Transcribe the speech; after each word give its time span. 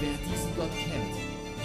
Wer 0.00 0.18
diesen 0.26 0.50
Gott 0.56 0.74
kennt, 0.74 1.14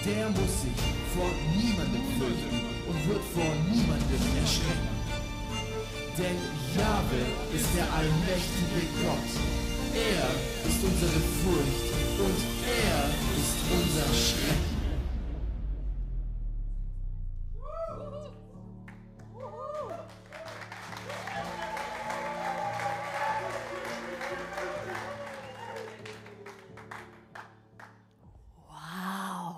der 0.06 0.30
muss 0.30 0.62
sich 0.62 0.80
vor 1.14 1.30
niemandem 1.58 2.06
fürchten 2.18 2.62
und 2.88 2.98
wird 3.10 3.24
vor 3.34 3.52
niemandem 3.72 4.24
erschrecken. 4.40 4.96
Denn 6.18 6.38
Jahwe 6.78 7.22
ist 7.55 7.70
der 7.76 7.88
allmächtige 7.92 8.86
Gott. 9.02 9.30
Er 9.96 10.30
ist 10.70 10.84
unsere 10.84 11.20
Furcht 11.42 11.90
und 12.22 12.40
er 12.66 13.10
ist 13.40 13.58
unser 13.74 14.10
Schrecken. 14.13 14.79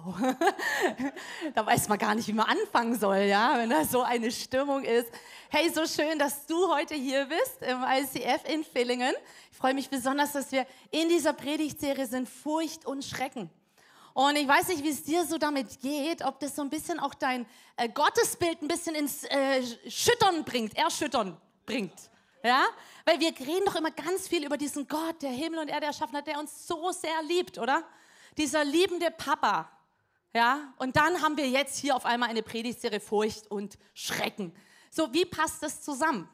da 1.56 1.66
weiß 1.66 1.88
man 1.90 1.98
gar 1.98 2.16
nicht, 2.16 2.28
wie 2.28 2.34
man 2.34 2.48
anfangen 2.48 2.98
soll, 2.98 3.18
ja, 3.20 3.54
wenn 3.58 3.70
da 3.70 3.86
so 3.86 4.02
eine 4.02 4.32
Stimmung 4.32 4.84
ist. 4.84 5.10
Hey, 5.50 5.70
so 5.70 5.86
schön, 5.86 6.18
dass 6.18 6.46
du 6.46 6.70
heute 6.70 6.96
hier 6.96 7.26
bist 7.26 7.62
im 7.62 7.84
ICF 7.84 8.50
in 8.50 8.64
Villingen. 8.64 9.14
Ich 9.52 9.58
freue 9.58 9.74
mich 9.74 9.90
besonders, 9.90 10.32
dass 10.32 10.52
wir 10.52 10.66
in 10.92 11.10
dieser 11.10 11.34
Predigtserie 11.34 12.08
sind 12.08 12.28
Furcht 12.28 12.86
und 12.86 13.04
Schrecken. 13.04 13.50
Und 14.14 14.36
ich 14.36 14.48
weiß 14.48 14.70
nicht, 14.70 14.84
wie 14.84 14.90
es 14.90 15.04
dir 15.04 15.26
so 15.26 15.38
damit 15.38 15.82
geht, 15.82 16.24
ob 16.24 16.40
das 16.40 16.56
so 16.56 16.62
ein 16.62 16.70
bisschen 16.70 17.00
auch 17.00 17.14
dein 17.14 17.46
äh, 17.78 17.88
Gottesbild 17.88 18.62
ein 18.62 18.68
bisschen 18.68 18.96
ins 18.96 19.24
äh, 19.24 19.62
Schüttern 19.88 20.44
bringt, 20.44 20.78
erschüttern 20.78 21.38
bringt. 21.66 22.10
Ja? 22.44 22.66
Weil 23.06 23.20
wir 23.20 23.30
reden 23.40 23.66
doch 23.66 23.76
immer 23.76 23.92
ganz 23.92 24.28
viel 24.28 24.46
über 24.46 24.58
diesen 24.58 24.88
Gott, 24.88 25.22
der 25.22 25.32
Himmel 25.32 25.60
und 25.60 25.70
Erde 25.70 25.86
erschaffen 25.86 26.18
hat, 26.18 26.28
der 26.28 26.40
uns 26.40 26.68
so 26.68 26.92
sehr 26.92 27.22
liebt, 27.24 27.58
oder? 27.58 27.84
Dieser 28.38 28.64
liebende 28.64 29.12
Papa, 29.12 29.70
ja, 30.34 30.74
und 30.78 30.96
dann 30.96 31.22
haben 31.22 31.38
wir 31.38 31.50
jetzt 31.50 31.78
hier 31.78 31.96
auf 31.96 32.06
einmal 32.06 32.30
eine 32.30 32.42
Predigtserie 32.42 33.00
Furcht 33.00 33.50
und 33.52 33.78
Schrecken. 33.94 34.54
So, 34.90 35.14
wie 35.14 35.26
passt 35.26 35.62
das 35.62 35.82
zusammen? 35.82 36.30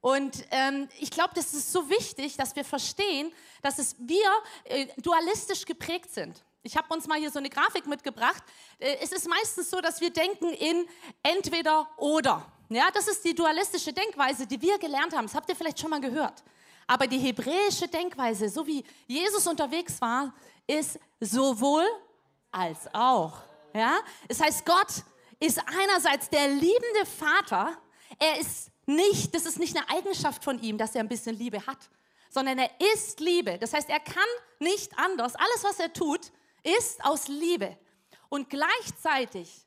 Und 0.00 0.44
ähm, 0.50 0.88
ich 1.00 1.10
glaube, 1.10 1.34
das 1.34 1.52
ist 1.52 1.72
so 1.72 1.90
wichtig, 1.90 2.36
dass 2.36 2.54
wir 2.54 2.64
verstehen, 2.64 3.32
dass 3.62 3.78
es 3.78 3.96
wir 3.98 4.30
äh, 4.64 4.86
dualistisch 4.98 5.64
geprägt 5.64 6.12
sind. 6.12 6.44
Ich 6.62 6.76
habe 6.76 6.92
uns 6.94 7.06
mal 7.06 7.18
hier 7.18 7.30
so 7.30 7.38
eine 7.38 7.50
Grafik 7.50 7.86
mitgebracht. 7.86 8.42
Äh, 8.78 8.96
es 9.02 9.12
ist 9.12 9.28
meistens 9.28 9.70
so, 9.70 9.80
dass 9.80 10.00
wir 10.00 10.10
denken 10.10 10.50
in 10.50 10.86
entweder 11.22 11.88
oder. 11.96 12.44
Ja, 12.68 12.90
das 12.92 13.08
ist 13.08 13.24
die 13.24 13.34
dualistische 13.34 13.92
Denkweise, 13.92 14.46
die 14.46 14.60
wir 14.60 14.78
gelernt 14.78 15.14
haben. 15.14 15.26
Das 15.26 15.34
habt 15.34 15.48
ihr 15.48 15.56
vielleicht 15.56 15.78
schon 15.78 15.90
mal 15.90 16.00
gehört. 16.00 16.42
Aber 16.86 17.06
die 17.06 17.18
hebräische 17.18 17.88
Denkweise, 17.88 18.48
so 18.48 18.66
wie 18.66 18.84
Jesus 19.06 19.46
unterwegs 19.46 20.00
war, 20.00 20.32
ist 20.66 20.98
sowohl 21.20 21.84
als 22.56 22.92
auch. 22.94 23.42
Ja? 23.74 23.98
Es 24.28 24.40
heißt, 24.40 24.64
Gott 24.64 25.04
ist 25.38 25.60
einerseits 25.66 26.30
der 26.30 26.48
liebende 26.48 27.06
Vater. 27.18 27.76
Er 28.18 28.40
ist 28.40 28.70
nicht, 28.86 29.34
das 29.34 29.44
ist 29.44 29.58
nicht 29.58 29.76
eine 29.76 29.88
Eigenschaft 29.90 30.42
von 30.42 30.60
ihm, 30.60 30.78
dass 30.78 30.94
er 30.94 31.02
ein 31.02 31.08
bisschen 31.08 31.36
Liebe 31.36 31.66
hat, 31.66 31.90
sondern 32.30 32.58
er 32.58 32.70
ist 32.94 33.20
Liebe. 33.20 33.58
Das 33.58 33.72
heißt, 33.72 33.90
er 33.90 34.00
kann 34.00 34.28
nicht 34.58 34.98
anders. 34.98 35.34
Alles, 35.34 35.64
was 35.64 35.78
er 35.78 35.92
tut, 35.92 36.32
ist 36.62 37.04
aus 37.04 37.28
Liebe. 37.28 37.76
Und 38.28 38.48
gleichzeitig 38.48 39.66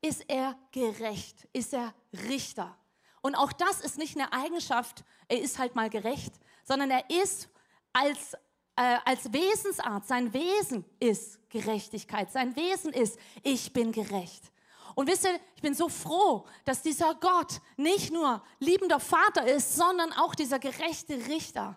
ist 0.00 0.24
er 0.28 0.56
gerecht, 0.72 1.48
ist 1.52 1.74
er 1.74 1.94
Richter. 2.28 2.76
Und 3.20 3.34
auch 3.34 3.52
das 3.52 3.80
ist 3.80 3.98
nicht 3.98 4.16
eine 4.16 4.32
Eigenschaft, 4.32 5.04
er 5.26 5.40
ist 5.40 5.58
halt 5.58 5.74
mal 5.74 5.90
gerecht, 5.90 6.32
sondern 6.64 6.90
er 6.90 7.10
ist 7.10 7.48
als 7.92 8.36
äh, 8.78 8.98
als 9.04 9.32
Wesensart, 9.32 10.06
sein 10.06 10.32
Wesen 10.32 10.84
ist 11.00 11.40
Gerechtigkeit, 11.50 12.30
sein 12.30 12.54
Wesen 12.54 12.92
ist, 12.92 13.18
ich 13.42 13.72
bin 13.72 13.90
gerecht. 13.90 14.52
Und 14.94 15.08
wisst 15.08 15.24
ihr, 15.24 15.38
ich 15.56 15.62
bin 15.62 15.74
so 15.74 15.88
froh, 15.88 16.46
dass 16.64 16.82
dieser 16.82 17.14
Gott 17.16 17.60
nicht 17.76 18.12
nur 18.12 18.40
liebender 18.60 19.00
Vater 19.00 19.46
ist, 19.48 19.74
sondern 19.74 20.12
auch 20.12 20.36
dieser 20.36 20.60
gerechte 20.60 21.14
Richter. 21.26 21.76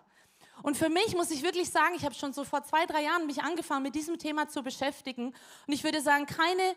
Und 0.62 0.76
für 0.76 0.88
mich 0.88 1.16
muss 1.16 1.32
ich 1.32 1.42
wirklich 1.42 1.70
sagen, 1.70 1.96
ich 1.96 2.04
habe 2.04 2.14
schon 2.14 2.32
so 2.32 2.44
vor 2.44 2.62
zwei, 2.62 2.86
drei 2.86 3.02
Jahren 3.02 3.26
mich 3.26 3.42
angefangen, 3.42 3.82
mit 3.82 3.96
diesem 3.96 4.16
Thema 4.16 4.48
zu 4.48 4.62
beschäftigen. 4.62 5.34
Und 5.66 5.72
ich 5.72 5.82
würde 5.82 6.00
sagen, 6.00 6.26
keine, 6.26 6.76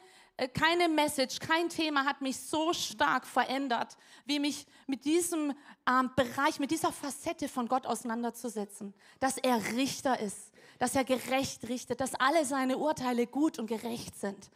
keine 0.53 0.90
Message, 0.90 1.40
kein 1.40 1.69
Thema 1.69 2.06
hat 2.06 2.22
mich 2.22 2.38
so 2.38 2.73
stark 2.73 3.25
verändert, 3.25 3.97
wie 4.25 4.40
mich 4.40 4.66
mit 4.88 5.06
diesem 5.06 5.53
ähm, 5.90 6.12
Bereich, 6.16 6.59
mit 6.59 6.72
dieser 6.72 6.91
Facette 6.91 7.47
von 7.47 7.68
Gott 7.68 7.85
auseinanderzusetzen. 7.85 8.94
Dass 9.19 9.38
er 9.38 9.63
Richter 9.73 10.19
ist, 10.19 10.51
dass 10.79 10.96
er 10.96 11.06
gerecht 11.06 11.68
richtet, 11.69 12.01
dass 12.01 12.16
alle 12.16 12.46
seine 12.46 12.78
Urteile 12.78 13.28
gut 13.28 13.59
und 13.59 13.68
gerecht 13.68 14.19
sind. 14.19 14.50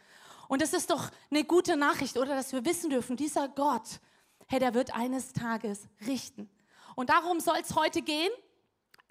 Und 0.50 0.62
das 0.62 0.74
ist 0.74 0.90
doch 0.90 1.10
eine 1.32 1.44
gute 1.44 1.78
Nachricht, 1.78 2.18
oder? 2.18 2.36
Dass 2.36 2.52
wir 2.52 2.66
wissen 2.66 2.90
dürfen, 2.90 3.16
dieser 3.16 3.48
Gott, 3.48 4.00
hey, 4.48 4.60
der 4.60 4.74
wird 4.74 4.94
eines 4.94 5.32
Tages 5.32 5.88
richten. 6.06 6.50
Und 6.96 7.10
darum 7.10 7.40
soll 7.40 7.58
es 7.62 7.76
heute 7.76 8.02
gehen 8.02 8.32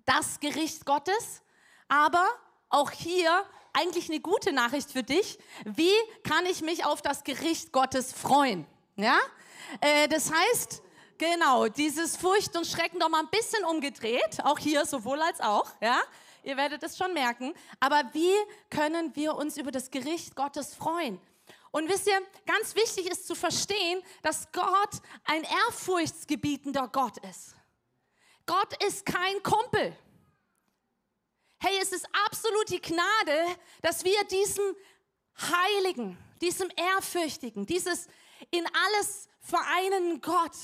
das 0.08 0.40
Gericht 0.40 0.86
Gottes, 0.86 1.42
aber 1.86 2.26
auch 2.70 2.90
hier 2.90 3.44
eigentlich 3.72 4.08
eine 4.08 4.20
gute 4.20 4.52
Nachricht 4.52 4.90
für 4.90 5.02
dich. 5.02 5.38
Wie 5.64 5.92
kann 6.22 6.46
ich 6.46 6.62
mich 6.62 6.84
auf 6.84 7.02
das 7.02 7.24
Gericht 7.24 7.72
Gottes 7.72 8.12
freuen? 8.12 8.66
Ja, 8.96 9.18
äh, 9.80 10.08
das 10.08 10.32
heißt, 10.32 10.82
genau, 11.18 11.68
dieses 11.68 12.16
Furcht 12.16 12.56
und 12.56 12.66
Schrecken 12.66 12.98
doch 12.98 13.08
mal 13.08 13.20
ein 13.20 13.30
bisschen 13.30 13.64
umgedreht, 13.64 14.44
auch 14.44 14.58
hier 14.58 14.84
sowohl 14.86 15.20
als 15.22 15.40
auch, 15.40 15.70
ja. 15.80 16.00
Ihr 16.44 16.56
werdet 16.56 16.82
es 16.82 16.96
schon 16.96 17.12
merken. 17.12 17.52
Aber 17.78 18.02
wie 18.12 18.32
können 18.70 19.14
wir 19.14 19.34
uns 19.34 19.58
über 19.58 19.70
das 19.70 19.90
Gericht 19.90 20.34
Gottes 20.34 20.74
freuen? 20.74 21.20
Und 21.70 21.88
wisst 21.88 22.06
ihr, 22.06 22.20
ganz 22.46 22.74
wichtig 22.74 23.10
ist 23.10 23.26
zu 23.26 23.34
verstehen, 23.34 24.02
dass 24.22 24.50
Gott 24.52 25.02
ein 25.24 25.42
ehrfurchtsgebietender 25.42 26.88
Gott 26.88 27.18
ist. 27.18 27.54
Gott 28.46 28.82
ist 28.82 29.04
kein 29.04 29.42
Kumpel. 29.42 29.94
Hey, 31.60 31.78
es 31.82 31.92
ist 31.92 32.06
absolut 32.26 32.68
die 32.70 32.80
Gnade, 32.80 33.56
dass 33.82 34.04
wir 34.04 34.22
diesem 34.24 34.76
Heiligen, 35.40 36.16
diesem 36.40 36.68
Ehrfürchtigen, 36.76 37.66
dieses 37.66 38.06
in 38.50 38.64
alles 38.86 39.28
vereinenden 39.40 40.20
Gott, 40.20 40.56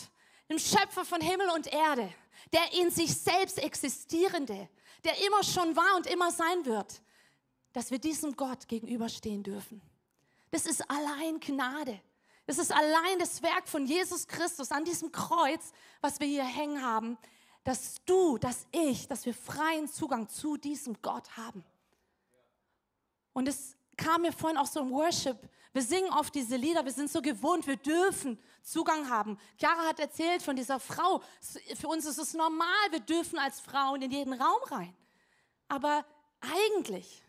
dem 0.48 0.58
Schöpfer 0.58 1.04
von 1.04 1.20
Himmel 1.20 1.50
und 1.50 1.66
Erde, 1.66 2.12
der 2.52 2.72
in 2.74 2.90
sich 2.90 3.12
selbst 3.12 3.58
existierende, 3.58 4.68
der 5.02 5.18
immer 5.26 5.42
schon 5.42 5.74
war 5.74 5.96
und 5.96 6.06
immer 6.06 6.30
sein 6.30 6.64
wird, 6.64 7.02
dass 7.72 7.90
wir 7.90 7.98
diesem 7.98 8.36
Gott 8.36 8.68
gegenüberstehen 8.68 9.42
dürfen. 9.42 9.82
Das 10.52 10.66
ist 10.66 10.88
allein 10.88 11.40
Gnade. 11.40 12.00
Das 12.46 12.58
ist 12.58 12.70
allein 12.70 13.18
das 13.18 13.42
Werk 13.42 13.68
von 13.68 13.86
Jesus 13.86 14.28
Christus 14.28 14.70
an 14.70 14.84
diesem 14.84 15.10
Kreuz, 15.10 15.72
was 16.00 16.20
wir 16.20 16.26
hier 16.26 16.44
hängen 16.44 16.82
haben, 16.82 17.18
dass 17.64 17.96
du, 18.04 18.38
dass 18.38 18.66
ich, 18.70 19.08
dass 19.08 19.24
wir 19.24 19.34
freien 19.34 19.88
Zugang 19.88 20.28
zu 20.28 20.56
diesem 20.56 21.00
Gott 21.00 21.36
haben. 21.36 21.64
Und 23.32 23.48
es 23.48 23.76
kam 23.96 24.22
mir 24.22 24.32
vorhin 24.32 24.58
auch 24.58 24.66
so 24.66 24.80
im 24.80 24.90
Worship. 24.90 25.36
Wir 25.72 25.82
singen 25.82 26.10
oft 26.10 26.34
diese 26.34 26.56
Lieder, 26.56 26.84
wir 26.84 26.92
sind 26.92 27.10
so 27.10 27.20
gewohnt, 27.20 27.66
wir 27.66 27.76
dürfen 27.76 28.38
Zugang 28.62 29.08
haben. 29.08 29.38
Chiara 29.58 29.88
hat 29.88 29.98
erzählt 29.98 30.42
von 30.42 30.54
dieser 30.54 30.78
Frau. 30.78 31.20
Für 31.76 31.88
uns 31.88 32.04
ist 32.04 32.18
es 32.18 32.34
normal, 32.34 32.90
wir 32.90 33.00
dürfen 33.00 33.38
als 33.38 33.60
Frauen 33.60 34.02
in 34.02 34.10
jeden 34.10 34.34
Raum 34.34 34.62
rein. 34.70 34.94
Aber 35.66 36.04
eigentlich, 36.40 37.24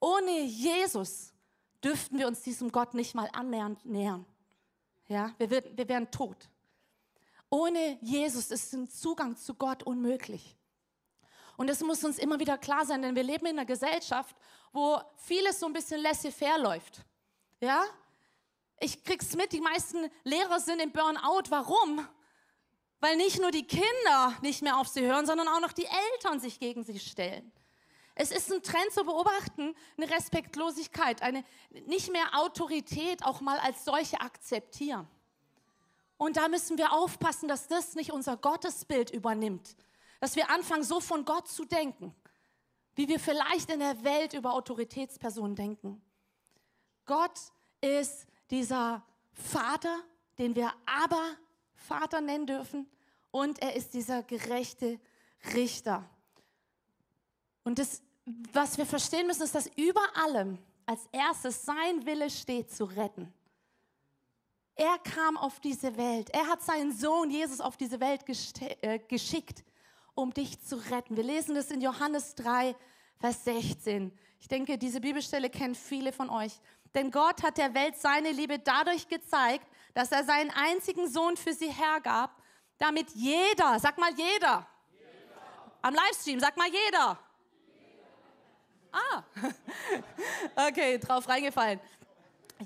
ohne 0.00 0.42
Jesus, 0.44 1.34
dürften 1.84 2.18
wir 2.18 2.28
uns 2.28 2.40
diesem 2.40 2.70
Gott 2.70 2.94
nicht 2.94 3.14
mal 3.14 3.28
annähernd 3.32 3.84
nähern. 3.84 4.24
Ja, 5.08 5.34
wir, 5.38 5.50
wir 5.50 5.88
wären 5.88 6.10
tot. 6.10 6.48
Ohne 7.52 7.98
Jesus 8.00 8.50
ist 8.50 8.72
ein 8.72 8.88
Zugang 8.88 9.36
zu 9.36 9.52
Gott 9.52 9.82
unmöglich. 9.82 10.56
Und 11.58 11.68
das 11.68 11.80
muss 11.80 12.02
uns 12.02 12.18
immer 12.18 12.40
wieder 12.40 12.56
klar 12.56 12.86
sein, 12.86 13.02
denn 13.02 13.14
wir 13.14 13.22
leben 13.22 13.44
in 13.44 13.58
einer 13.58 13.66
Gesellschaft, 13.66 14.34
wo 14.72 14.98
vieles 15.16 15.60
so 15.60 15.66
ein 15.66 15.74
bisschen 15.74 16.00
laissez-faire 16.00 16.58
läuft. 16.58 17.02
Ja? 17.60 17.84
Ich 18.80 19.04
krieg's 19.04 19.36
mit, 19.36 19.52
die 19.52 19.60
meisten 19.60 20.10
Lehrer 20.24 20.60
sind 20.60 20.80
im 20.80 20.92
Burnout. 20.92 21.50
Warum? 21.50 22.08
Weil 23.00 23.18
nicht 23.18 23.38
nur 23.38 23.50
die 23.50 23.66
Kinder 23.66 24.34
nicht 24.40 24.62
mehr 24.62 24.78
auf 24.78 24.88
sie 24.88 25.02
hören, 25.02 25.26
sondern 25.26 25.48
auch 25.48 25.60
noch 25.60 25.72
die 25.72 25.88
Eltern 26.14 26.40
sich 26.40 26.58
gegen 26.58 26.84
sie 26.84 26.98
stellen. 26.98 27.52
Es 28.14 28.30
ist 28.30 28.50
ein 28.50 28.62
Trend 28.62 28.92
zu 28.92 29.04
beobachten, 29.04 29.74
eine 29.98 30.08
Respektlosigkeit, 30.08 31.20
eine 31.20 31.44
nicht 31.84 32.10
mehr 32.12 32.30
Autorität 32.32 33.22
auch 33.26 33.42
mal 33.42 33.58
als 33.58 33.84
solche 33.84 34.22
akzeptieren. 34.22 35.06
Und 36.22 36.36
da 36.36 36.46
müssen 36.46 36.78
wir 36.78 36.92
aufpassen, 36.92 37.48
dass 37.48 37.66
das 37.66 37.96
nicht 37.96 38.12
unser 38.12 38.36
Gottesbild 38.36 39.10
übernimmt, 39.10 39.74
dass 40.20 40.36
wir 40.36 40.50
anfangen, 40.50 40.84
so 40.84 41.00
von 41.00 41.24
Gott 41.24 41.48
zu 41.48 41.64
denken, 41.64 42.14
wie 42.94 43.08
wir 43.08 43.18
vielleicht 43.18 43.68
in 43.70 43.80
der 43.80 44.04
Welt 44.04 44.32
über 44.32 44.54
Autoritätspersonen 44.54 45.56
denken. 45.56 46.00
Gott 47.06 47.40
ist 47.80 48.28
dieser 48.52 49.02
Vater, 49.32 49.98
den 50.38 50.54
wir 50.54 50.72
aber 50.86 51.24
Vater 51.74 52.20
nennen 52.20 52.46
dürfen, 52.46 52.88
und 53.32 53.60
er 53.60 53.74
ist 53.74 53.92
dieser 53.92 54.22
gerechte 54.22 55.00
Richter. 55.54 56.08
Und 57.64 57.80
das, 57.80 58.00
was 58.52 58.78
wir 58.78 58.86
verstehen 58.86 59.26
müssen, 59.26 59.42
ist, 59.42 59.56
dass 59.56 59.66
über 59.74 60.04
allem 60.14 60.58
als 60.86 61.00
erstes 61.10 61.64
sein 61.64 62.06
Wille 62.06 62.30
steht, 62.30 62.70
zu 62.70 62.84
retten. 62.84 63.34
Er 64.74 64.98
kam 64.98 65.36
auf 65.36 65.60
diese 65.60 65.96
Welt. 65.96 66.30
Er 66.30 66.46
hat 66.46 66.62
seinen 66.62 66.92
Sohn 66.92 67.30
Jesus 67.30 67.60
auf 67.60 67.76
diese 67.76 68.00
Welt 68.00 68.22
äh, 68.80 68.98
geschickt, 69.00 69.64
um 70.14 70.32
dich 70.32 70.60
zu 70.62 70.76
retten. 70.90 71.16
Wir 71.16 71.24
lesen 71.24 71.54
das 71.54 71.70
in 71.70 71.80
Johannes 71.80 72.34
3, 72.36 72.74
Vers 73.20 73.44
16. 73.44 74.16
Ich 74.40 74.48
denke, 74.48 74.78
diese 74.78 75.00
Bibelstelle 75.00 75.50
kennen 75.50 75.74
viele 75.74 76.12
von 76.12 76.30
euch. 76.30 76.58
Denn 76.94 77.10
Gott 77.10 77.42
hat 77.42 77.58
der 77.58 77.74
Welt 77.74 77.96
seine 77.96 78.32
Liebe 78.32 78.58
dadurch 78.58 79.08
gezeigt, 79.08 79.66
dass 79.94 80.10
er 80.10 80.24
seinen 80.24 80.50
einzigen 80.50 81.08
Sohn 81.08 81.36
für 81.36 81.52
sie 81.52 81.70
hergab, 81.70 82.36
damit 82.78 83.10
jeder, 83.10 83.78
sag 83.78 83.98
mal 83.98 84.10
jeder, 84.10 84.26
jeder. 84.26 84.66
am 85.82 85.94
Livestream, 85.94 86.40
sag 86.40 86.56
mal 86.56 86.68
jeder, 86.68 87.18
Ah, 88.92 89.22
okay, 90.68 90.98
drauf 90.98 91.26
reingefallen. 91.26 91.80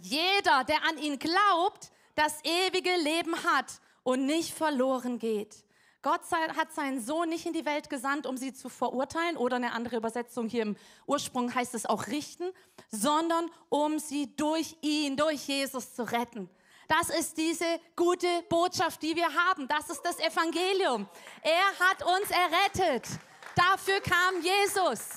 Jeder, 0.03 0.65
der 0.65 0.83
an 0.83 0.99
ihn 0.99 1.19
glaubt, 1.19 1.93
das 2.17 2.41
ewige 2.45 2.95
Leben 2.97 3.37
hat 3.45 3.81
und 4.03 4.27
nicht 4.27 4.53
verloren 4.53 5.19
geht. 5.19 5.55
Gott 6.03 6.21
hat 6.57 6.73
seinen 6.73 7.01
Sohn 7.01 7.29
nicht 7.29 7.47
in 7.47 7.53
die 7.53 7.65
Welt 7.65 7.91
gesandt, 7.91 8.27
um 8.27 8.37
sie 8.37 8.53
zu 8.53 8.69
verurteilen 8.69 9.37
oder 9.37 9.57
eine 9.57 9.73
andere 9.73 9.97
Übersetzung 9.97 10.49
hier 10.49 10.63
im 10.63 10.77
Ursprung 11.07 11.53
heißt 11.53 11.75
es 11.75 11.85
auch 11.85 12.07
richten, 12.07 12.45
sondern 12.91 13.51
um 13.69 13.99
sie 13.99 14.35
durch 14.37 14.77
ihn, 14.83 15.17
durch 15.17 15.49
Jesus 15.49 15.95
zu 15.95 16.05
retten. 16.05 16.49
Das 16.87 17.11
ist 17.11 17.37
diese 17.37 17.81
gute 17.97 18.29
Botschaft, 18.49 19.03
die 19.03 19.17
wir 19.17 19.35
haben. 19.35 19.67
Das 19.67 19.91
ist 19.91 20.03
das 20.03 20.21
Evangelium. 20.21 21.09
Er 21.43 21.79
hat 21.81 22.05
uns 22.05 22.31
errettet. 22.31 23.09
Dafür 23.57 24.01
kam 24.01 24.41
Jesus. 24.41 25.09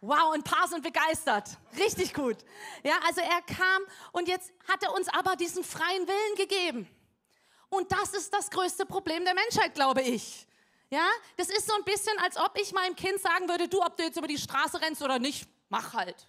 Wow, 0.00 0.34
ein 0.34 0.42
paar 0.42 0.68
sind 0.68 0.82
begeistert. 0.82 1.48
Richtig 1.78 2.12
gut. 2.12 2.36
Ja, 2.82 2.98
also 3.06 3.20
er 3.20 3.42
kam 3.42 3.82
und 4.12 4.28
jetzt 4.28 4.52
hat 4.68 4.82
er 4.82 4.92
uns 4.94 5.08
aber 5.08 5.36
diesen 5.36 5.64
freien 5.64 6.06
Willen 6.06 6.36
gegeben. 6.36 6.88
Und 7.68 7.90
das 7.90 8.12
ist 8.14 8.32
das 8.32 8.50
größte 8.50 8.86
Problem 8.86 9.24
der 9.24 9.34
Menschheit, 9.34 9.74
glaube 9.74 10.02
ich. 10.02 10.46
Ja, 10.90 11.08
das 11.36 11.48
ist 11.48 11.66
so 11.66 11.74
ein 11.74 11.84
bisschen, 11.84 12.16
als 12.20 12.36
ob 12.36 12.56
ich 12.60 12.72
meinem 12.72 12.94
Kind 12.94 13.20
sagen 13.20 13.48
würde, 13.48 13.68
du, 13.68 13.82
ob 13.82 13.96
du 13.96 14.04
jetzt 14.04 14.16
über 14.16 14.28
die 14.28 14.38
Straße 14.38 14.80
rennst 14.80 15.02
oder 15.02 15.18
nicht, 15.18 15.48
mach 15.68 15.94
halt. 15.94 16.28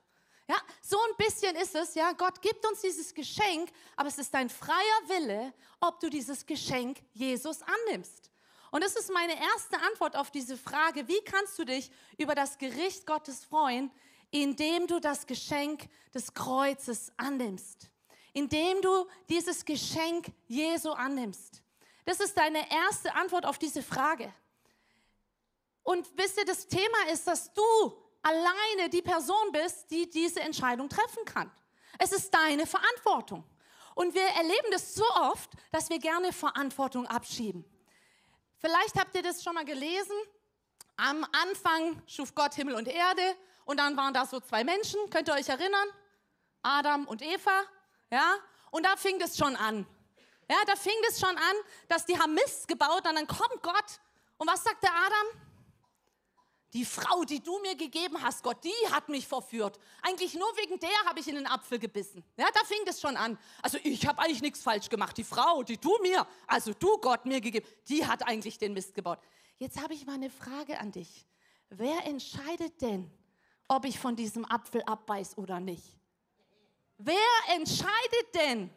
Ja, 0.49 0.55
so 0.81 0.97
ein 0.97 1.15
bisschen 1.17 1.55
ist 1.57 1.75
es, 1.75 1.93
ja, 1.93 2.13
Gott 2.13 2.41
gibt 2.41 2.65
uns 2.65 2.81
dieses 2.81 3.13
Geschenk, 3.13 3.69
aber 3.97 4.07
es 4.07 4.17
ist 4.17 4.33
dein 4.33 4.49
freier 4.49 5.01
Wille, 5.07 5.53
ob 5.81 5.99
du 5.99 6.09
dieses 6.09 6.45
Geschenk 6.45 6.99
Jesus 7.13 7.59
annimmst. 7.61 8.31
Und 8.71 8.83
das 8.83 8.95
ist 8.95 9.11
meine 9.11 9.33
erste 9.33 9.79
Antwort 9.79 10.15
auf 10.15 10.31
diese 10.31 10.57
Frage, 10.57 11.07
wie 11.07 11.21
kannst 11.21 11.57
du 11.57 11.65
dich 11.65 11.91
über 12.17 12.35
das 12.35 12.57
Gericht 12.57 13.05
Gottes 13.05 13.45
freuen, 13.45 13.91
indem 14.31 14.87
du 14.87 14.99
das 14.99 15.25
Geschenk 15.25 15.87
des 16.13 16.33
Kreuzes 16.33 17.11
annimmst, 17.17 17.89
indem 18.33 18.81
du 18.81 19.07
dieses 19.29 19.63
Geschenk 19.63 20.27
Jesu 20.47 20.91
annimmst. 20.91 21.61
Das 22.05 22.19
ist 22.19 22.37
deine 22.37 22.69
erste 22.71 23.13
Antwort 23.15 23.45
auf 23.45 23.57
diese 23.57 23.81
Frage. 23.81 24.33
Und 25.83 26.05
wisst 26.17 26.37
ihr, 26.37 26.45
das 26.45 26.67
Thema 26.67 27.09
ist, 27.11 27.27
dass 27.27 27.53
du 27.53 27.63
alleine 28.21 28.89
die 28.89 29.01
Person 29.01 29.51
bist, 29.53 29.89
die 29.89 30.09
diese 30.09 30.41
Entscheidung 30.41 30.89
treffen 30.89 31.23
kann. 31.25 31.49
Es 31.97 32.11
ist 32.11 32.33
deine 32.33 32.65
Verantwortung. 32.67 33.43
Und 33.95 34.13
wir 34.13 34.23
erleben 34.23 34.67
das 34.71 34.93
so 34.93 35.05
oft, 35.15 35.49
dass 35.71 35.89
wir 35.89 35.97
gerne 35.97 36.31
Verantwortung 36.33 37.07
abschieben. 37.07 37.65
Vielleicht 38.59 38.97
habt 38.97 39.15
ihr 39.15 39.21
das 39.21 39.43
schon 39.43 39.53
mal 39.53 39.65
gelesen. 39.65 40.15
Am 40.95 41.25
Anfang 41.31 42.01
schuf 42.07 42.33
Gott 42.33 42.55
Himmel 42.55 42.75
und 42.75 42.87
Erde 42.87 43.21
und 43.65 43.79
dann 43.79 43.95
waren 43.95 44.13
da 44.13 44.25
so 44.25 44.39
zwei 44.39 44.63
Menschen, 44.63 44.99
könnt 45.11 45.27
ihr 45.27 45.35
euch 45.35 45.47
erinnern? 45.47 45.87
Adam 46.63 47.05
und 47.05 47.21
Eva, 47.21 47.63
ja? 48.09 48.35
Und 48.71 48.83
da 48.83 48.95
fing 48.95 49.19
das 49.19 49.37
schon 49.37 49.55
an. 49.55 49.85
Ja, 50.49 50.57
da 50.65 50.75
fing 50.75 50.95
das 51.07 51.19
schon 51.19 51.37
an, 51.37 51.55
dass 51.87 52.05
die 52.05 52.17
haben 52.17 52.33
Mist 52.33 52.67
gebaut 52.67 53.05
und 53.07 53.15
dann 53.15 53.27
kommt 53.27 53.61
Gott 53.61 53.99
und 54.37 54.47
was 54.47 54.63
sagt 54.63 54.81
der 54.81 54.93
Adam? 54.93 55.46
Die 56.73 56.83
Frau, 56.83 57.23
die 57.23 57.41
du 57.41 57.59
mir 57.59 57.75
gegeben 57.75 58.21
hast, 58.21 58.43
Gott, 58.43 58.61
die 58.63 58.91
hat 58.91 59.07
mich 59.07 59.25
verführt. 59.25 59.79
Eigentlich 60.01 60.33
nur 60.33 60.49
wegen 60.57 60.77
der 60.79 61.05
habe 61.05 61.19
ich 61.19 61.27
in 61.27 61.35
den 61.35 61.47
Apfel 61.47 61.79
gebissen. 61.79 62.23
Ja, 62.35 62.47
da 62.53 62.59
fing 62.65 62.79
das 62.85 62.99
schon 62.99 63.15
an. 63.15 63.37
Also 63.61 63.77
ich 63.83 64.05
habe 64.05 64.19
eigentlich 64.19 64.41
nichts 64.41 64.61
falsch 64.61 64.89
gemacht. 64.89 65.17
Die 65.17 65.23
Frau, 65.23 65.63
die 65.63 65.77
du 65.77 65.97
mir, 66.01 66.27
also 66.45 66.73
du 66.73 66.97
Gott 66.97 67.25
mir 67.25 67.39
gegeben, 67.39 67.65
die 67.87 68.05
hat 68.05 68.27
eigentlich 68.27 68.57
den 68.57 68.73
Mist 68.73 68.93
gebaut. 68.93 69.19
Jetzt 69.57 69.81
habe 69.81 69.93
ich 69.93 70.05
mal 70.05 70.15
eine 70.15 70.29
Frage 70.29 70.77
an 70.77 70.91
dich. 70.91 71.25
Wer 71.69 72.05
entscheidet 72.05 72.81
denn, 72.81 73.09
ob 73.69 73.85
ich 73.85 73.97
von 73.97 74.15
diesem 74.15 74.45
Apfel 74.45 74.83
abbeiß 74.83 75.37
oder 75.37 75.59
nicht? 75.59 75.97
Wer 76.97 77.15
entscheidet 77.55 78.33
denn, 78.33 78.69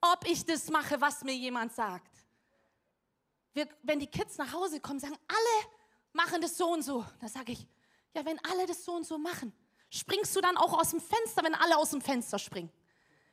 ob 0.00 0.28
ich 0.28 0.44
das 0.44 0.68
mache, 0.68 1.00
was 1.00 1.22
mir 1.24 1.34
jemand 1.34 1.72
sagt? 1.72 2.12
Wir, 3.52 3.66
wenn 3.82 3.98
die 3.98 4.06
Kids 4.06 4.36
nach 4.36 4.52
Hause 4.52 4.80
kommen, 4.80 5.00
sagen 5.00 5.16
alle, 5.26 5.70
machen 6.16 6.40
das 6.40 6.56
so 6.56 6.72
und 6.72 6.82
so. 6.82 7.04
Da 7.20 7.28
sage 7.28 7.52
ich, 7.52 7.66
ja, 8.14 8.24
wenn 8.24 8.38
alle 8.44 8.66
das 8.66 8.84
so 8.84 8.92
und 8.92 9.06
so 9.06 9.18
machen, 9.18 9.52
springst 9.90 10.34
du 10.34 10.40
dann 10.40 10.56
auch 10.56 10.76
aus 10.78 10.90
dem 10.90 11.00
Fenster, 11.00 11.44
wenn 11.44 11.54
alle 11.54 11.76
aus 11.76 11.90
dem 11.90 12.00
Fenster 12.00 12.38
springen? 12.38 12.72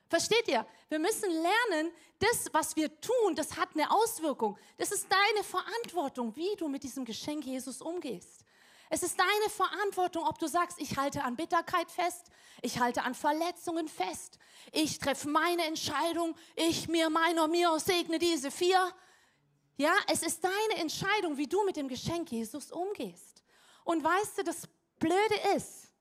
Versteht 0.10 0.48
ihr? 0.48 0.66
Wir 0.90 1.00
müssen 1.00 1.32
lernen, 1.32 1.92
das, 2.20 2.48
was 2.52 2.76
wir 2.76 3.02
tun, 3.02 3.36
das 3.36 3.58
hat 3.58 3.70
eine 3.74 3.90
Auswirkung. 3.90 4.58
Das 4.78 4.92
ist 4.92 5.08
deine 5.10 5.44
Verantwortung, 5.44 6.36
wie 6.36 6.56
du 6.58 6.68
mit 6.68 6.84
diesem 6.84 7.04
Geschenk 7.04 7.46
Jesus 7.46 7.82
umgehst. 7.82 8.46
Es 8.90 9.02
ist 9.02 9.20
deine 9.20 9.50
Verantwortung, 9.50 10.24
ob 10.28 10.38
du 10.38 10.48
sagst, 10.48 10.80
ich 10.80 10.98
halte 10.98 11.24
an 11.24 11.36
Bitterkeit 11.36 11.90
fest, 11.90 12.28
ich 12.62 12.80
halte 12.80 13.02
an 13.02 13.16
Verletzungen 13.16 13.88
fest, 13.88 14.38
ich 14.72 15.00
treffe 15.00 15.30
meine 15.30 15.66
Entscheidung, 15.66 16.36
ich 16.56 16.88
mir, 16.88 17.10
meiner, 17.10 17.48
mir, 17.48 17.80
segne 17.80 18.20
diese 18.20 18.52
vier. 18.52 18.94
Ja, 19.76 19.94
es 20.12 20.22
ist 20.22 20.44
deine 20.44 20.82
Entscheidung, 20.82 21.38
wie 21.38 21.48
du 21.48 21.64
mit 21.66 21.76
dem 21.76 21.88
Geschenk 21.88 22.32
Jesus 22.32 22.72
umgehst. 22.72 23.44
Und 23.84 24.04
weißt 24.04 24.38
du, 24.38 24.44
das 24.44 24.68
Blöde 25.00 25.36
ist, 25.56 25.92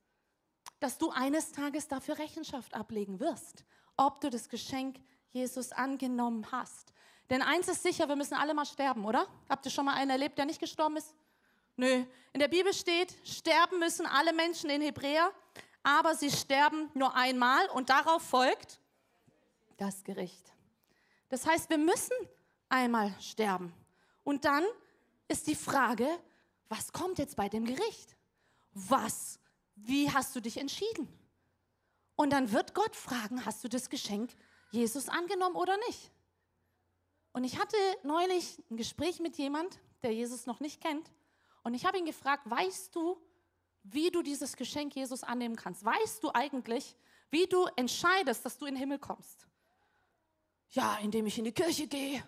dass 0.78 0.98
du 0.98 1.10
eines 1.10 1.52
Tages 1.52 1.88
dafür 1.88 2.18
Rechenschaft 2.18 2.74
ablegen 2.74 3.20
wirst, 3.20 3.64
ob 3.96 4.20
du 4.20 4.30
das 4.30 4.48
Geschenk 4.48 4.98
Jesus 5.30 5.72
angenommen 5.72 6.50
hast. 6.52 6.92
Denn 7.30 7.40
eins 7.40 7.68
ist 7.68 7.82
sicher, 7.82 8.08
wir 8.08 8.16
müssen 8.16 8.34
alle 8.34 8.52
mal 8.52 8.66
sterben, 8.66 9.04
oder? 9.06 9.26
Habt 9.48 9.64
ihr 9.64 9.70
schon 9.70 9.86
mal 9.86 9.94
einen 9.94 10.10
erlebt, 10.10 10.36
der 10.36 10.44
nicht 10.44 10.60
gestorben 10.60 10.96
ist? 10.96 11.14
Nö. 11.76 12.04
In 12.32 12.40
der 12.40 12.48
Bibel 12.48 12.74
steht, 12.74 13.16
sterben 13.24 13.78
müssen 13.78 14.06
alle 14.06 14.32
Menschen 14.32 14.68
in 14.68 14.82
Hebräer, 14.82 15.32
aber 15.82 16.14
sie 16.14 16.30
sterben 16.30 16.90
nur 16.94 17.14
einmal 17.14 17.66
und 17.70 17.88
darauf 17.88 18.22
folgt 18.22 18.78
das 19.78 20.04
Gericht. 20.04 20.52
Das 21.28 21.46
heißt, 21.46 21.70
wir 21.70 21.78
müssen 21.78 22.14
einmal 22.72 23.14
sterben. 23.20 23.72
Und 24.24 24.44
dann 24.44 24.64
ist 25.28 25.46
die 25.46 25.54
Frage, 25.54 26.08
was 26.68 26.92
kommt 26.92 27.18
jetzt 27.18 27.36
bei 27.36 27.48
dem 27.48 27.64
Gericht? 27.64 28.16
Was? 28.72 29.38
Wie 29.76 30.10
hast 30.10 30.34
du 30.34 30.40
dich 30.40 30.56
entschieden? 30.56 31.08
Und 32.16 32.30
dann 32.30 32.50
wird 32.52 32.74
Gott 32.74 32.96
fragen, 32.96 33.44
hast 33.44 33.62
du 33.62 33.68
das 33.68 33.90
Geschenk 33.90 34.30
Jesus 34.70 35.08
angenommen 35.08 35.56
oder 35.56 35.76
nicht? 35.88 36.10
Und 37.32 37.44
ich 37.44 37.58
hatte 37.58 37.76
neulich 38.02 38.58
ein 38.70 38.76
Gespräch 38.76 39.20
mit 39.20 39.36
jemand, 39.36 39.78
der 40.02 40.12
Jesus 40.12 40.46
noch 40.46 40.60
nicht 40.60 40.80
kennt. 40.80 41.10
Und 41.62 41.74
ich 41.74 41.84
habe 41.84 41.98
ihn 41.98 42.04
gefragt, 42.04 42.48
weißt 42.48 42.94
du, 42.94 43.18
wie 43.82 44.10
du 44.10 44.22
dieses 44.22 44.56
Geschenk 44.56 44.94
Jesus 44.94 45.22
annehmen 45.22 45.56
kannst? 45.56 45.84
Weißt 45.84 46.22
du 46.22 46.30
eigentlich, 46.32 46.96
wie 47.30 47.46
du 47.46 47.66
entscheidest, 47.76 48.44
dass 48.44 48.58
du 48.58 48.66
in 48.66 48.74
den 48.74 48.80
Himmel 48.80 48.98
kommst? 48.98 49.46
Ja, 50.70 50.98
indem 50.98 51.26
ich 51.26 51.38
in 51.38 51.44
die 51.44 51.52
Kirche 51.52 51.86
gehe, 51.86 52.22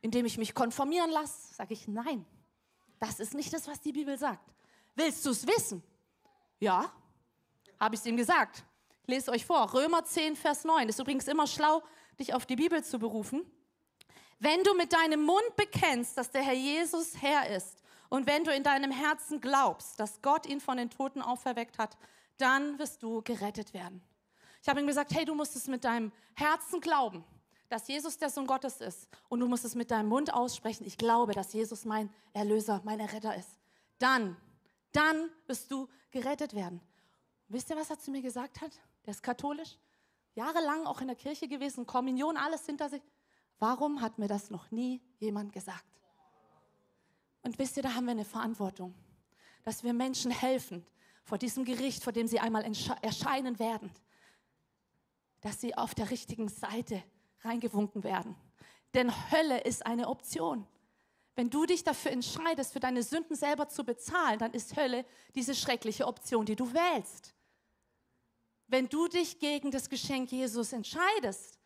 indem 0.00 0.26
ich 0.26 0.38
mich 0.38 0.54
konformieren 0.54 1.10
lasse? 1.10 1.54
Sage 1.54 1.74
ich, 1.74 1.88
nein. 1.88 2.24
Das 2.98 3.20
ist 3.20 3.34
nicht 3.34 3.52
das, 3.52 3.68
was 3.68 3.80
die 3.80 3.92
Bibel 3.92 4.18
sagt. 4.18 4.52
Willst 4.94 5.24
du 5.24 5.30
es 5.30 5.46
wissen? 5.46 5.82
Ja, 6.58 6.92
habe 7.78 7.94
ich 7.94 8.00
es 8.00 8.06
ihm 8.06 8.16
gesagt. 8.16 8.64
Lese 9.06 9.30
euch 9.30 9.46
vor. 9.46 9.72
Römer 9.72 10.04
10, 10.04 10.36
Vers 10.36 10.64
9. 10.64 10.88
Ist 10.88 10.98
übrigens 10.98 11.28
immer 11.28 11.46
schlau, 11.46 11.82
dich 12.18 12.34
auf 12.34 12.46
die 12.46 12.56
Bibel 12.56 12.82
zu 12.82 12.98
berufen. 12.98 13.46
Wenn 14.40 14.62
du 14.64 14.74
mit 14.74 14.92
deinem 14.92 15.22
Mund 15.22 15.56
bekennst, 15.56 16.18
dass 16.18 16.30
der 16.30 16.42
Herr 16.42 16.54
Jesus 16.54 17.20
Herr 17.20 17.48
ist 17.56 17.78
Und 18.08 18.26
wenn 18.26 18.44
du 18.44 18.54
in 18.54 18.62
deinem 18.62 18.90
Herzen 18.90 19.40
glaubst, 19.40 20.00
dass 20.00 20.22
Gott 20.22 20.46
ihn 20.46 20.60
von 20.60 20.78
den 20.78 20.90
Toten 20.90 21.20
auferweckt 21.20 21.78
hat, 21.78 21.96
dann 22.38 22.78
wirst 22.78 23.02
du 23.02 23.22
gerettet 23.22 23.74
werden. 23.74 24.02
Ich 24.62 24.68
habe 24.68 24.80
ihm 24.80 24.86
gesagt, 24.86 25.12
hey, 25.14 25.24
du 25.24 25.34
musst 25.34 25.56
es 25.56 25.66
mit 25.66 25.84
deinem 25.84 26.12
Herzen 26.34 26.80
glauben, 26.80 27.24
dass 27.68 27.86
Jesus 27.88 28.16
der 28.18 28.30
Sohn 28.30 28.46
Gottes 28.46 28.80
ist. 28.80 29.08
Und 29.28 29.40
du 29.40 29.46
musst 29.46 29.64
es 29.64 29.74
mit 29.74 29.90
deinem 29.90 30.08
Mund 30.08 30.32
aussprechen. 30.32 30.86
Ich 30.86 30.96
glaube, 30.96 31.32
dass 31.32 31.52
Jesus 31.52 31.84
mein 31.84 32.10
Erlöser, 32.32 32.80
mein 32.84 33.00
Erretter 33.00 33.36
ist. 33.36 33.58
Dann, 33.98 34.36
dann 34.92 35.30
wirst 35.46 35.70
du 35.70 35.88
gerettet 36.10 36.54
werden. 36.54 36.80
Wisst 37.48 37.70
ihr, 37.70 37.76
was 37.76 37.90
er 37.90 37.98
zu 37.98 38.10
mir 38.10 38.22
gesagt 38.22 38.60
hat? 38.60 38.72
Der 39.04 39.12
ist 39.12 39.22
katholisch, 39.22 39.78
jahrelang 40.34 40.86
auch 40.86 41.00
in 41.00 41.06
der 41.06 41.16
Kirche 41.16 41.48
gewesen, 41.48 41.86
Kommunion, 41.86 42.36
alles 42.36 42.64
hinter 42.66 42.88
sich. 42.88 43.02
Warum 43.58 44.00
hat 44.00 44.18
mir 44.18 44.28
das 44.28 44.50
noch 44.50 44.70
nie 44.70 45.02
jemand 45.18 45.52
gesagt? 45.52 45.84
Und 47.42 47.58
wisst 47.58 47.76
ihr, 47.76 47.82
da 47.82 47.94
haben 47.94 48.04
wir 48.04 48.12
eine 48.12 48.24
Verantwortung, 48.24 48.94
dass 49.64 49.82
wir 49.82 49.92
Menschen 49.92 50.30
helfen 50.30 50.86
vor 51.24 51.38
diesem 51.38 51.64
Gericht, 51.64 52.02
vor 52.02 52.12
dem 52.12 52.26
sie 52.26 52.40
einmal 52.40 52.64
erscheinen 53.02 53.58
werden, 53.58 53.90
dass 55.40 55.60
sie 55.60 55.76
auf 55.76 55.94
der 55.94 56.10
richtigen 56.10 56.48
Seite 56.48 57.02
reingewunken 57.42 58.04
werden. 58.04 58.36
Denn 58.94 59.12
Hölle 59.30 59.60
ist 59.60 59.84
eine 59.86 60.08
Option. 60.08 60.66
Wenn 61.34 61.50
du 61.50 61.66
dich 61.66 61.84
dafür 61.84 62.10
entscheidest, 62.10 62.72
für 62.72 62.80
deine 62.80 63.02
Sünden 63.02 63.36
selber 63.36 63.68
zu 63.68 63.84
bezahlen, 63.84 64.38
dann 64.38 64.52
ist 64.52 64.76
Hölle 64.76 65.04
diese 65.34 65.54
schreckliche 65.54 66.06
Option, 66.06 66.44
die 66.44 66.56
du 66.56 66.72
wählst. 66.72 67.34
Wenn 68.66 68.88
du 68.88 69.08
dich 69.08 69.38
gegen 69.38 69.70
das 69.70 69.88
Geschenk 69.88 70.32
Jesus 70.32 70.72
entscheidest, 70.72 71.58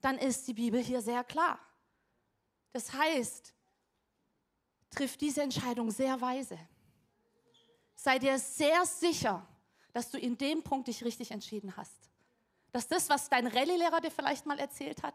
dann 0.00 0.18
ist 0.18 0.48
die 0.48 0.54
Bibel 0.54 0.82
hier 0.82 1.00
sehr 1.00 1.22
klar. 1.22 1.60
Das 2.72 2.92
heißt, 2.92 3.54
triff 4.90 5.16
diese 5.16 5.42
Entscheidung 5.42 5.90
sehr 5.90 6.20
weise. 6.20 6.58
Sei 7.94 8.18
dir 8.18 8.38
sehr 8.38 8.84
sicher, 8.84 9.46
dass 9.92 10.10
du 10.10 10.18
in 10.18 10.36
dem 10.36 10.62
Punkt 10.62 10.88
dich 10.88 11.04
richtig 11.04 11.30
entschieden 11.30 11.76
hast. 11.76 11.99
Dass 12.72 12.88
das, 12.88 13.08
was 13.08 13.28
dein 13.28 13.46
Rallye-Lehrer 13.46 14.00
dir 14.00 14.10
vielleicht 14.10 14.46
mal 14.46 14.58
erzählt 14.58 15.02
hat, 15.02 15.14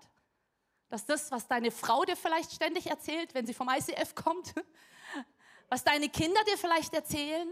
dass 0.90 1.06
das, 1.06 1.32
was 1.32 1.48
deine 1.48 1.72
Frau 1.72 2.04
dir 2.06 2.16
vielleicht 2.16 2.52
ständig 2.52 2.88
erzählt, 2.88 3.34
wenn 3.34 3.46
sie 3.46 3.54
vom 3.54 3.70
ICF 3.70 4.16
kommt, 4.16 4.54
was 5.70 5.84
deine 5.84 6.10
Kinder 6.10 6.44
dir 6.46 6.58
vielleicht 6.58 6.94
erzählen 6.94 7.50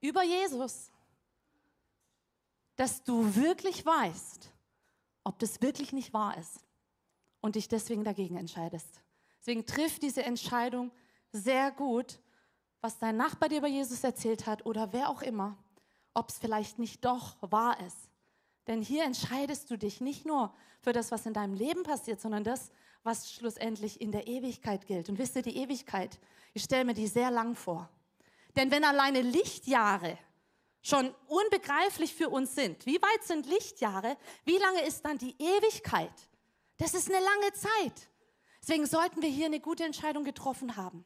über 0.00 0.22
Jesus, 0.22 0.90
dass 2.76 3.02
du 3.04 3.34
wirklich 3.36 3.86
weißt, 3.86 4.50
ob 5.24 5.38
das 5.38 5.62
wirklich 5.62 5.92
nicht 5.92 6.12
wahr 6.12 6.36
ist 6.36 6.66
und 7.40 7.54
dich 7.54 7.68
deswegen 7.68 8.04
dagegen 8.04 8.36
entscheidest. 8.36 9.02
Deswegen 9.38 9.66
triff 9.66 9.98
diese 9.98 10.22
Entscheidung 10.24 10.90
sehr 11.32 11.70
gut, 11.70 12.20
was 12.80 12.98
dein 12.98 13.16
Nachbar 13.16 13.48
dir 13.48 13.58
über 13.58 13.68
Jesus 13.68 14.02
erzählt 14.04 14.46
hat 14.46 14.66
oder 14.66 14.92
wer 14.92 15.08
auch 15.08 15.22
immer, 15.22 15.56
ob 16.14 16.28
es 16.28 16.38
vielleicht 16.38 16.78
nicht 16.78 17.04
doch 17.04 17.36
wahr 17.40 17.78
ist. 17.86 18.08
Denn 18.66 18.82
hier 18.82 19.04
entscheidest 19.04 19.70
du 19.70 19.76
dich 19.76 20.00
nicht 20.00 20.24
nur 20.24 20.54
für 20.80 20.92
das, 20.92 21.10
was 21.10 21.26
in 21.26 21.34
deinem 21.34 21.54
Leben 21.54 21.82
passiert, 21.82 22.20
sondern 22.20 22.44
das, 22.44 22.70
was 23.02 23.32
schlussendlich 23.32 24.00
in 24.00 24.12
der 24.12 24.28
Ewigkeit 24.28 24.86
gilt. 24.86 25.08
Und 25.08 25.18
wisst 25.18 25.36
ihr, 25.36 25.42
die 25.42 25.56
Ewigkeit, 25.56 26.18
ich 26.54 26.62
stelle 26.62 26.84
mir 26.84 26.94
die 26.94 27.06
sehr 27.06 27.30
lang 27.30 27.56
vor. 27.56 27.88
Denn 28.54 28.70
wenn 28.70 28.84
alleine 28.84 29.22
Lichtjahre 29.22 30.18
schon 30.82 31.14
unbegreiflich 31.28 32.14
für 32.14 32.28
uns 32.28 32.54
sind. 32.54 32.84
Wie 32.86 33.00
weit 33.00 33.22
sind 33.22 33.46
Lichtjahre? 33.46 34.16
Wie 34.44 34.58
lange 34.58 34.82
ist 34.82 35.04
dann 35.04 35.16
die 35.16 35.34
Ewigkeit? 35.38 36.12
Das 36.76 36.94
ist 36.94 37.08
eine 37.08 37.24
lange 37.24 37.52
Zeit. 37.52 38.08
Deswegen 38.60 38.86
sollten 38.86 39.22
wir 39.22 39.28
hier 39.28 39.46
eine 39.46 39.60
gute 39.60 39.84
Entscheidung 39.84 40.24
getroffen 40.24 40.76
haben. 40.76 41.04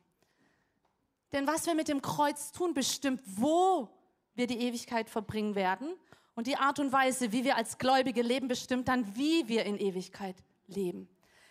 Denn 1.32 1.46
was 1.46 1.66
wir 1.66 1.74
mit 1.74 1.88
dem 1.88 2.00
Kreuz 2.00 2.52
tun, 2.52 2.72
bestimmt, 2.72 3.20
wo 3.26 3.88
wir 4.36 4.46
die 4.46 4.60
Ewigkeit 4.60 5.10
verbringen 5.10 5.54
werden. 5.54 5.94
Und 6.34 6.46
die 6.46 6.56
Art 6.56 6.78
und 6.78 6.92
Weise, 6.92 7.32
wie 7.32 7.44
wir 7.44 7.56
als 7.56 7.78
Gläubige 7.78 8.22
leben, 8.22 8.46
bestimmt 8.46 8.88
dann, 8.88 9.16
wie 9.16 9.48
wir 9.48 9.64
in 9.64 9.78
Ewigkeit 9.78 10.36
leben. 10.66 11.08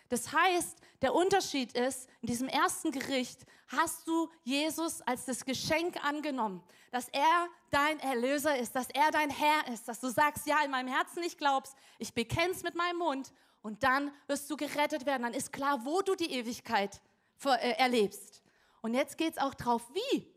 Das 0.10 0.32
heißt, 0.32 0.77
der 1.01 1.15
Unterschied 1.15 1.75
ist, 1.75 2.08
in 2.22 2.27
diesem 2.27 2.48
ersten 2.48 2.92
Gericht 2.92 3.46
hast 3.68 4.08
du 4.08 4.30
Jesus 4.44 5.01
als 5.01 5.25
das 5.25 5.44
Geschenk 5.44 6.04
angenommen, 6.06 6.63
dass 6.92 7.10
er 7.10 7.48
dein 7.72 8.00
Erlöser 8.00 8.58
ist, 8.58 8.75
dass 8.75 8.89
er 8.92 9.10
dein 9.12 9.32
Herr 9.32 9.68
ist, 9.74 9.88
dass 9.88 10.00
du 10.00 10.10
sagst, 10.10 10.46
ja, 10.46 10.63
in 10.63 10.70
meinem 10.70 10.88
Herzen 10.88 11.24
ich 11.24 11.38
glaub's, 11.38 11.75
ich 11.98 12.13
bekenne 12.13 12.51
es 12.51 12.62
mit 12.62 12.75
meinem 12.75 13.00
Mund 13.00 13.34
und 13.63 13.82
dann 13.84 14.12
wirst 14.27 14.50
du 14.51 14.56
gerettet 14.56 15.08
werden. 15.08 15.24
Dann 15.24 15.34
ist 15.34 15.51
klar, 15.51 15.84
wo 15.84 16.01
du 16.01 16.15
die 16.15 16.32
Ewigkeit 16.32 17.01
äh, 17.44 17.72
erlebst. 17.77 18.44
Und 18.82 18.94
jetzt 18.94 19.18
geht 19.18 19.34
es 19.34 19.38
auch 19.39 19.56
drauf, 19.56 19.82
wie 19.94 20.27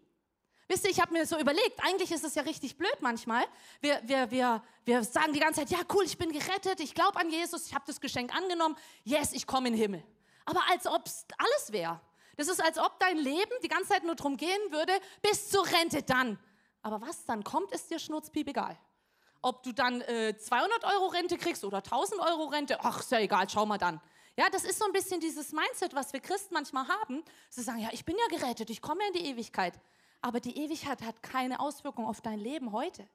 Wisst 0.69 0.85
ihr, 0.85 0.91
ich 0.91 1.01
habe 1.01 1.15
mir 1.15 1.25
so 1.25 1.39
überlegt, 1.39 1.83
eigentlich 1.83 2.13
ist 2.13 2.25
es 2.25 2.35
ja 2.35 2.43
richtig 2.43 2.77
blöd 2.77 2.97
manchmal. 3.01 3.43
Wir, 3.81 4.03
wir, 4.05 4.31
wir, 4.31 4.63
wir 4.85 5.03
sagen 5.03 5.33
die 5.33 5.41
ganze 5.41 5.61
Zeit, 5.61 5.71
ja 5.71 5.79
cool, 5.95 6.05
ich 6.05 6.19
bin 6.19 6.31
gerettet, 6.31 6.81
ich 6.81 6.95
glaube 6.95 7.19
an 7.19 7.31
Jesus, 7.31 7.67
ich 7.67 7.75
habe 7.75 7.85
das 7.87 7.99
Geschenk 7.99 8.35
angenommen, 8.37 8.77
yes, 9.03 9.33
ich 9.33 9.47
komme 9.47 9.69
in 9.69 9.75
den 9.75 9.81
Himmel. 9.81 10.05
Aber 10.45 10.61
als 10.71 10.87
ob 10.87 11.07
es 11.07 11.25
alles 11.39 11.73
wäre. 11.73 11.99
Das 12.37 12.49
ist, 12.49 12.63
als 12.63 12.79
ob 12.79 13.01
dein 13.01 13.17
Leben 13.17 13.51
die 13.63 13.69
ganze 13.69 13.89
Zeit 13.89 14.05
nur 14.05 14.15
darum 14.15 14.37
gehen 14.37 14.61
würde, 14.71 14.93
bis 15.23 15.49
zur 15.49 15.67
Rente 15.67 16.03
dann. 16.03 16.39
Aber 16.83 17.01
was 17.01 17.25
dann 17.25 17.43
kommt, 17.43 17.73
ist 17.73 17.91
dir 17.91 17.99
schnurzpiep 17.99 18.49
egal. 18.49 18.79
Ob 19.41 19.63
du 19.63 19.73
dann 19.73 20.03
äh, 20.03 20.37
200 20.37 20.85
Euro 20.85 21.07
Rente 21.07 21.39
kriegst 21.39 21.65
oder 21.65 21.79
1000 21.79 22.21
Euro 22.21 22.45
Rente, 22.45 22.79
ach, 22.83 23.01
ist 23.01 23.11
ja 23.11 23.21
egal, 23.21 23.49
schau 23.49 23.65
mal 23.65 23.79
dann. 23.79 24.01
Ja, 24.37 24.51
das 24.51 24.65
ist 24.65 24.79
so 24.79 24.85
ein 24.85 24.93
bisschen 24.93 25.19
dieses 25.19 25.51
Mindset, 25.53 25.95
was 25.95 26.13
wir 26.13 26.21
Christen 26.21 26.55
manchmal 26.55 26.87
haben. 26.87 27.25
Sie 27.49 27.63
sagen, 27.63 27.81
ja, 27.81 27.89
ich 27.91 28.05
bin 28.05 28.17
ja 28.17 28.39
gerettet, 28.39 28.69
ich 28.71 28.83
komme 28.83 29.01
in 29.09 29.15
die 29.15 29.27
Ewigkeit 29.31 29.75
aber 30.21 30.41
die 30.41 30.57
Ewigkeit 30.59 31.03
hat 31.03 31.23
keine 31.23 31.61
Auswirkung 31.61 32.07
auf 32.07 32.21
dein 32.21 32.39
Leben 32.39 32.73
heute. 32.73 33.09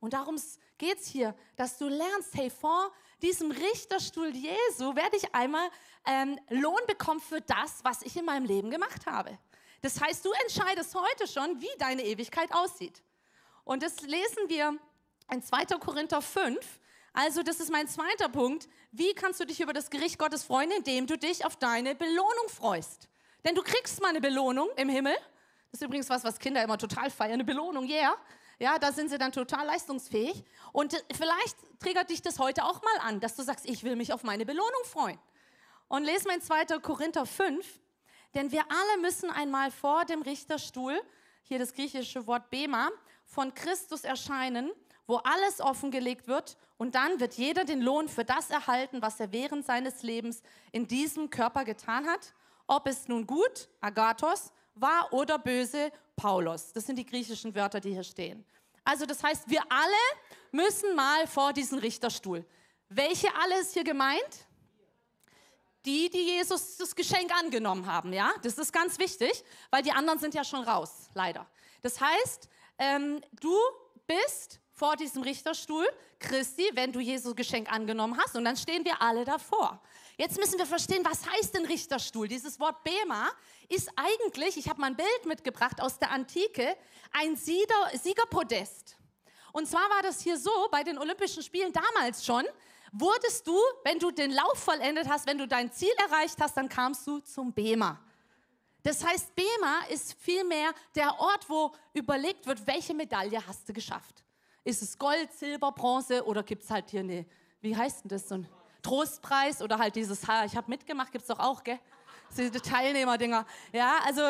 Und 0.00 0.12
darum 0.12 0.40
geht 0.76 0.98
es 0.98 1.06
hier, 1.06 1.34
dass 1.56 1.78
du 1.78 1.88
lernst, 1.88 2.34
hey, 2.34 2.50
vor 2.50 2.92
diesem 3.22 3.50
Richterstuhl 3.50 4.34
Jesu 4.34 4.94
werde 4.94 5.16
ich 5.16 5.34
einmal 5.34 5.68
ähm, 6.06 6.38
Lohn 6.50 6.80
bekommen 6.86 7.20
für 7.20 7.40
das, 7.40 7.82
was 7.82 8.02
ich 8.02 8.16
in 8.16 8.24
meinem 8.24 8.44
Leben 8.44 8.70
gemacht 8.70 9.06
habe. 9.06 9.38
Das 9.80 10.00
heißt, 10.00 10.24
du 10.24 10.32
entscheidest 10.42 10.94
heute 10.94 11.26
schon, 11.26 11.60
wie 11.60 11.78
deine 11.78 12.04
Ewigkeit 12.04 12.52
aussieht. 12.52 13.02
Und 13.64 13.82
das 13.82 14.02
lesen 14.02 14.48
wir 14.48 14.78
in 15.30 15.42
2. 15.42 15.64
Korinther 15.78 16.20
5. 16.20 16.80
Also 17.14 17.42
das 17.42 17.60
ist 17.60 17.70
mein 17.70 17.88
zweiter 17.88 18.28
Punkt. 18.28 18.68
Wie 18.92 19.14
kannst 19.14 19.40
du 19.40 19.46
dich 19.46 19.60
über 19.60 19.72
das 19.72 19.88
Gericht 19.88 20.18
Gottes 20.18 20.42
freuen, 20.42 20.70
indem 20.70 21.06
du 21.06 21.16
dich 21.16 21.46
auf 21.46 21.56
deine 21.56 21.94
Belohnung 21.94 22.48
freust? 22.48 23.08
Denn 23.44 23.54
du 23.54 23.62
kriegst 23.62 24.02
mal 24.02 24.08
eine 24.08 24.20
Belohnung 24.20 24.68
im 24.76 24.88
Himmel 24.88 25.16
das 25.74 25.80
ist 25.80 25.86
übrigens 25.86 26.08
was, 26.08 26.22
was 26.22 26.38
Kinder 26.38 26.62
immer 26.62 26.78
total 26.78 27.10
feiern, 27.10 27.32
eine 27.32 27.44
Belohnung, 27.44 27.88
yeah. 27.88 28.16
Ja, 28.60 28.78
da 28.78 28.92
sind 28.92 29.10
sie 29.10 29.18
dann 29.18 29.32
total 29.32 29.66
leistungsfähig. 29.66 30.44
Und 30.72 30.96
vielleicht 31.12 31.56
triggert 31.80 32.10
dich 32.10 32.22
das 32.22 32.38
heute 32.38 32.62
auch 32.62 32.80
mal 32.80 33.08
an, 33.08 33.18
dass 33.18 33.34
du 33.34 33.42
sagst, 33.42 33.68
ich 33.68 33.82
will 33.82 33.96
mich 33.96 34.12
auf 34.12 34.22
meine 34.22 34.46
Belohnung 34.46 34.84
freuen. 34.84 35.18
Und 35.88 36.04
lesen 36.04 36.26
wir 36.26 36.34
in 36.34 36.42
2. 36.42 36.78
Korinther 36.78 37.26
5, 37.26 37.66
denn 38.36 38.52
wir 38.52 38.62
alle 38.70 39.02
müssen 39.02 39.30
einmal 39.30 39.72
vor 39.72 40.04
dem 40.04 40.22
Richterstuhl, 40.22 40.96
hier 41.42 41.58
das 41.58 41.74
griechische 41.74 42.24
Wort 42.28 42.50
Bema, 42.50 42.90
von 43.24 43.52
Christus 43.52 44.04
erscheinen, 44.04 44.70
wo 45.08 45.16
alles 45.16 45.60
offengelegt 45.60 46.28
wird 46.28 46.56
und 46.76 46.94
dann 46.94 47.18
wird 47.18 47.34
jeder 47.34 47.64
den 47.64 47.82
Lohn 47.82 48.08
für 48.08 48.24
das 48.24 48.48
erhalten, 48.48 49.02
was 49.02 49.18
er 49.18 49.32
während 49.32 49.66
seines 49.66 50.04
Lebens 50.04 50.40
in 50.70 50.86
diesem 50.86 51.30
Körper 51.30 51.64
getan 51.64 52.06
hat, 52.06 52.32
ob 52.68 52.86
es 52.86 53.08
nun 53.08 53.26
gut, 53.26 53.68
Agathos, 53.80 54.52
wahr 54.74 55.12
oder 55.12 55.38
böse, 55.38 55.92
Paulus. 56.16 56.72
Das 56.72 56.86
sind 56.86 56.96
die 56.96 57.06
griechischen 57.06 57.54
Wörter, 57.54 57.80
die 57.80 57.90
hier 57.90 58.04
stehen. 58.04 58.44
Also 58.84 59.06
das 59.06 59.22
heißt, 59.22 59.48
wir 59.48 59.62
alle 59.68 59.92
müssen 60.52 60.94
mal 60.94 61.26
vor 61.26 61.52
diesen 61.52 61.78
Richterstuhl. 61.78 62.44
Welche 62.88 63.28
alle 63.34 63.60
ist 63.60 63.72
hier 63.72 63.84
gemeint? 63.84 64.46
Die, 65.84 66.08
die 66.08 66.22
Jesus 66.22 66.76
das 66.76 66.94
Geschenk 66.94 67.34
angenommen 67.34 67.86
haben, 67.86 68.12
ja? 68.12 68.32
Das 68.42 68.56
ist 68.56 68.72
ganz 68.72 68.98
wichtig, 68.98 69.44
weil 69.70 69.82
die 69.82 69.92
anderen 69.92 70.18
sind 70.18 70.34
ja 70.34 70.44
schon 70.44 70.62
raus, 70.62 71.08
leider. 71.14 71.46
Das 71.82 72.00
heißt, 72.00 72.48
ähm, 72.78 73.20
du 73.40 73.54
bist 74.06 74.60
vor 74.74 74.96
diesem 74.96 75.22
Richterstuhl 75.22 75.86
Christi, 76.18 76.68
wenn 76.74 76.92
du 76.92 77.00
Jesus 77.00 77.34
Geschenk 77.36 77.72
angenommen 77.72 78.18
hast, 78.18 78.34
und 78.34 78.44
dann 78.44 78.56
stehen 78.56 78.84
wir 78.84 79.00
alle 79.00 79.24
davor. 79.24 79.80
Jetzt 80.16 80.38
müssen 80.38 80.58
wir 80.58 80.66
verstehen, 80.66 81.04
was 81.04 81.24
heißt 81.28 81.54
denn 81.54 81.64
Richterstuhl? 81.64 82.28
Dieses 82.28 82.58
Wort 82.58 82.82
Bema 82.84 83.30
ist 83.68 83.88
eigentlich, 83.96 84.56
ich 84.56 84.68
habe 84.68 84.80
mal 84.80 84.88
ein 84.88 84.96
Bild 84.96 85.26
mitgebracht 85.26 85.80
aus 85.80 85.98
der 85.98 86.10
Antike, 86.10 86.76
ein 87.12 87.36
Siegerpodest. 87.36 88.96
Und 89.52 89.68
zwar 89.68 89.88
war 89.90 90.02
das 90.02 90.20
hier 90.20 90.36
so 90.36 90.50
bei 90.70 90.82
den 90.82 90.98
Olympischen 90.98 91.42
Spielen 91.42 91.72
damals 91.72 92.24
schon, 92.24 92.44
wurdest 92.92 93.46
du, 93.46 93.56
wenn 93.84 93.98
du 93.98 94.10
den 94.10 94.32
Lauf 94.32 94.58
vollendet 94.58 95.08
hast, 95.08 95.26
wenn 95.28 95.38
du 95.38 95.46
dein 95.46 95.70
Ziel 95.72 95.92
erreicht 96.08 96.40
hast, 96.40 96.56
dann 96.56 96.68
kamst 96.68 97.06
du 97.06 97.20
zum 97.20 97.52
Bema. 97.52 98.00
Das 98.82 99.04
heißt, 99.04 99.34
Bema 99.34 99.84
ist 99.88 100.14
vielmehr 100.20 100.72
der 100.94 101.18
Ort, 101.18 101.48
wo 101.48 101.72
überlegt 101.92 102.46
wird, 102.46 102.66
welche 102.66 102.92
Medaille 102.94 103.44
hast 103.46 103.68
du 103.68 103.72
geschafft. 103.72 104.23
Ist 104.64 104.82
es 104.82 104.98
Gold, 104.98 105.32
Silber, 105.32 105.72
Bronze 105.72 106.24
oder 106.24 106.42
gibt 106.42 106.64
es 106.64 106.70
halt 106.70 106.90
hier 106.90 107.00
eine, 107.00 107.26
wie 107.60 107.76
heißt 107.76 108.04
denn 108.04 108.08
das, 108.08 108.28
so 108.28 108.36
ein 108.36 108.48
Trostpreis 108.82 109.62
oder 109.62 109.78
halt 109.78 109.96
dieses, 109.96 110.26
ha, 110.26 110.44
ich 110.44 110.56
habe 110.56 110.70
mitgemacht, 110.70 111.12
gibt 111.12 111.22
es 111.22 111.28
doch 111.28 111.38
auch, 111.38 111.62
gell? 111.62 111.78
diese 112.36 112.60
Teilnehmerdinger. 112.60 113.46
Ja, 113.72 113.98
also 114.04 114.22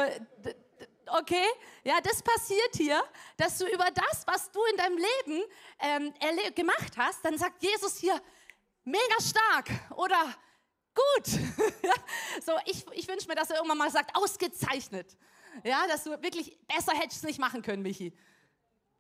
okay, 1.07 1.47
ja, 1.85 2.01
das 2.03 2.23
passiert 2.23 2.75
hier, 2.75 3.03
dass 3.37 3.59
du 3.59 3.67
über 3.67 3.87
das, 3.91 4.27
was 4.27 4.51
du 4.51 4.61
in 4.71 4.77
deinem 4.77 4.99
Leben 4.99 5.43
ähm, 5.81 6.55
gemacht 6.55 6.97
hast, 6.97 7.25
dann 7.25 7.39
sagt 7.39 7.63
Jesus 7.63 7.99
hier, 7.99 8.21
mega 8.85 9.21
stark 9.21 9.71
oder 9.97 10.35
gut. 10.95 11.27
so, 12.45 12.53
ich, 12.67 12.85
ich 12.93 13.09
wünsche 13.09 13.29
mir, 13.29 13.35
dass 13.35 13.51
er 13.51 13.57
irgendwann 13.57 13.79
mal 13.79 13.91
sagt, 13.91 14.15
ausgezeichnet. 14.17 15.17
Ja, 15.63 15.87
dass 15.87 16.05
du 16.05 16.11
wirklich 16.23 16.59
besser 16.67 16.93
hättest 16.93 17.25
nicht 17.25 17.39
machen 17.39 17.63
können, 17.63 17.83
Michi. 17.83 18.13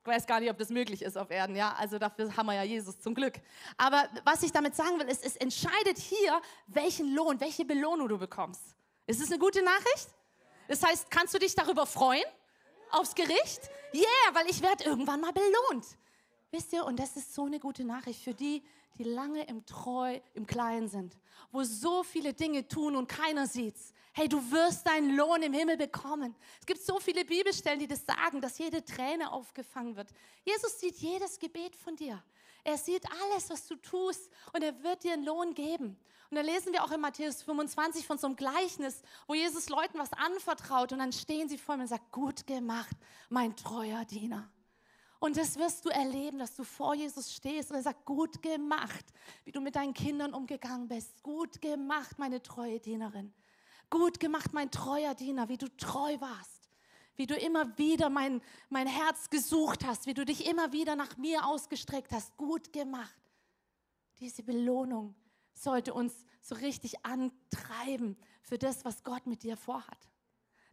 Ich 0.04 0.08
weiß 0.08 0.26
gar 0.26 0.38
nicht, 0.38 0.50
ob 0.50 0.58
das 0.58 0.68
möglich 0.68 1.00
ist 1.00 1.16
auf 1.16 1.30
Erden, 1.30 1.56
ja. 1.56 1.74
Also 1.78 1.98
dafür 1.98 2.36
haben 2.36 2.44
wir 2.44 2.52
ja 2.52 2.62
Jesus 2.62 3.00
zum 3.00 3.14
Glück. 3.14 3.40
Aber 3.78 4.06
was 4.24 4.42
ich 4.42 4.52
damit 4.52 4.76
sagen 4.76 5.00
will, 5.00 5.08
ist, 5.08 5.24
es 5.24 5.34
entscheidet 5.36 5.96
hier, 5.96 6.42
welchen 6.66 7.14
Lohn, 7.14 7.40
welche 7.40 7.64
Belohnung 7.64 8.08
du 8.08 8.18
bekommst. 8.18 8.76
Ist 9.06 9.22
es 9.22 9.30
eine 9.30 9.38
gute 9.38 9.62
Nachricht? 9.62 10.08
Das 10.68 10.82
heißt, 10.82 11.10
kannst 11.10 11.32
du 11.32 11.38
dich 11.38 11.54
darüber 11.54 11.86
freuen? 11.86 12.24
Aufs 12.90 13.14
Gericht? 13.14 13.70
Yeah, 13.94 14.34
weil 14.34 14.46
ich 14.50 14.60
werde 14.60 14.84
irgendwann 14.84 15.22
mal 15.22 15.32
belohnt. 15.32 15.86
Wisst 16.50 16.74
ihr, 16.74 16.84
und 16.84 16.98
das 16.98 17.16
ist 17.16 17.32
so 17.34 17.46
eine 17.46 17.58
gute 17.58 17.82
Nachricht 17.82 18.22
für 18.22 18.34
die, 18.34 18.62
die 18.98 19.04
lange 19.04 19.44
im 19.46 19.64
Treu, 19.64 20.20
im 20.34 20.46
Kleinen 20.46 20.86
sind, 20.86 21.16
wo 21.50 21.62
so 21.64 22.02
viele 22.02 22.34
Dinge 22.34 22.68
tun 22.68 22.94
und 22.94 23.08
keiner 23.08 23.46
sieht's. 23.46 23.94
Hey, 24.16 24.28
du 24.28 24.38
wirst 24.52 24.86
deinen 24.86 25.16
Lohn 25.16 25.42
im 25.42 25.52
Himmel 25.52 25.76
bekommen. 25.76 26.36
Es 26.60 26.66
gibt 26.66 26.80
so 26.80 27.00
viele 27.00 27.24
Bibelstellen, 27.24 27.80
die 27.80 27.88
das 27.88 28.06
sagen, 28.06 28.40
dass 28.40 28.58
jede 28.58 28.84
Träne 28.84 29.32
aufgefangen 29.32 29.96
wird. 29.96 30.08
Jesus 30.44 30.78
sieht 30.78 30.94
jedes 30.98 31.40
Gebet 31.40 31.74
von 31.74 31.96
dir. 31.96 32.22
Er 32.62 32.78
sieht 32.78 33.04
alles, 33.10 33.50
was 33.50 33.66
du 33.66 33.74
tust 33.74 34.30
und 34.52 34.62
er 34.62 34.84
wird 34.84 35.02
dir 35.02 35.14
einen 35.14 35.24
Lohn 35.24 35.52
geben. 35.52 35.98
Und 36.30 36.36
da 36.36 36.42
lesen 36.42 36.72
wir 36.72 36.84
auch 36.84 36.92
in 36.92 37.00
Matthäus 37.00 37.42
25 37.42 38.06
von 38.06 38.16
so 38.16 38.28
einem 38.28 38.36
Gleichnis, 38.36 39.02
wo 39.26 39.34
Jesus 39.34 39.68
Leuten 39.68 39.98
was 39.98 40.12
anvertraut 40.12 40.92
und 40.92 41.00
dann 41.00 41.12
stehen 41.12 41.48
sie 41.48 41.58
vor 41.58 41.74
ihm 41.74 41.80
und 41.80 41.88
sagen, 41.88 42.06
gut 42.12 42.46
gemacht, 42.46 42.96
mein 43.30 43.56
treuer 43.56 44.04
Diener. 44.04 44.48
Und 45.18 45.36
das 45.36 45.58
wirst 45.58 45.84
du 45.86 45.88
erleben, 45.88 46.38
dass 46.38 46.54
du 46.54 46.62
vor 46.62 46.94
Jesus 46.94 47.34
stehst 47.34 47.70
und 47.70 47.78
er 47.78 47.82
sagt, 47.82 48.04
gut 48.04 48.42
gemacht, 48.42 49.06
wie 49.44 49.50
du 49.50 49.60
mit 49.60 49.74
deinen 49.74 49.92
Kindern 49.92 50.34
umgegangen 50.34 50.86
bist. 50.86 51.20
Gut 51.24 51.60
gemacht, 51.60 52.16
meine 52.18 52.40
treue 52.40 52.78
Dienerin. 52.78 53.34
Gut 53.94 54.18
gemacht, 54.18 54.52
mein 54.52 54.72
treuer 54.72 55.14
Diener, 55.14 55.48
wie 55.48 55.56
du 55.56 55.68
treu 55.76 56.20
warst. 56.20 56.68
Wie 57.14 57.28
du 57.28 57.36
immer 57.36 57.78
wieder 57.78 58.10
mein, 58.10 58.42
mein 58.68 58.88
Herz 58.88 59.30
gesucht 59.30 59.86
hast, 59.86 60.06
wie 60.06 60.14
du 60.14 60.24
dich 60.24 60.48
immer 60.48 60.72
wieder 60.72 60.96
nach 60.96 61.16
mir 61.16 61.46
ausgestreckt 61.46 62.10
hast. 62.10 62.36
Gut 62.36 62.72
gemacht. 62.72 63.14
Diese 64.18 64.42
Belohnung 64.42 65.14
sollte 65.52 65.94
uns 65.94 66.12
so 66.40 66.56
richtig 66.56 67.06
antreiben 67.06 68.16
für 68.42 68.58
das, 68.58 68.84
was 68.84 69.04
Gott 69.04 69.28
mit 69.28 69.44
dir 69.44 69.56
vorhat 69.56 70.08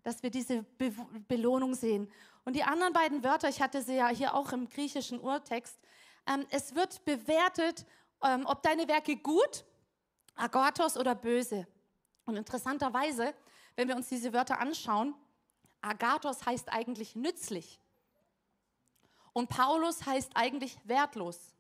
dass 0.03 0.23
wir 0.23 0.31
diese 0.31 0.63
Be 0.63 0.91
Belohnung 1.27 1.75
sehen. 1.75 2.11
Und 2.43 2.55
die 2.55 2.63
anderen 2.63 2.91
beiden 2.91 3.23
Wörter, 3.23 3.49
ich 3.49 3.61
hatte 3.61 3.83
sie 3.83 3.97
ja 3.97 4.07
hier 4.07 4.33
auch 4.33 4.51
im 4.51 4.67
griechischen 4.67 5.19
Urtext, 5.19 5.77
ähm, 6.25 6.43
es 6.49 6.73
wird 6.73 7.05
bewertet, 7.05 7.85
ähm, 8.23 8.47
ob 8.47 8.63
deine 8.63 8.87
Werke 8.87 9.15
gut, 9.15 9.63
agathos 10.33 10.97
oder 10.97 11.13
böse. 11.13 11.67
Und 12.31 12.37
interessanterweise, 12.37 13.33
wenn 13.75 13.87
wir 13.87 13.95
uns 13.95 14.09
diese 14.09 14.33
Wörter 14.33 14.59
anschauen, 14.59 15.13
agathos 15.81 16.45
heißt 16.45 16.69
eigentlich 16.69 17.15
nützlich. 17.15 17.79
Und 19.33 19.49
Paulus 19.49 20.05
heißt 20.05 20.31
eigentlich 20.35 20.77
wertlos. 20.83 21.53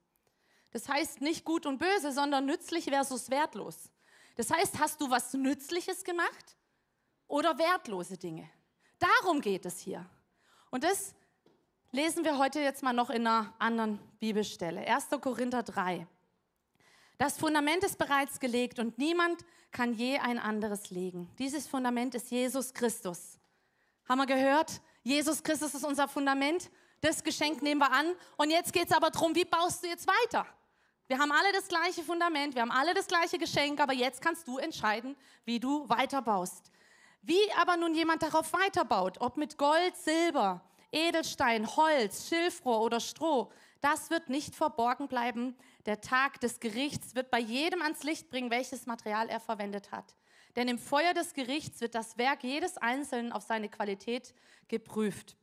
Das 0.71 0.89
heißt 0.89 1.21
nicht 1.21 1.45
gut 1.45 1.65
und 1.65 1.77
böse, 1.77 2.11
sondern 2.11 2.45
nützlich 2.45 2.85
versus 2.85 3.29
wertlos. 3.29 3.91
Das 4.35 4.49
heißt, 4.49 4.79
hast 4.79 4.99
du 5.01 5.09
was 5.09 5.33
Nützliches 5.33 6.03
gemacht? 6.03 6.57
oder 7.31 7.57
wertlose 7.57 8.17
Dinge. 8.17 8.49
Darum 8.99 9.41
geht 9.41 9.65
es 9.65 9.79
hier. 9.79 10.05
Und 10.69 10.83
das 10.83 11.15
lesen 11.91 12.23
wir 12.25 12.37
heute 12.37 12.59
jetzt 12.59 12.83
mal 12.83 12.93
noch 12.93 13.09
in 13.09 13.25
einer 13.25 13.53
anderen 13.57 13.99
Bibelstelle. 14.19 14.81
1. 14.81 15.07
Korinther 15.21 15.63
3. 15.63 16.05
Das 17.21 17.37
Fundament 17.37 17.83
ist 17.83 17.99
bereits 17.99 18.39
gelegt 18.39 18.79
und 18.79 18.97
niemand 18.97 19.45
kann 19.71 19.93
je 19.93 20.17
ein 20.17 20.39
anderes 20.39 20.89
legen. 20.89 21.29
Dieses 21.37 21.67
Fundament 21.67 22.15
ist 22.15 22.31
Jesus 22.31 22.73
Christus. 22.73 23.37
Haben 24.09 24.21
wir 24.21 24.25
gehört? 24.25 24.81
Jesus 25.03 25.43
Christus 25.43 25.75
ist 25.75 25.85
unser 25.85 26.07
Fundament. 26.07 26.71
Das 26.99 27.23
Geschenk 27.23 27.61
nehmen 27.61 27.79
wir 27.79 27.91
an. 27.91 28.07
Und 28.37 28.49
jetzt 28.49 28.73
geht 28.73 28.87
es 28.87 28.91
aber 28.91 29.11
darum, 29.11 29.35
wie 29.35 29.45
baust 29.45 29.83
du 29.83 29.87
jetzt 29.87 30.07
weiter? 30.07 30.47
Wir 31.05 31.19
haben 31.19 31.31
alle 31.31 31.51
das 31.53 31.67
gleiche 31.67 32.01
Fundament, 32.01 32.55
wir 32.55 32.63
haben 32.63 32.71
alle 32.71 32.95
das 32.95 33.05
gleiche 33.05 33.37
Geschenk, 33.37 33.79
aber 33.79 33.93
jetzt 33.93 34.19
kannst 34.19 34.47
du 34.47 34.57
entscheiden, 34.57 35.15
wie 35.45 35.59
du 35.59 35.87
weiterbaust. 35.87 36.71
Wie 37.21 37.51
aber 37.55 37.77
nun 37.77 37.93
jemand 37.93 38.23
darauf 38.23 38.51
weiterbaut, 38.51 39.21
ob 39.21 39.37
mit 39.37 39.59
Gold, 39.59 39.95
Silber, 39.95 40.61
Edelstein, 40.91 41.67
Holz, 41.75 42.29
Schilfrohr 42.29 42.81
oder 42.81 42.99
Stroh, 42.99 43.51
das 43.79 44.09
wird 44.09 44.29
nicht 44.29 44.55
verborgen 44.55 45.07
bleiben. 45.07 45.55
Der 45.85 46.01
Tag 46.01 46.39
des 46.41 46.59
Gerichts 46.59 47.15
wird 47.15 47.31
bei 47.31 47.39
jedem 47.39 47.81
ans 47.81 48.03
Licht 48.03 48.29
bringen, 48.29 48.51
welches 48.51 48.85
Material 48.85 49.29
er 49.29 49.39
verwendet 49.39 49.91
hat. 49.91 50.15
Denn 50.55 50.67
im 50.67 50.77
Feuer 50.77 51.13
des 51.13 51.33
Gerichts 51.33 51.81
wird 51.81 51.95
das 51.95 52.17
Werk 52.17 52.43
jedes 52.43 52.77
Einzelnen 52.77 53.31
auf 53.31 53.43
seine 53.43 53.69
Qualität 53.69 54.33
geprüft 54.67 55.37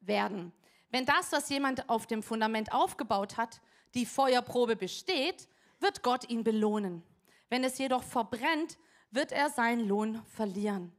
werden. 0.00 0.52
Wenn 0.90 1.06
das, 1.06 1.32
was 1.32 1.48
jemand 1.48 1.88
auf 1.88 2.06
dem 2.06 2.22
Fundament 2.22 2.72
aufgebaut 2.72 3.36
hat, 3.36 3.60
die 3.94 4.06
Feuerprobe 4.06 4.76
besteht, 4.76 5.48
wird 5.80 6.02
Gott 6.02 6.28
ihn 6.28 6.44
belohnen. 6.44 7.02
Wenn 7.48 7.64
es 7.64 7.78
jedoch 7.78 8.02
verbrennt, 8.02 8.78
wird 9.10 9.32
er 9.32 9.50
seinen 9.50 9.86
Lohn 9.86 10.22
verlieren. 10.26 10.92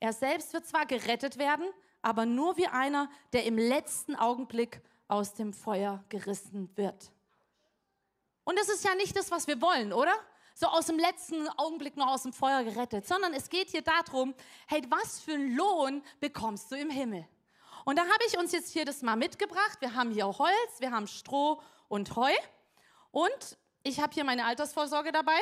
Er 0.00 0.12
selbst 0.12 0.52
wird 0.52 0.66
zwar 0.66 0.86
gerettet 0.86 1.38
werden, 1.38 1.66
aber 2.02 2.26
nur 2.26 2.56
wie 2.56 2.66
einer, 2.66 3.08
der 3.32 3.44
im 3.44 3.58
letzten 3.58 4.16
Augenblick 4.16 4.80
aus 5.08 5.34
dem 5.34 5.52
Feuer 5.52 6.04
gerissen 6.08 6.70
wird. 6.76 7.12
Und 8.50 8.58
das 8.58 8.68
ist 8.68 8.84
ja 8.84 8.96
nicht 8.96 9.16
das, 9.16 9.30
was 9.30 9.46
wir 9.46 9.60
wollen, 9.62 9.92
oder? 9.92 10.12
So 10.56 10.66
aus 10.66 10.86
dem 10.86 10.98
letzten 10.98 11.48
Augenblick 11.50 11.96
noch 11.96 12.08
aus 12.08 12.24
dem 12.24 12.32
Feuer 12.32 12.64
gerettet, 12.64 13.06
sondern 13.06 13.32
es 13.32 13.48
geht 13.48 13.70
hier 13.70 13.82
darum, 13.82 14.34
hey, 14.66 14.82
was 14.88 15.20
für 15.20 15.34
einen 15.34 15.54
Lohn 15.54 16.02
bekommst 16.18 16.68
du 16.72 16.74
im 16.74 16.90
Himmel? 16.90 17.24
Und 17.84 17.94
da 17.94 18.02
habe 18.02 18.24
ich 18.26 18.36
uns 18.36 18.50
jetzt 18.50 18.72
hier 18.72 18.84
das 18.84 19.02
mal 19.02 19.14
mitgebracht. 19.14 19.80
Wir 19.80 19.94
haben 19.94 20.10
hier 20.10 20.26
Holz, 20.26 20.80
wir 20.80 20.90
haben 20.90 21.06
Stroh 21.06 21.62
und 21.86 22.16
Heu. 22.16 22.32
Und 23.12 23.56
ich 23.84 24.00
habe 24.00 24.12
hier 24.12 24.24
meine 24.24 24.44
Altersvorsorge 24.44 25.12
dabei. 25.12 25.38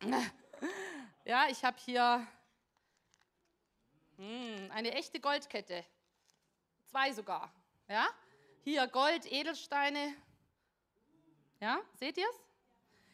Ja, 1.26 1.48
ich 1.48 1.62
habe 1.62 1.76
hier 1.84 2.26
hm, 4.16 4.70
eine 4.72 4.92
echte 4.92 5.20
Goldkette. 5.20 5.84
Zwei 6.86 7.12
sogar. 7.12 7.52
Ja? 7.88 8.08
Hier 8.64 8.88
Gold, 8.88 9.30
Edelsteine. 9.30 10.14
Ja, 11.60 11.78
seht 11.94 12.16
ihr 12.16 12.26
es? 12.28 12.36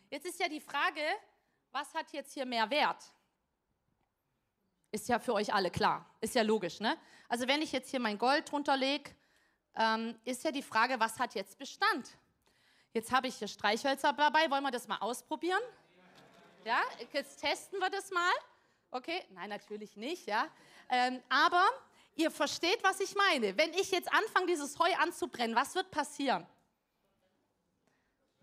Jetzt 0.09 0.27
ist 0.27 0.39
ja 0.39 0.49
die 0.49 0.61
Frage, 0.61 1.03
was 1.73 1.93
hat 1.95 2.13
jetzt 2.13 2.33
hier 2.33 2.47
mehr 2.47 2.71
Wert? 2.71 3.03
Ist 4.93 5.09
ja 5.09 5.19
für 5.19 5.35
euch 5.35 5.53
alle 5.53 5.71
klar. 5.71 6.09
Ist 6.21 6.37
ja 6.37 6.43
logisch, 6.43 6.79
ne? 6.79 6.97
Also 7.29 7.49
wenn 7.49 7.61
ich 7.61 7.73
jetzt 7.73 7.91
hier 7.91 7.99
mein 7.99 8.17
Gold 8.17 8.51
drunter 8.51 8.77
lege, 8.77 9.11
ähm, 9.75 10.19
ist 10.25 10.45
ja 10.45 10.53
die 10.53 10.63
Frage, 10.63 10.99
was 11.01 11.19
hat 11.19 11.35
jetzt 11.35 11.59
Bestand? 11.59 12.17
Jetzt 12.93 13.11
habe 13.11 13.27
ich 13.27 13.35
hier 13.35 13.49
Streichhölzer 13.49 14.13
dabei. 14.13 14.49
Wollen 14.49 14.63
wir 14.63 14.71
das 14.71 14.87
mal 14.87 14.99
ausprobieren? 14.99 15.61
Ja, 16.65 16.81
jetzt 17.13 17.41
testen 17.41 17.81
wir 17.81 17.91
das 17.91 18.11
mal. 18.13 18.33
Okay, 18.93 19.25
nein, 19.31 19.51
natürlich 19.51 19.97
nicht, 19.97 20.27
ja. 20.27 20.49
Ähm, 20.89 21.21
aber 21.29 21.65
ihr 22.15 22.31
versteht, 22.31 22.79
was 22.83 23.01
ich 23.01 23.15
meine. 23.17 23.59
Wenn 23.59 23.75
ich 23.75 23.91
jetzt 23.91 24.11
anfange, 24.13 24.47
dieses 24.47 24.79
Heu 24.79 24.95
anzubrennen, 25.01 25.55
was 25.57 25.75
wird 25.75 25.91
passieren? 25.91 26.47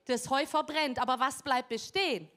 Das 0.06 0.30
Heu 0.30 0.46
verbrennt, 0.46 1.00
aber 1.00 1.20
was 1.20 1.42
bleibt 1.42 1.70
bestehen? 1.70 2.30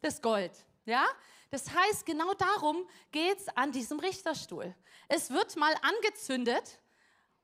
Das 0.00 0.22
Gold, 0.22 0.52
ja. 0.84 1.04
Das 1.50 1.70
heißt, 1.72 2.04
genau 2.04 2.34
darum 2.34 2.88
geht 3.12 3.38
es 3.38 3.48
an 3.48 3.72
diesem 3.72 3.98
Richterstuhl. 3.98 4.74
Es 5.08 5.30
wird 5.30 5.56
mal 5.56 5.74
angezündet 5.82 6.80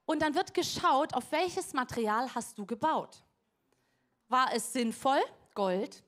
und 0.05 0.21
dann 0.23 0.35
wird 0.35 0.55
geschaut, 0.55 1.15
auf 1.15 1.31
welches 1.31 1.73
Material 1.73 2.35
hast 2.35 2.59
du 2.59 2.67
gebaut. 2.67 3.23
War 4.29 4.53
es 4.55 4.73
sinnvoll? 4.73 5.23
Gold. 5.55 6.03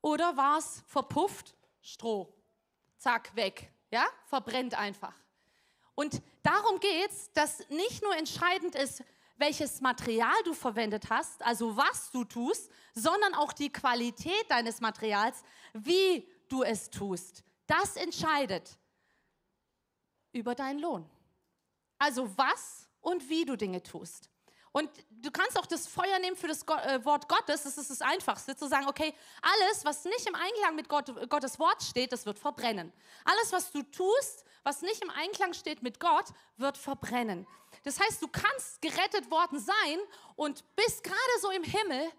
Oder 0.00 0.36
war 0.36 0.58
es 0.58 0.82
verpufft? 0.86 1.54
Stroh. 1.80 2.32
Zack, 2.98 3.34
weg. 3.34 3.72
Ja, 3.90 4.06
verbrennt 4.26 4.74
einfach. 4.74 5.14
Und 5.94 6.22
darum 6.42 6.78
geht 6.80 7.10
es, 7.10 7.32
dass 7.32 7.68
nicht 7.70 8.02
nur 8.02 8.14
entscheidend 8.16 8.74
ist, 8.74 9.02
welches 9.36 9.80
Material 9.80 10.34
du 10.44 10.54
verwendet 10.54 11.10
hast, 11.10 11.42
also 11.44 11.76
was 11.76 12.10
du 12.10 12.24
tust, 12.24 12.70
sondern 12.94 13.34
auch 13.34 13.52
die 13.52 13.72
Qualität 13.72 14.44
deines 14.48 14.80
Materials, 14.80 15.42
wie 15.72 16.26
du 16.48 16.62
es 16.62 16.90
tust. 16.90 17.44
Das 17.66 17.96
entscheidet 17.96 18.78
über 20.32 20.54
deinen 20.54 20.78
Lohn. 20.78 21.08
Also 21.98 22.36
was 22.36 22.88
und 23.00 23.28
wie 23.28 23.44
du 23.44 23.56
Dinge 23.56 23.82
tust. 23.82 24.30
Und 24.72 24.90
du 25.10 25.30
kannst 25.30 25.58
auch 25.58 25.64
das 25.64 25.86
Feuer 25.86 26.18
nehmen 26.18 26.36
für 26.36 26.48
das 26.48 26.62
äh, 26.62 27.02
Wort 27.02 27.28
Gottes. 27.30 27.62
Das 27.62 27.78
ist 27.78 27.90
das 27.90 28.02
Einfachste, 28.02 28.54
zu 28.54 28.68
sagen, 28.68 28.86
okay, 28.86 29.14
alles, 29.40 29.86
was 29.86 30.04
nicht 30.04 30.26
im 30.28 30.34
Einklang 30.34 30.76
mit 30.76 30.86
Gott, 30.86 31.30
Gottes 31.30 31.58
Wort 31.58 31.82
steht, 31.82 32.12
das 32.12 32.26
wird 32.26 32.38
verbrennen. 32.38 32.92
Alles, 33.24 33.52
was 33.52 33.72
du 33.72 33.82
tust, 33.84 34.44
was 34.64 34.82
nicht 34.82 35.02
im 35.02 35.08
Einklang 35.08 35.54
steht 35.54 35.82
mit 35.82 35.98
Gott, 35.98 36.26
wird 36.58 36.76
verbrennen. 36.76 37.46
Das 37.86 37.98
heißt, 37.98 38.20
du 38.20 38.28
kannst 38.28 38.82
gerettet 38.82 39.30
worden 39.30 39.58
sein 39.58 39.98
und 40.34 40.62
bist 40.74 41.02
gerade 41.02 41.16
so 41.40 41.50
im 41.50 41.64
Himmel, 41.64 42.10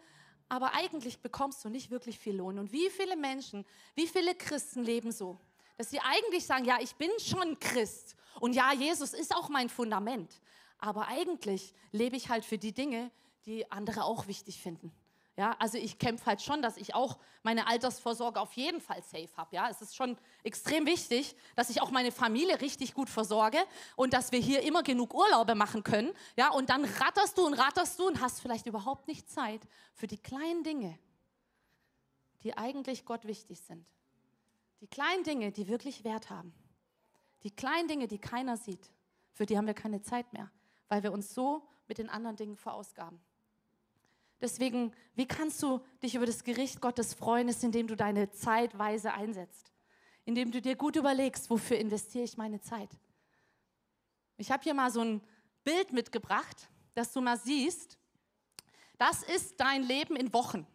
aber 0.50 0.74
eigentlich 0.74 1.20
bekommst 1.20 1.64
du 1.64 1.70
nicht 1.70 1.92
wirklich 1.92 2.18
viel 2.18 2.38
Lohn. 2.38 2.58
Und 2.58 2.72
wie 2.72 2.90
viele 2.90 3.16
Menschen, 3.16 3.66
wie 3.94 4.08
viele 4.08 4.34
Christen 4.34 4.84
leben 4.84 5.12
so, 5.12 5.40
dass 5.78 5.90
sie 5.90 6.00
eigentlich 6.00 6.46
sagen, 6.46 6.66
ja, 6.66 6.78
ich 6.82 6.96
bin 6.96 7.12
schon 7.20 7.60
Christ 7.60 8.16
und 8.40 8.54
ja, 8.54 8.74
Jesus 8.74 9.14
ist 9.14 9.36
auch 9.36 9.50
mein 9.50 9.70
Fundament 9.70 10.42
aber 10.80 11.08
eigentlich 11.08 11.74
lebe 11.92 12.16
ich 12.16 12.30
halt 12.30 12.46
für 12.46 12.58
die 12.58 12.74
Dinge, 12.74 13.12
die 13.46 13.70
andere 13.72 14.04
auch 14.04 14.28
wichtig 14.28 14.62
finden. 14.62 14.92
Ja, 15.38 15.56
also 15.60 15.78
ich 15.78 16.00
kämpfe 16.00 16.26
halt 16.26 16.42
schon, 16.42 16.62
dass 16.62 16.78
ich 16.78 16.96
auch 16.96 17.20
meine 17.44 17.68
Altersvorsorge 17.68 18.40
auf 18.40 18.54
jeden 18.54 18.82
Fall 18.82 19.02
safe 19.04 19.30
habe. 19.38 19.56
Ja, 19.56 19.70
es 19.70 19.82
ist 19.82 19.96
schon 19.96 20.18
extrem 20.44 20.86
wichtig, 20.86 21.36
dass 21.56 21.70
ich 21.70 21.82
auch 21.82 21.92
meine 21.92 22.12
Familie 22.12 22.60
richtig 22.60 22.94
gut 22.94 23.10
versorge 23.10 23.60
und 23.96 24.14
dass 24.14 24.32
wir 24.32 24.40
hier 24.40 24.64
immer 24.64 24.84
genug 24.84 25.14
Urlaube 25.14 25.56
machen 25.56 25.84
können. 25.84 26.12
Ja, 26.36 26.50
und 26.50 26.70
dann 26.70 26.84
ratterst 26.84 27.38
du 27.38 27.46
und 27.46 27.54
ratterst 27.54 28.00
du 28.00 28.08
und 28.08 28.20
hast 28.20 28.42
vielleicht 28.42 28.66
überhaupt 28.66 29.08
nicht 29.08 29.30
Zeit 29.30 29.62
für 29.94 30.08
die 30.08 30.18
kleinen 30.18 30.64
Dinge, 30.64 30.98
die 32.44 32.58
eigentlich 32.58 33.06
Gott 33.06 33.26
wichtig 33.26 33.62
sind. 33.62 33.86
Die 34.82 34.88
kleinen 34.88 35.24
Dinge, 35.24 35.52
die 35.52 35.68
wirklich 35.68 36.04
Wert 36.04 36.30
haben. 36.30 36.54
Die 37.44 37.52
kleinen 37.52 37.88
Dinge, 37.88 38.08
die 38.08 38.20
keiner 38.20 38.58
sieht. 38.58 38.92
Für 39.32 39.46
die 39.46 39.58
haben 39.58 39.68
wir 39.68 39.76
keine 39.76 40.02
Zeit 40.02 40.34
mehr 40.34 40.52
weil 40.90 41.04
wir 41.04 41.12
uns 41.12 41.34
so 41.34 41.68
mit 41.88 41.98
den 41.98 42.10
anderen 42.10 42.36
Dingen 42.36 42.56
verausgaben. 42.56 43.20
Deswegen, 44.40 44.94
wie 45.16 45.28
kannst 45.28 45.62
du 45.64 45.82
dich 46.04 46.16
über 46.16 46.26
das 46.26 46.44
Gericht 46.44 46.80
Gottes 46.80 47.14
freuen, 47.14 47.50
ist, 47.50 47.64
indem 47.64 47.88
du 47.88 47.96
deine 47.96 48.30
Zeit 48.32 48.78
weise 48.78 49.14
einsetzt. 49.14 49.72
Indem 50.26 50.52
du 50.52 50.62
dir 50.62 50.76
gut 50.76 50.96
überlegst, 50.96 51.50
wofür 51.50 51.78
investiere 51.78 52.24
ich 52.24 52.38
meine 52.38 52.62
Zeit. 52.62 52.90
Ich 54.38 54.52
habe 54.52 54.64
hier 54.64 54.74
mal 54.74 54.92
so 54.92 55.02
ein 55.02 55.22
Bild 55.64 55.92
mitgebracht, 55.92 56.70
dass 56.94 57.12
du 57.14 57.22
mal 57.22 57.38
siehst, 57.38 57.98
das 58.98 59.24
ist 59.24 59.60
dein 59.60 59.84
Leben 59.84 60.16
in 60.16 60.34
Wochen. 60.34 60.68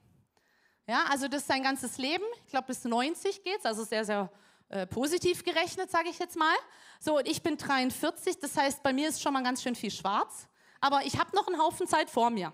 Ja, 0.87 1.05
also 1.09 1.29
das 1.29 1.43
ist 1.43 1.51
dein 1.51 1.63
ganzes 1.63 1.99
Leben. 1.99 2.25
Ich 2.45 2.51
glaube, 2.51 2.67
bis 2.67 2.85
90 2.85 3.43
geht 3.45 3.59
es, 3.59 3.65
also 3.65 3.85
sehr, 3.85 4.05
sehr 4.05 4.31
äh, 4.69 4.87
positiv 4.87 5.45
gerechnet, 5.45 5.91
sage 5.91 6.09
ich 6.09 6.19
jetzt 6.19 6.37
mal. 6.37 6.55
So, 6.99 7.19
und 7.19 7.29
ich 7.29 7.43
bin 7.43 7.57
43, 7.57 8.39
das 8.41 8.57
heißt, 8.57 8.83
bei 8.83 8.93
mir 8.93 9.09
ist 9.09 9.23
schon 9.23 9.33
mal 9.33 9.43
ganz 9.43 9.63
schön 9.63 9.75
viel 9.75 9.91
schwarz, 9.91 10.49
aber 10.81 11.05
ich 11.05 11.19
habe 11.19 11.35
noch 11.37 11.47
einen 11.47 11.61
Haufen 11.61 11.87
Zeit 11.87 12.11
vor 12.11 12.31
mir. 12.31 12.53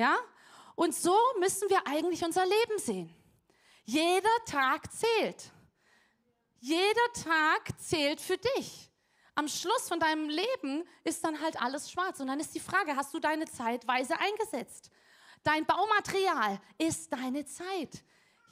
Ja? 0.00 0.16
Und 0.76 0.94
so 0.94 1.14
müssen 1.38 1.68
wir 1.68 1.86
eigentlich 1.86 2.24
unser 2.24 2.46
Leben 2.46 2.78
sehen. 2.78 3.14
Jeder 3.84 4.44
Tag 4.46 4.90
zählt. 4.90 5.52
Jeder 6.58 7.12
Tag 7.22 7.78
zählt 7.78 8.18
für 8.18 8.38
dich. 8.38 8.90
Am 9.34 9.46
Schluss 9.46 9.88
von 9.88 10.00
deinem 10.00 10.30
Leben 10.30 10.88
ist 11.04 11.22
dann 11.22 11.38
halt 11.42 11.60
alles 11.60 11.90
schwarz. 11.90 12.18
Und 12.18 12.28
dann 12.28 12.40
ist 12.40 12.54
die 12.54 12.60
Frage, 12.60 12.96
hast 12.96 13.12
du 13.12 13.20
deine 13.20 13.44
Zeit 13.44 13.86
weise 13.86 14.18
eingesetzt? 14.18 14.90
Dein 15.42 15.66
Baumaterial 15.66 16.58
ist 16.78 17.12
deine 17.12 17.44
Zeit. 17.44 18.02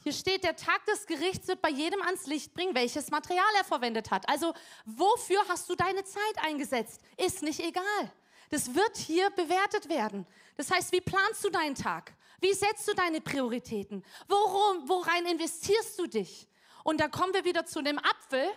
Hier 0.02 0.12
steht, 0.12 0.44
der 0.44 0.54
Tag 0.54 0.84
des 0.84 1.06
Gerichts 1.06 1.48
wird 1.48 1.62
bei 1.62 1.70
jedem 1.70 2.02
ans 2.02 2.26
Licht 2.26 2.52
bringen, 2.52 2.74
welches 2.74 3.10
Material 3.10 3.54
er 3.56 3.64
verwendet 3.64 4.10
hat. 4.10 4.28
Also 4.28 4.52
wofür 4.84 5.40
hast 5.48 5.68
du 5.70 5.74
deine 5.74 6.04
Zeit 6.04 6.38
eingesetzt? 6.42 7.00
Ist 7.16 7.42
nicht 7.42 7.60
egal. 7.60 8.12
Das 8.48 8.74
wird 8.74 8.96
hier 8.96 9.30
bewertet 9.30 9.88
werden. 9.88 10.26
Das 10.56 10.70
heißt, 10.70 10.92
wie 10.92 11.00
planst 11.00 11.44
du 11.44 11.50
deinen 11.50 11.74
Tag? 11.74 12.12
Wie 12.40 12.52
setzt 12.52 12.86
du 12.88 12.94
deine 12.94 13.20
Prioritäten? 13.20 14.04
Worum, 14.28 14.88
worein 14.88 15.26
investierst 15.26 15.98
du 15.98 16.06
dich? 16.06 16.48
Und 16.84 17.00
da 17.00 17.08
kommen 17.08 17.34
wir 17.34 17.44
wieder 17.44 17.66
zu 17.66 17.82
dem 17.82 17.98
Apfel. 17.98 18.48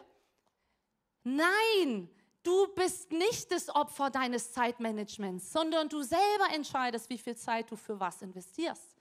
Nein, 1.24 2.10
du 2.44 2.68
bist 2.76 3.12
nicht 3.12 3.52
das 3.52 3.70
Opfer 3.70 4.10
deines 4.10 4.54
Zeitmanagements, 4.54 5.52
sondern 5.52 5.90
du 5.90 6.02
selber 6.02 6.50
entscheidest, 6.54 7.10
wie 7.10 7.18
viel 7.18 7.36
Zeit 7.36 7.70
du 7.70 7.76
für 7.76 8.00
was 8.00 8.22
investierst. 8.22 8.96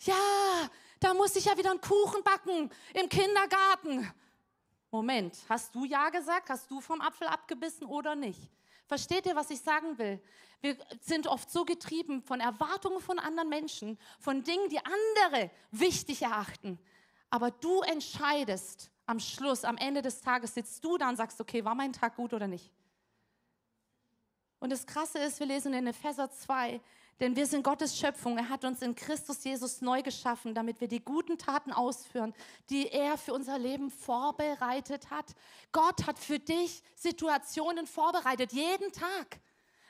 Ja, 0.00 0.70
da 0.98 1.14
muss 1.14 1.36
ich 1.36 1.46
ja 1.46 1.56
wieder 1.58 1.70
einen 1.70 1.80
Kuchen 1.80 2.22
backen 2.22 2.70
im 2.94 3.08
Kindergarten. 3.08 4.10
Moment, 4.90 5.36
hast 5.48 5.74
du 5.74 5.84
ja 5.84 6.08
gesagt? 6.10 6.50
Hast 6.50 6.70
du 6.70 6.80
vom 6.80 7.00
Apfel 7.00 7.28
abgebissen 7.28 7.86
oder 7.86 8.16
nicht? 8.16 8.50
Versteht 8.86 9.26
ihr, 9.26 9.36
was 9.36 9.50
ich 9.50 9.60
sagen 9.60 9.96
will? 9.98 10.20
Wir 10.60 10.76
sind 11.00 11.28
oft 11.28 11.50
so 11.50 11.64
getrieben 11.64 12.22
von 12.22 12.40
Erwartungen 12.40 13.00
von 13.00 13.18
anderen 13.18 13.48
Menschen, 13.48 13.98
von 14.18 14.42
Dingen, 14.42 14.68
die 14.68 14.80
andere 14.84 15.50
wichtig 15.70 16.22
erachten. 16.22 16.78
Aber 17.30 17.52
du 17.52 17.82
entscheidest 17.82 18.90
am 19.06 19.20
Schluss, 19.20 19.64
am 19.64 19.76
Ende 19.76 20.02
des 20.02 20.20
Tages 20.20 20.54
sitzt 20.54 20.84
du 20.84 20.98
da 20.98 21.08
und 21.08 21.16
sagst, 21.16 21.40
okay, 21.40 21.64
war 21.64 21.74
mein 21.74 21.92
Tag 21.92 22.16
gut 22.16 22.34
oder 22.34 22.48
nicht? 22.48 22.72
Und 24.58 24.70
das 24.70 24.86
Krasse 24.86 25.18
ist, 25.20 25.40
wir 25.40 25.46
lesen 25.46 25.72
in 25.72 25.86
Epheser 25.86 26.30
2, 26.30 26.80
denn 27.20 27.36
wir 27.36 27.46
sind 27.46 27.62
Gottes 27.62 27.98
Schöpfung. 27.98 28.38
Er 28.38 28.48
hat 28.48 28.64
uns 28.64 28.82
in 28.82 28.94
Christus 28.94 29.44
Jesus 29.44 29.82
neu 29.82 30.02
geschaffen, 30.02 30.54
damit 30.54 30.80
wir 30.80 30.88
die 30.88 31.04
guten 31.04 31.36
Taten 31.38 31.72
ausführen, 31.72 32.34
die 32.70 32.88
er 32.88 33.18
für 33.18 33.34
unser 33.34 33.58
Leben 33.58 33.90
vorbereitet 33.90 35.10
hat. 35.10 35.26
Gott 35.70 36.06
hat 36.06 36.18
für 36.18 36.38
dich 36.38 36.82
Situationen 36.94 37.86
vorbereitet, 37.86 38.52
jeden 38.52 38.90
Tag. 38.92 39.40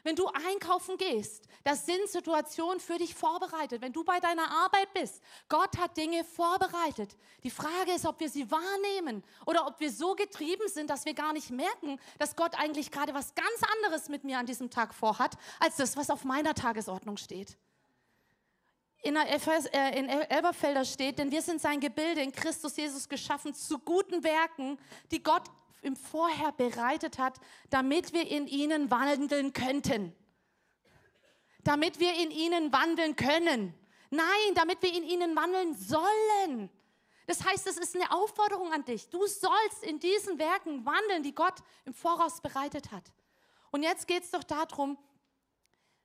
Wenn 0.03 0.17
du 0.17 0.27
einkaufen 0.29 0.97
gehst, 0.97 1.47
das 1.65 1.87
sind 1.87 2.09
Situationen 2.09 2.81
für 2.81 2.99
dich 2.99 3.15
vorbereitet. 3.15 3.83
Wenn 3.83 3.93
du 3.93 4.05
bei 4.05 4.19
deiner 4.21 4.51
Arbeit 4.51 4.93
bist, 4.95 5.23
Gott 5.49 5.77
hat 5.79 5.97
Dinge 5.97 6.25
vorbereitet. 6.25 7.17
Die 7.43 7.51
Frage 7.51 7.93
ist, 7.95 8.07
ob 8.07 8.19
wir 8.21 8.29
sie 8.29 8.51
wahrnehmen 8.51 9.23
oder 9.47 9.67
ob 9.67 9.79
wir 9.81 9.91
so 9.91 10.15
getrieben 10.15 10.69
sind, 10.69 10.91
dass 10.91 11.05
wir 11.05 11.15
gar 11.15 11.33
nicht 11.33 11.51
merken, 11.51 12.01
dass 12.19 12.37
Gott 12.37 12.59
eigentlich 12.59 12.91
gerade 12.91 13.15
was 13.15 13.35
ganz 13.35 13.73
anderes 13.77 14.09
mit 14.09 14.25
mir 14.25 14.39
an 14.39 14.47
diesem 14.47 14.71
Tag 14.71 14.95
vorhat, 14.95 15.37
als 15.59 15.77
das, 15.77 15.97
was 15.97 16.11
auf 16.11 16.25
meiner 16.25 16.55
Tagesordnung 16.55 17.17
steht. 17.17 17.57
In, 19.03 19.17
äh, 19.17 19.99
in 19.99 20.09
Elberfelder 20.09 20.85
steht, 20.85 21.19
denn 21.19 21.31
wir 21.31 21.41
sind 21.41 21.61
sein 21.61 21.81
Gebilde 21.81 22.21
in 22.21 22.33
Christus 22.33 22.77
Jesus 22.77 23.09
geschaffen 23.09 23.55
zu 23.55 23.79
guten 23.79 24.23
Werken, 24.23 24.79
die 25.11 25.23
Gott 25.23 25.45
im 25.83 25.97
Vorher 25.97 26.53
bereitet 26.53 27.19
hat, 27.19 27.39
damit 27.71 28.13
wir 28.13 28.29
in 28.29 28.47
ihnen 28.47 28.91
wandeln 28.91 29.53
könnten. 29.53 30.15
Damit 31.65 32.01
wir 32.01 32.15
in 32.15 32.31
ihnen 32.31 32.73
wandeln 32.73 33.17
können. 33.17 33.75
Nein, 34.11 34.55
damit 34.55 34.83
wir 34.83 34.93
in 34.93 35.05
ihnen 35.05 35.37
wandeln 35.37 35.75
sollen. 35.75 36.71
Das 37.27 37.45
heißt, 37.45 37.67
es 37.69 37.77
ist 37.77 37.95
eine 37.95 38.11
Aufforderung 38.11 38.73
an 38.73 38.85
dich. 38.85 39.09
Du 39.09 39.25
sollst 39.27 39.85
in 39.85 40.01
diesen 40.01 40.39
Werken 40.39 40.85
wandeln, 40.85 41.23
die 41.23 41.35
Gott 41.35 41.55
im 41.85 41.95
Voraus 41.95 42.41
bereitet 42.41 42.91
hat. 42.91 43.13
Und 43.71 43.83
jetzt 43.83 44.09
geht 44.09 44.25
es 44.25 44.31
doch 44.31 44.43
darum, 44.43 44.99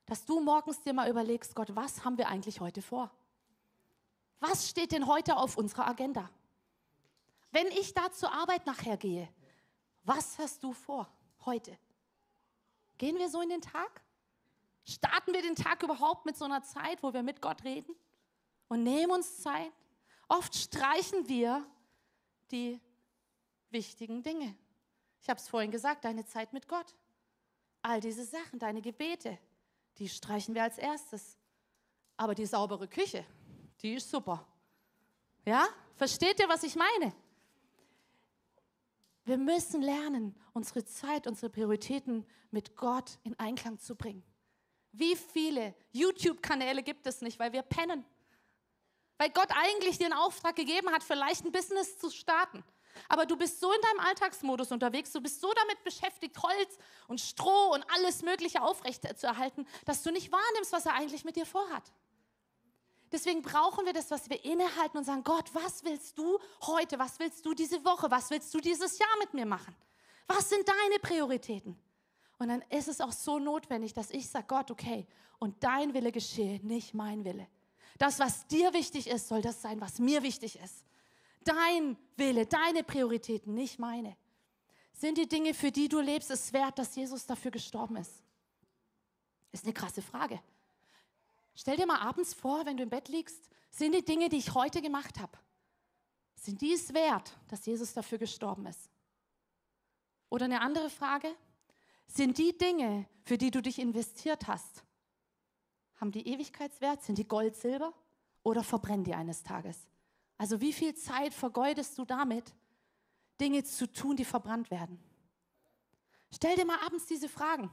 dass 0.06 0.24
du 0.24 0.40
morgens 0.40 0.80
dir 0.82 0.92
mal 0.92 1.10
überlegst, 1.10 1.54
Gott, 1.54 1.74
was 1.74 2.04
haben 2.04 2.16
wir 2.16 2.28
eigentlich 2.28 2.60
heute 2.60 2.80
vor? 2.80 3.10
Was 4.38 4.68
steht 4.68 4.92
denn 4.92 5.06
heute 5.06 5.36
auf 5.36 5.56
unserer 5.56 5.88
Agenda? 5.88 6.30
Wenn 7.50 7.66
ich 7.68 7.92
da 7.94 8.12
zur 8.12 8.32
Arbeit 8.32 8.66
nachher 8.66 8.96
gehe, 8.96 9.28
was 10.06 10.38
hast 10.38 10.62
du 10.62 10.72
vor 10.72 11.08
heute? 11.44 11.76
Gehen 12.96 13.18
wir 13.18 13.28
so 13.28 13.40
in 13.42 13.48
den 13.48 13.60
Tag? 13.60 14.02
Starten 14.84 15.32
wir 15.32 15.42
den 15.42 15.56
Tag 15.56 15.82
überhaupt 15.82 16.24
mit 16.24 16.36
so 16.36 16.44
einer 16.44 16.62
Zeit, 16.62 17.02
wo 17.02 17.12
wir 17.12 17.22
mit 17.22 17.42
Gott 17.42 17.64
reden? 17.64 17.94
Und 18.68 18.84
nehmen 18.84 19.12
uns 19.12 19.42
Zeit? 19.42 19.72
Oft 20.28 20.54
streichen 20.54 21.28
wir 21.28 21.66
die 22.50 22.80
wichtigen 23.70 24.22
Dinge. 24.22 24.56
Ich 25.20 25.28
habe 25.28 25.40
es 25.40 25.48
vorhin 25.48 25.70
gesagt, 25.70 26.04
deine 26.04 26.24
Zeit 26.24 26.52
mit 26.52 26.68
Gott. 26.68 26.94
All 27.82 28.00
diese 28.00 28.24
Sachen, 28.24 28.58
deine 28.58 28.80
Gebete, 28.80 29.38
die 29.98 30.08
streichen 30.08 30.54
wir 30.54 30.62
als 30.62 30.78
erstes. 30.78 31.36
Aber 32.16 32.34
die 32.34 32.46
saubere 32.46 32.88
Küche, 32.88 33.24
die 33.82 33.94
ist 33.94 34.10
super. 34.10 34.46
Ja? 35.44 35.66
Versteht 35.96 36.38
ihr, 36.38 36.48
was 36.48 36.62
ich 36.62 36.76
meine? 36.76 37.12
Wir 39.26 39.38
müssen 39.38 39.82
lernen, 39.82 40.36
unsere 40.52 40.84
Zeit, 40.84 41.26
unsere 41.26 41.50
Prioritäten 41.50 42.24
mit 42.52 42.76
Gott 42.76 43.18
in 43.24 43.36
Einklang 43.40 43.76
zu 43.80 43.96
bringen. 43.96 44.22
Wie 44.92 45.16
viele 45.16 45.74
YouTube-Kanäle 45.90 46.84
gibt 46.84 47.08
es 47.08 47.22
nicht, 47.22 47.40
weil 47.40 47.52
wir 47.52 47.62
pennen? 47.62 48.04
Weil 49.18 49.30
Gott 49.30 49.48
eigentlich 49.50 49.98
dir 49.98 50.04
einen 50.04 50.14
Auftrag 50.14 50.54
gegeben 50.54 50.90
hat, 50.90 51.02
vielleicht 51.02 51.44
ein 51.44 51.50
Business 51.50 51.98
zu 51.98 52.08
starten. 52.10 52.62
Aber 53.08 53.26
du 53.26 53.36
bist 53.36 53.58
so 53.58 53.72
in 53.72 53.80
deinem 53.80 54.06
Alltagsmodus 54.06 54.70
unterwegs, 54.70 55.10
du 55.10 55.20
bist 55.20 55.40
so 55.40 55.52
damit 55.52 55.82
beschäftigt, 55.82 56.40
Holz 56.40 56.78
und 57.08 57.20
Stroh 57.20 57.74
und 57.74 57.84
alles 57.96 58.22
Mögliche 58.22 58.62
aufrecht 58.62 59.18
zu 59.18 59.26
erhalten, 59.26 59.66
dass 59.86 60.04
du 60.04 60.12
nicht 60.12 60.30
wahrnimmst, 60.30 60.72
was 60.72 60.86
er 60.86 60.94
eigentlich 60.94 61.24
mit 61.24 61.34
dir 61.34 61.46
vorhat. 61.46 61.92
Deswegen 63.12 63.42
brauchen 63.42 63.86
wir 63.86 63.92
das, 63.92 64.10
was 64.10 64.28
wir 64.28 64.44
innehalten 64.44 64.98
und 64.98 65.04
sagen, 65.04 65.22
Gott, 65.22 65.48
was 65.54 65.84
willst 65.84 66.18
du 66.18 66.38
heute? 66.62 66.98
Was 66.98 67.18
willst 67.18 67.44
du 67.46 67.54
diese 67.54 67.84
Woche? 67.84 68.10
Was 68.10 68.30
willst 68.30 68.52
du 68.52 68.60
dieses 68.60 68.98
Jahr 68.98 69.16
mit 69.20 69.32
mir 69.32 69.46
machen? 69.46 69.74
Was 70.26 70.48
sind 70.48 70.66
deine 70.68 70.98
Prioritäten? 71.00 71.78
Und 72.38 72.48
dann 72.48 72.62
ist 72.68 72.88
es 72.88 73.00
auch 73.00 73.12
so 73.12 73.38
notwendig, 73.38 73.94
dass 73.94 74.10
ich 74.10 74.28
sage, 74.28 74.46
Gott, 74.48 74.70
okay, 74.70 75.06
und 75.38 75.62
dein 75.62 75.94
Wille 75.94 76.12
geschehe, 76.12 76.60
nicht 76.64 76.94
mein 76.94 77.24
Wille. 77.24 77.46
Das, 77.98 78.18
was 78.18 78.46
dir 78.46 78.72
wichtig 78.74 79.06
ist, 79.06 79.28
soll 79.28 79.40
das 79.40 79.62
sein, 79.62 79.80
was 79.80 79.98
mir 79.98 80.22
wichtig 80.22 80.58
ist. 80.62 80.84
Dein 81.44 81.96
Wille, 82.16 82.44
deine 82.44 82.82
Prioritäten, 82.82 83.54
nicht 83.54 83.78
meine. 83.78 84.16
Sind 84.92 85.16
die 85.16 85.28
Dinge, 85.28 85.54
für 85.54 85.70
die 85.70 85.88
du 85.88 86.00
lebst, 86.00 86.30
es 86.30 86.52
wert, 86.52 86.78
dass 86.78 86.96
Jesus 86.96 87.24
dafür 87.24 87.50
gestorben 87.50 87.96
ist? 87.96 88.22
Ist 89.52 89.64
eine 89.64 89.72
krasse 89.72 90.02
Frage. 90.02 90.40
Stell 91.56 91.76
dir 91.76 91.86
mal 91.86 92.00
abends 92.00 92.34
vor, 92.34 92.66
wenn 92.66 92.76
du 92.76 92.82
im 92.82 92.90
Bett 92.90 93.08
liegst, 93.08 93.48
sind 93.70 93.94
die 93.94 94.04
Dinge, 94.04 94.28
die 94.28 94.36
ich 94.36 94.54
heute 94.54 94.82
gemacht 94.82 95.18
habe, 95.18 95.36
sind 96.34 96.60
die 96.60 96.74
es 96.74 96.92
wert, 96.92 97.34
dass 97.48 97.64
Jesus 97.64 97.94
dafür 97.94 98.18
gestorben 98.18 98.66
ist? 98.66 98.90
Oder 100.28 100.44
eine 100.44 100.60
andere 100.60 100.90
Frage, 100.90 101.34
sind 102.06 102.36
die 102.36 102.56
Dinge, 102.56 103.06
für 103.22 103.38
die 103.38 103.50
du 103.50 103.62
dich 103.62 103.78
investiert 103.78 104.46
hast, 104.46 104.84
haben 105.96 106.12
die 106.12 106.28
Ewigkeitswert? 106.28 107.02
Sind 107.02 107.16
die 107.16 107.26
Gold, 107.26 107.56
Silber? 107.56 107.94
Oder 108.42 108.62
verbrennen 108.62 109.04
die 109.04 109.14
eines 109.14 109.42
Tages? 109.42 109.78
Also 110.36 110.60
wie 110.60 110.74
viel 110.74 110.94
Zeit 110.94 111.32
vergeudest 111.32 111.96
du 111.96 112.04
damit, 112.04 112.54
Dinge 113.40 113.64
zu 113.64 113.90
tun, 113.90 114.14
die 114.14 114.26
verbrannt 114.26 114.70
werden? 114.70 115.02
Stell 116.30 116.54
dir 116.54 116.66
mal 116.66 116.78
abends 116.84 117.06
diese 117.06 117.30
Fragen 117.30 117.70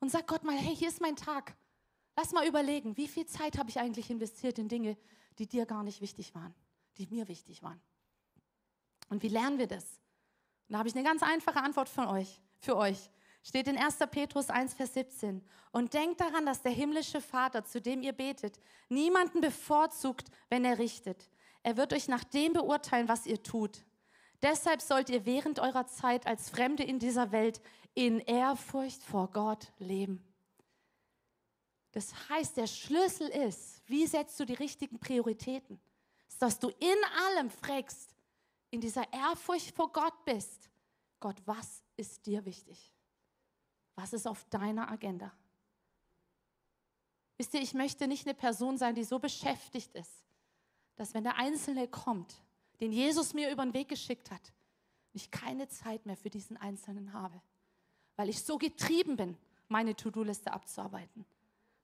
und 0.00 0.10
sag 0.10 0.26
Gott 0.26 0.44
mal, 0.44 0.56
hey, 0.56 0.74
hier 0.74 0.88
ist 0.88 1.02
mein 1.02 1.14
Tag. 1.16 1.54
Lass 2.18 2.32
mal 2.32 2.48
überlegen, 2.48 2.96
wie 2.96 3.06
viel 3.06 3.26
Zeit 3.26 3.58
habe 3.58 3.70
ich 3.70 3.78
eigentlich 3.78 4.10
investiert 4.10 4.58
in 4.58 4.66
Dinge, 4.66 4.96
die 5.38 5.46
dir 5.46 5.66
gar 5.66 5.84
nicht 5.84 6.00
wichtig 6.00 6.34
waren, 6.34 6.52
die 6.96 7.06
mir 7.06 7.28
wichtig 7.28 7.62
waren. 7.62 7.80
Und 9.08 9.22
wie 9.22 9.28
lernen 9.28 9.60
wir 9.60 9.68
das? 9.68 9.84
Und 10.66 10.72
da 10.72 10.78
habe 10.78 10.88
ich 10.88 10.96
eine 10.96 11.04
ganz 11.04 11.22
einfache 11.22 11.62
Antwort 11.62 11.88
von 11.88 12.08
euch, 12.08 12.40
für 12.58 12.76
euch. 12.76 12.98
Steht 13.44 13.68
in 13.68 13.78
1. 13.78 13.98
Petrus 14.10 14.50
1, 14.50 14.74
Vers 14.74 14.94
17. 14.94 15.44
Und 15.70 15.94
denkt 15.94 16.20
daran, 16.20 16.44
dass 16.44 16.60
der 16.60 16.72
himmlische 16.72 17.20
Vater, 17.20 17.64
zu 17.64 17.80
dem 17.80 18.02
ihr 18.02 18.14
betet, 18.14 18.58
niemanden 18.88 19.40
bevorzugt, 19.40 20.28
wenn 20.50 20.64
er 20.64 20.80
richtet. 20.80 21.30
Er 21.62 21.76
wird 21.76 21.92
euch 21.92 22.08
nach 22.08 22.24
dem 22.24 22.52
beurteilen, 22.52 23.06
was 23.06 23.26
ihr 23.26 23.44
tut. 23.44 23.84
Deshalb 24.42 24.82
sollt 24.82 25.08
ihr 25.08 25.24
während 25.24 25.60
eurer 25.60 25.86
Zeit 25.86 26.26
als 26.26 26.50
Fremde 26.50 26.82
in 26.82 26.98
dieser 26.98 27.30
Welt 27.30 27.60
in 27.94 28.18
Ehrfurcht 28.18 29.04
vor 29.04 29.30
Gott 29.30 29.70
leben. 29.78 30.27
Das 31.98 32.14
heißt, 32.28 32.56
der 32.56 32.68
Schlüssel 32.68 33.26
ist, 33.26 33.82
wie 33.86 34.06
setzt 34.06 34.38
du 34.38 34.44
die 34.44 34.54
richtigen 34.54 35.00
Prioritäten? 35.00 35.80
Ist, 36.28 36.40
dass 36.40 36.56
du 36.60 36.68
in 36.68 36.96
allem 37.26 37.50
fragst, 37.50 38.14
in 38.70 38.80
dieser 38.80 39.12
Ehrfurcht 39.12 39.74
vor 39.74 39.90
Gott 39.90 40.24
bist. 40.24 40.70
Gott, 41.18 41.34
was 41.44 41.82
ist 41.96 42.24
dir 42.24 42.44
wichtig? 42.44 42.94
Was 43.96 44.12
ist 44.12 44.28
auf 44.28 44.44
deiner 44.44 44.88
Agenda? 44.88 45.32
Wisst 47.36 47.54
ihr, 47.54 47.62
ich 47.62 47.74
möchte 47.74 48.06
nicht 48.06 48.28
eine 48.28 48.34
Person 48.34 48.78
sein, 48.78 48.94
die 48.94 49.02
so 49.02 49.18
beschäftigt 49.18 49.92
ist, 49.96 50.22
dass 50.94 51.14
wenn 51.14 51.24
der 51.24 51.36
Einzelne 51.36 51.88
kommt, 51.88 52.32
den 52.80 52.92
Jesus 52.92 53.34
mir 53.34 53.50
über 53.50 53.64
den 53.64 53.74
Weg 53.74 53.88
geschickt 53.88 54.30
hat, 54.30 54.52
ich 55.14 55.32
keine 55.32 55.66
Zeit 55.66 56.06
mehr 56.06 56.16
für 56.16 56.30
diesen 56.30 56.58
Einzelnen 56.58 57.12
habe, 57.12 57.42
weil 58.14 58.28
ich 58.28 58.40
so 58.40 58.56
getrieben 58.56 59.16
bin, 59.16 59.36
meine 59.66 59.96
To-Do-Liste 59.96 60.52
abzuarbeiten, 60.52 61.26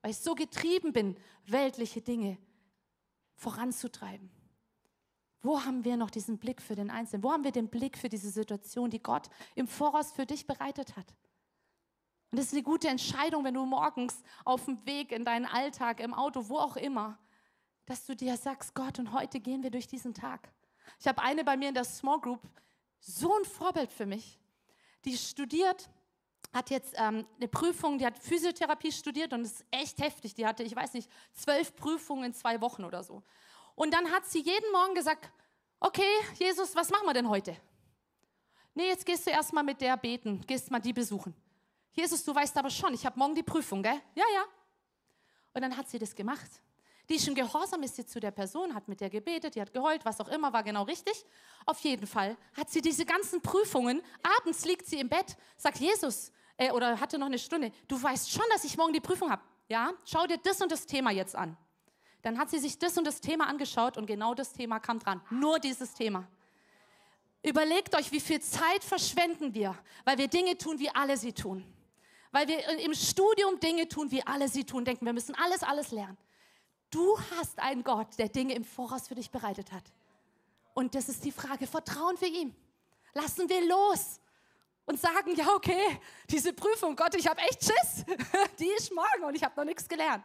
weil 0.04 0.10
ich 0.10 0.18
so 0.18 0.34
getrieben 0.34 0.92
bin, 0.92 1.16
weltliche 1.46 2.02
Dinge 2.02 2.36
voranzutreiben. 3.36 4.30
Wo 5.40 5.64
haben 5.64 5.82
wir 5.82 5.96
noch 5.96 6.10
diesen 6.10 6.36
Blick 6.36 6.60
für 6.60 6.74
den 6.74 6.90
Einzelnen? 6.90 7.22
Wo 7.22 7.32
haben 7.32 7.42
wir 7.42 7.52
den 7.52 7.70
Blick 7.70 7.96
für 7.96 8.10
diese 8.10 8.28
Situation, 8.28 8.90
die 8.90 9.02
Gott 9.02 9.30
im 9.54 9.66
Voraus 9.66 10.12
für 10.12 10.26
dich 10.26 10.46
bereitet 10.46 10.94
hat? 10.98 11.06
Und 12.30 12.38
das 12.38 12.48
ist 12.48 12.52
eine 12.52 12.64
gute 12.64 12.88
Entscheidung, 12.88 13.44
wenn 13.44 13.54
du 13.54 13.64
morgens 13.64 14.22
auf 14.44 14.66
dem 14.66 14.84
Weg 14.84 15.10
in 15.10 15.24
deinen 15.24 15.46
Alltag, 15.46 16.00
im 16.00 16.12
Auto, 16.12 16.50
wo 16.50 16.58
auch 16.58 16.76
immer, 16.76 17.18
dass 17.86 18.04
du 18.04 18.14
dir 18.14 18.36
sagst, 18.36 18.74
Gott, 18.74 18.98
und 18.98 19.10
heute 19.14 19.40
gehen 19.40 19.62
wir 19.62 19.70
durch 19.70 19.86
diesen 19.86 20.12
Tag. 20.12 20.52
Ich 21.00 21.08
habe 21.08 21.22
eine 21.22 21.44
bei 21.44 21.56
mir 21.56 21.68
in 21.68 21.74
der 21.74 21.84
Small 21.84 22.20
Group, 22.20 22.42
so 23.00 23.34
ein 23.38 23.46
Vorbild 23.46 23.90
für 23.90 24.04
mich. 24.04 24.38
Die 25.06 25.16
studiert, 25.16 25.88
hat 26.54 26.70
jetzt 26.70 26.94
ähm, 26.96 27.26
eine 27.36 27.48
Prüfung, 27.48 27.98
die 27.98 28.06
hat 28.06 28.16
Physiotherapie 28.16 28.92
studiert 28.92 29.32
und 29.32 29.42
ist 29.42 29.64
echt 29.72 29.98
heftig. 29.98 30.34
Die 30.34 30.46
hatte, 30.46 30.62
ich 30.62 30.74
weiß 30.74 30.94
nicht, 30.94 31.10
zwölf 31.32 31.74
Prüfungen 31.74 32.24
in 32.24 32.32
zwei 32.32 32.60
Wochen 32.60 32.84
oder 32.84 33.02
so. 33.02 33.22
Und 33.74 33.92
dann 33.92 34.10
hat 34.12 34.24
sie 34.24 34.40
jeden 34.40 34.70
Morgen 34.70 34.94
gesagt, 34.94 35.30
okay, 35.80 36.02
Jesus, 36.34 36.76
was 36.76 36.90
machen 36.90 37.06
wir 37.06 37.12
denn 37.12 37.28
heute? 37.28 37.56
Nee, 38.72 38.86
jetzt 38.86 39.04
gehst 39.04 39.26
du 39.26 39.30
erstmal 39.30 39.64
mit 39.64 39.80
der 39.80 39.96
beten, 39.96 40.40
gehst 40.46 40.70
mal 40.70 40.80
die 40.80 40.92
besuchen. 40.92 41.34
Jesus, 41.90 42.24
du 42.24 42.34
weißt 42.34 42.56
aber 42.56 42.70
schon, 42.70 42.94
ich 42.94 43.04
habe 43.04 43.18
morgen 43.18 43.34
die 43.34 43.42
Prüfung, 43.42 43.82
gell? 43.82 44.00
Ja, 44.14 44.24
ja. 44.34 44.44
Und 45.52 45.62
dann 45.62 45.76
hat 45.76 45.88
sie 45.88 45.98
das 45.98 46.14
gemacht. 46.14 46.50
Die 47.08 47.16
ist 47.16 47.26
schon 47.26 47.34
gehorsam 47.34 47.82
ist 47.82 47.96
sie 47.96 48.06
zu 48.06 48.18
der 48.18 48.30
Person, 48.30 48.74
hat 48.74 48.88
mit 48.88 49.00
der 49.00 49.10
gebetet, 49.10 49.54
die 49.54 49.60
hat 49.60 49.72
geheult, 49.72 50.04
was 50.04 50.20
auch 50.20 50.28
immer, 50.28 50.52
war 50.52 50.62
genau 50.62 50.84
richtig. 50.84 51.24
Auf 51.66 51.78
jeden 51.80 52.06
Fall 52.06 52.36
hat 52.54 52.70
sie 52.70 52.80
diese 52.80 53.04
ganzen 53.04 53.42
Prüfungen, 53.42 54.02
abends 54.22 54.64
liegt 54.64 54.86
sie 54.86 55.00
im 55.00 55.08
Bett, 55.08 55.36
sagt 55.56 55.78
Jesus, 55.78 56.32
äh, 56.56 56.70
oder 56.70 57.00
hatte 57.00 57.18
noch 57.18 57.26
eine 57.26 57.38
Stunde, 57.38 57.72
du 57.88 58.00
weißt 58.00 58.30
schon, 58.30 58.44
dass 58.50 58.64
ich 58.64 58.76
morgen 58.76 58.92
die 58.92 59.00
Prüfung 59.00 59.30
habe. 59.30 59.42
Ja, 59.68 59.92
schau 60.04 60.26
dir 60.26 60.38
das 60.38 60.60
und 60.60 60.70
das 60.70 60.86
Thema 60.86 61.10
jetzt 61.10 61.34
an. 61.34 61.56
Dann 62.22 62.38
hat 62.38 62.50
sie 62.50 62.58
sich 62.58 62.78
das 62.78 62.96
und 62.96 63.06
das 63.06 63.20
Thema 63.20 63.48
angeschaut 63.48 63.96
und 63.96 64.06
genau 64.06 64.34
das 64.34 64.52
Thema 64.52 64.78
kam 64.78 64.98
dran. 64.98 65.20
Nur 65.30 65.58
dieses 65.58 65.94
Thema. 65.94 66.26
Überlegt 67.42 67.94
euch, 67.94 68.10
wie 68.12 68.20
viel 68.20 68.40
Zeit 68.40 68.82
verschwenden 68.82 69.52
wir, 69.52 69.76
weil 70.04 70.16
wir 70.16 70.28
Dinge 70.28 70.56
tun, 70.56 70.78
wie 70.78 70.88
alle 70.88 71.16
sie 71.16 71.32
tun. 71.32 71.62
Weil 72.32 72.48
wir 72.48 72.66
im 72.78 72.94
Studium 72.94 73.60
Dinge 73.60 73.86
tun, 73.86 74.10
wie 74.10 74.26
alle 74.26 74.48
sie 74.48 74.64
tun, 74.64 74.84
denken, 74.84 75.04
wir 75.04 75.12
müssen 75.12 75.34
alles, 75.34 75.62
alles 75.62 75.90
lernen. 75.90 76.16
Du 76.90 77.18
hast 77.38 77.58
einen 77.58 77.84
Gott, 77.84 78.18
der 78.18 78.28
Dinge 78.28 78.54
im 78.54 78.64
Voraus 78.64 79.08
für 79.08 79.14
dich 79.14 79.30
bereitet 79.30 79.72
hat. 79.72 79.84
Und 80.72 80.94
das 80.94 81.08
ist 81.08 81.24
die 81.24 81.32
Frage, 81.32 81.66
vertrauen 81.66 82.18
wir 82.20 82.28
ihm? 82.28 82.54
Lassen 83.12 83.48
wir 83.48 83.66
los 83.66 84.20
und 84.86 85.00
sagen, 85.00 85.34
ja, 85.34 85.48
okay, 85.54 85.98
diese 86.28 86.52
Prüfung, 86.52 86.94
Gott, 86.94 87.14
ich 87.14 87.26
habe 87.26 87.40
echt 87.42 87.64
Schiss. 87.64 88.04
Die 88.58 88.68
ist 88.76 88.92
morgen 88.92 89.24
und 89.24 89.34
ich 89.34 89.42
habe 89.42 89.54
noch 89.56 89.64
nichts 89.64 89.88
gelernt. 89.88 90.24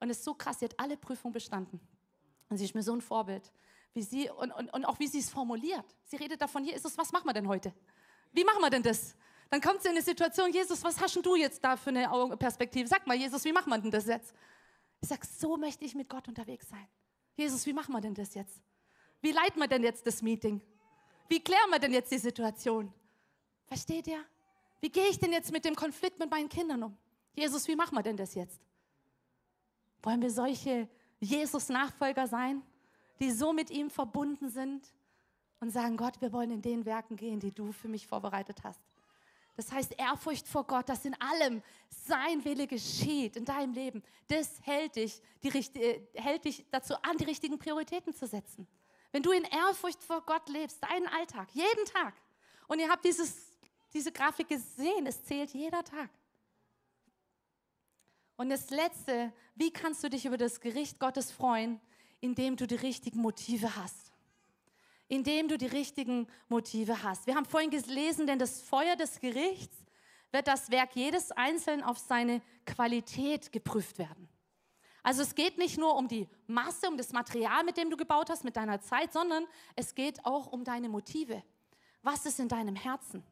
Und 0.00 0.10
es 0.10 0.18
ist 0.18 0.24
so 0.24 0.34
krass, 0.34 0.58
sie 0.58 0.66
hat 0.66 0.78
alle 0.78 0.96
Prüfungen 0.96 1.32
bestanden. 1.32 1.80
Und 2.48 2.56
sie 2.56 2.64
ist 2.64 2.74
mir 2.74 2.82
so 2.82 2.94
ein 2.94 3.00
Vorbild. 3.00 3.52
Wie 3.92 4.02
sie, 4.02 4.30
und, 4.30 4.52
und, 4.52 4.72
und 4.72 4.84
auch 4.84 4.98
wie 4.98 5.06
sie 5.06 5.18
es 5.18 5.30
formuliert. 5.30 5.84
Sie 6.04 6.16
redet 6.16 6.40
davon, 6.40 6.64
Jesus, 6.64 6.96
was 6.96 7.12
machen 7.12 7.26
wir 7.26 7.32
denn 7.32 7.48
heute? 7.48 7.72
Wie 8.32 8.44
machen 8.44 8.60
wir 8.60 8.70
denn 8.70 8.82
das? 8.82 9.14
Dann 9.50 9.60
kommt 9.60 9.82
sie 9.82 9.88
in 9.88 9.94
eine 9.94 10.02
Situation, 10.02 10.52
Jesus, 10.52 10.82
was 10.84 11.00
hast 11.00 11.16
du 11.16 11.34
jetzt 11.34 11.64
da 11.64 11.76
für 11.76 11.90
eine 11.90 12.36
Perspektive? 12.36 12.86
Sag 12.86 13.06
mal, 13.06 13.16
Jesus, 13.16 13.44
wie 13.44 13.52
machen 13.52 13.70
wir 13.70 13.78
denn 13.78 13.90
das 13.90 14.06
jetzt? 14.06 14.34
Ich 15.00 15.08
sage, 15.08 15.26
so 15.26 15.56
möchte 15.56 15.84
ich 15.84 15.94
mit 15.94 16.08
Gott 16.08 16.28
unterwegs 16.28 16.68
sein. 16.68 16.86
Jesus, 17.36 17.64
wie 17.66 17.72
machen 17.72 17.92
wir 17.92 18.00
denn 18.00 18.14
das 18.14 18.34
jetzt? 18.34 18.60
Wie 19.20 19.32
leiten 19.32 19.58
wir 19.58 19.68
denn 19.68 19.82
jetzt 19.82 20.06
das 20.06 20.22
Meeting? 20.22 20.60
Wie 21.28 21.42
klären 21.42 21.70
wir 21.70 21.78
denn 21.78 21.92
jetzt 21.92 22.10
die 22.12 22.18
Situation? 22.18 22.92
Versteht 23.68 24.06
ihr? 24.06 24.24
Wie 24.80 24.90
gehe 24.90 25.08
ich 25.08 25.18
denn 25.18 25.32
jetzt 25.32 25.52
mit 25.52 25.64
dem 25.64 25.74
Konflikt 25.74 26.18
mit 26.18 26.30
meinen 26.30 26.48
Kindern 26.48 26.82
um? 26.82 26.96
Jesus, 27.34 27.68
wie 27.68 27.76
machen 27.76 27.94
wir 27.96 28.02
denn 28.02 28.16
das 28.16 28.34
jetzt? 28.34 28.60
Wollen 30.02 30.22
wir 30.22 30.30
solche 30.30 30.88
Jesus-Nachfolger 31.20 32.26
sein, 32.26 32.62
die 33.20 33.30
so 33.30 33.52
mit 33.52 33.70
ihm 33.70 33.90
verbunden 33.90 34.48
sind 34.48 34.92
und 35.60 35.70
sagen, 35.70 35.96
Gott, 35.96 36.20
wir 36.20 36.32
wollen 36.32 36.50
in 36.50 36.62
den 36.62 36.84
Werken 36.84 37.16
gehen, 37.16 37.40
die 37.40 37.52
du 37.52 37.72
für 37.72 37.88
mich 37.88 38.06
vorbereitet 38.06 38.62
hast. 38.62 38.80
Das 39.56 39.72
heißt, 39.72 39.94
Ehrfurcht 39.98 40.46
vor 40.46 40.64
Gott, 40.64 40.88
dass 40.88 41.04
in 41.04 41.20
allem 41.20 41.62
sein 41.90 42.44
Wille 42.44 42.68
geschieht 42.68 43.34
in 43.34 43.44
deinem 43.44 43.72
Leben, 43.72 44.04
das 44.28 44.60
hält 44.62 44.94
dich, 44.94 45.20
die, 45.42 45.48
äh, 45.48 46.00
hält 46.14 46.44
dich 46.44 46.64
dazu 46.70 46.94
an, 47.02 47.16
die 47.16 47.24
richtigen 47.24 47.58
Prioritäten 47.58 48.14
zu 48.14 48.28
setzen. 48.28 48.68
Wenn 49.10 49.24
du 49.24 49.32
in 49.32 49.42
Ehrfurcht 49.42 50.02
vor 50.04 50.22
Gott 50.22 50.48
lebst, 50.48 50.80
deinen 50.84 51.08
Alltag, 51.08 51.48
jeden 51.54 51.84
Tag, 51.86 52.14
und 52.68 52.78
ihr 52.78 52.88
habt 52.88 53.04
dieses, 53.04 53.47
diese 53.92 54.12
Grafik 54.12 54.48
gesehen, 54.48 55.06
es 55.06 55.24
zählt 55.24 55.52
jeder 55.52 55.82
Tag. 55.84 56.10
Und 58.36 58.50
das 58.50 58.70
Letzte, 58.70 59.32
wie 59.56 59.72
kannst 59.72 60.04
du 60.04 60.08
dich 60.08 60.24
über 60.24 60.36
das 60.36 60.60
Gericht 60.60 61.00
Gottes 61.00 61.32
freuen, 61.32 61.80
indem 62.20 62.56
du 62.56 62.66
die 62.66 62.76
richtigen 62.76 63.20
Motive 63.20 63.74
hast? 63.76 64.12
Indem 65.08 65.48
du 65.48 65.58
die 65.58 65.66
richtigen 65.66 66.28
Motive 66.48 67.02
hast. 67.02 67.26
Wir 67.26 67.34
haben 67.34 67.46
vorhin 67.46 67.70
gelesen, 67.70 68.26
denn 68.26 68.38
das 68.38 68.60
Feuer 68.60 68.94
des 68.94 69.20
Gerichts 69.20 69.76
wird 70.30 70.46
das 70.46 70.70
Werk 70.70 70.94
jedes 70.94 71.32
Einzelnen 71.32 71.82
auf 71.82 71.98
seine 71.98 72.42
Qualität 72.66 73.50
geprüft 73.50 73.98
werden. 73.98 74.28
Also 75.02 75.22
es 75.22 75.34
geht 75.34 75.58
nicht 75.58 75.78
nur 75.78 75.96
um 75.96 76.06
die 76.06 76.28
Masse, 76.46 76.86
um 76.88 76.96
das 76.96 77.12
Material, 77.12 77.64
mit 77.64 77.76
dem 77.76 77.88
du 77.90 77.96
gebaut 77.96 78.28
hast, 78.30 78.44
mit 78.44 78.56
deiner 78.56 78.80
Zeit, 78.80 79.12
sondern 79.12 79.46
es 79.74 79.94
geht 79.94 80.24
auch 80.24 80.48
um 80.48 80.64
deine 80.64 80.88
Motive. 80.88 81.42
Was 82.02 82.26
ist 82.26 82.38
in 82.38 82.48
deinem 82.48 82.76
Herzen? 82.76 83.24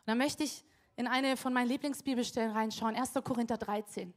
Und 0.00 0.06
da 0.06 0.14
möchte 0.14 0.44
ich 0.44 0.64
in 0.96 1.06
eine 1.06 1.36
von 1.36 1.52
meinen 1.52 1.68
Lieblingsbibelstellen 1.68 2.52
reinschauen, 2.52 2.94
1. 2.94 3.14
Korinther 3.24 3.56
13. 3.56 4.12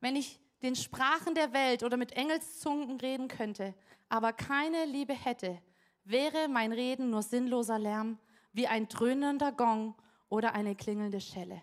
Wenn 0.00 0.16
ich 0.16 0.40
den 0.62 0.76
Sprachen 0.76 1.34
der 1.34 1.52
Welt 1.52 1.82
oder 1.82 1.96
mit 1.96 2.12
Engelszungen 2.12 3.00
reden 3.00 3.28
könnte, 3.28 3.74
aber 4.08 4.32
keine 4.32 4.84
Liebe 4.84 5.14
hätte, 5.14 5.60
wäre 6.04 6.48
mein 6.48 6.72
Reden 6.72 7.10
nur 7.10 7.22
sinnloser 7.22 7.78
Lärm, 7.78 8.18
wie 8.52 8.66
ein 8.66 8.88
dröhnender 8.88 9.52
Gong 9.52 9.94
oder 10.28 10.54
eine 10.54 10.74
klingelnde 10.74 11.20
Schelle. 11.20 11.62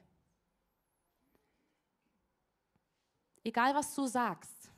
Egal 3.43 3.75
was 3.75 3.93
du 3.95 4.05
sagst, 4.05 4.71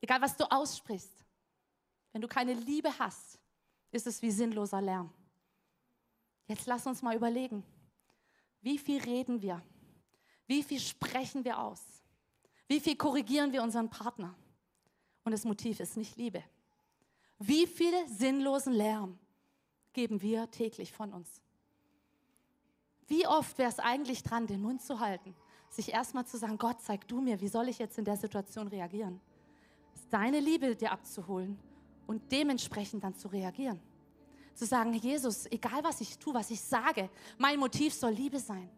egal 0.00 0.20
was 0.20 0.36
du 0.36 0.44
aussprichst, 0.50 1.24
wenn 2.12 2.20
du 2.20 2.28
keine 2.28 2.52
Liebe 2.52 2.96
hast, 2.98 3.40
ist 3.90 4.06
es 4.06 4.22
wie 4.22 4.30
sinnloser 4.30 4.80
Lärm. 4.80 5.12
Jetzt 6.46 6.66
lass 6.66 6.86
uns 6.86 7.02
mal 7.02 7.16
überlegen, 7.16 7.64
wie 8.60 8.78
viel 8.78 9.00
reden 9.02 9.42
wir? 9.42 9.62
Wie 10.46 10.62
viel 10.62 10.80
sprechen 10.80 11.44
wir 11.44 11.58
aus? 11.58 11.82
Wie 12.68 12.80
viel 12.80 12.96
korrigieren 12.96 13.52
wir 13.52 13.62
unseren 13.62 13.90
Partner? 13.90 14.34
Und 15.24 15.32
das 15.32 15.44
Motiv 15.44 15.80
ist 15.80 15.96
nicht 15.96 16.16
Liebe. 16.16 16.42
Wie 17.38 17.66
viel 17.66 17.92
sinnlosen 18.06 18.72
Lärm 18.72 19.18
geben 19.92 20.22
wir 20.22 20.50
täglich 20.50 20.92
von 20.92 21.12
uns? 21.12 21.40
Wie 23.08 23.26
oft 23.26 23.58
wäre 23.58 23.68
es 23.68 23.78
eigentlich 23.78 24.22
dran, 24.22 24.46
den 24.46 24.62
Mund 24.62 24.80
zu 24.80 25.00
halten, 25.00 25.34
sich 25.68 25.92
erstmal 25.92 26.26
zu 26.26 26.38
sagen, 26.38 26.56
Gott, 26.56 26.80
zeig 26.80 27.06
du 27.08 27.20
mir, 27.20 27.40
wie 27.40 27.48
soll 27.48 27.68
ich 27.68 27.78
jetzt 27.78 27.98
in 27.98 28.04
der 28.04 28.16
Situation 28.16 28.68
reagieren? 28.68 29.20
Deine 30.10 30.40
Liebe 30.40 30.76
dir 30.76 30.92
abzuholen 30.92 31.58
und 32.06 32.30
dementsprechend 32.30 33.04
dann 33.04 33.14
zu 33.14 33.28
reagieren. 33.28 33.80
Zu 34.54 34.66
sagen, 34.66 34.92
Jesus, 34.94 35.46
egal 35.46 35.82
was 35.82 36.00
ich 36.00 36.18
tue, 36.18 36.34
was 36.34 36.50
ich 36.50 36.60
sage, 36.60 37.08
mein 37.38 37.58
Motiv 37.58 37.94
soll 37.94 38.12
Liebe 38.12 38.38
sein. 38.38 38.68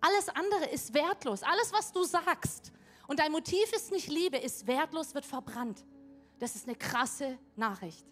Alles 0.00 0.28
andere 0.28 0.66
ist 0.70 0.94
wertlos. 0.94 1.42
Alles, 1.42 1.72
was 1.72 1.92
du 1.92 2.04
sagst 2.04 2.72
und 3.06 3.18
dein 3.18 3.32
Motiv 3.32 3.72
ist 3.72 3.90
nicht 3.90 4.08
Liebe, 4.08 4.36
ist 4.36 4.66
wertlos, 4.66 5.14
wird 5.14 5.24
verbrannt. 5.26 5.84
Das 6.38 6.54
ist 6.54 6.66
eine 6.66 6.76
krasse 6.76 7.38
Nachricht. 7.56 8.06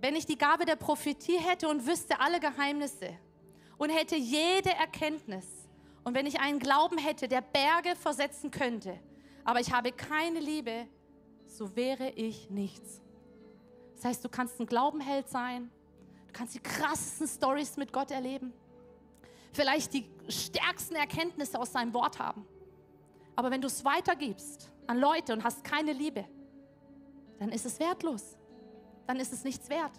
Wenn 0.00 0.16
ich 0.16 0.26
die 0.26 0.36
Gabe 0.36 0.64
der 0.66 0.76
Prophetie 0.76 1.38
hätte 1.38 1.68
und 1.68 1.86
wüsste 1.86 2.18
alle 2.20 2.40
Geheimnisse 2.40 3.18
und 3.78 3.90
hätte 3.90 4.16
jede 4.16 4.70
Erkenntnis 4.70 5.46
und 6.02 6.14
wenn 6.14 6.26
ich 6.26 6.40
einen 6.40 6.58
Glauben 6.58 6.98
hätte, 6.98 7.28
der 7.28 7.40
Berge 7.40 7.96
versetzen 7.96 8.50
könnte, 8.50 8.98
aber 9.44 9.60
ich 9.60 9.72
habe 9.72 9.92
keine 9.92 10.40
Liebe, 10.40 10.86
so 11.46 11.74
wäre 11.76 12.10
ich 12.10 12.50
nichts. 12.50 13.00
Das 13.94 14.04
heißt, 14.04 14.24
du 14.24 14.28
kannst 14.28 14.60
ein 14.60 14.66
Glaubenheld 14.66 15.28
sein, 15.28 15.70
du 16.26 16.32
kannst 16.32 16.54
die 16.54 16.60
krassesten 16.60 17.28
Stories 17.28 17.76
mit 17.76 17.92
Gott 17.92 18.10
erleben, 18.10 18.52
vielleicht 19.52 19.94
die 19.94 20.06
stärksten 20.28 20.96
Erkenntnisse 20.96 21.58
aus 21.58 21.72
seinem 21.72 21.94
Wort 21.94 22.18
haben. 22.18 22.46
Aber 23.36 23.50
wenn 23.50 23.60
du 23.60 23.66
es 23.66 23.84
weitergibst 23.84 24.70
an 24.86 24.98
Leute 24.98 25.32
und 25.32 25.42
hast 25.42 25.64
keine 25.64 25.92
Liebe, 25.92 26.24
dann 27.38 27.50
ist 27.50 27.66
es 27.66 27.78
wertlos. 27.80 28.36
Dann 29.06 29.18
ist 29.20 29.32
es 29.32 29.44
nichts 29.44 29.68
wert. 29.68 29.92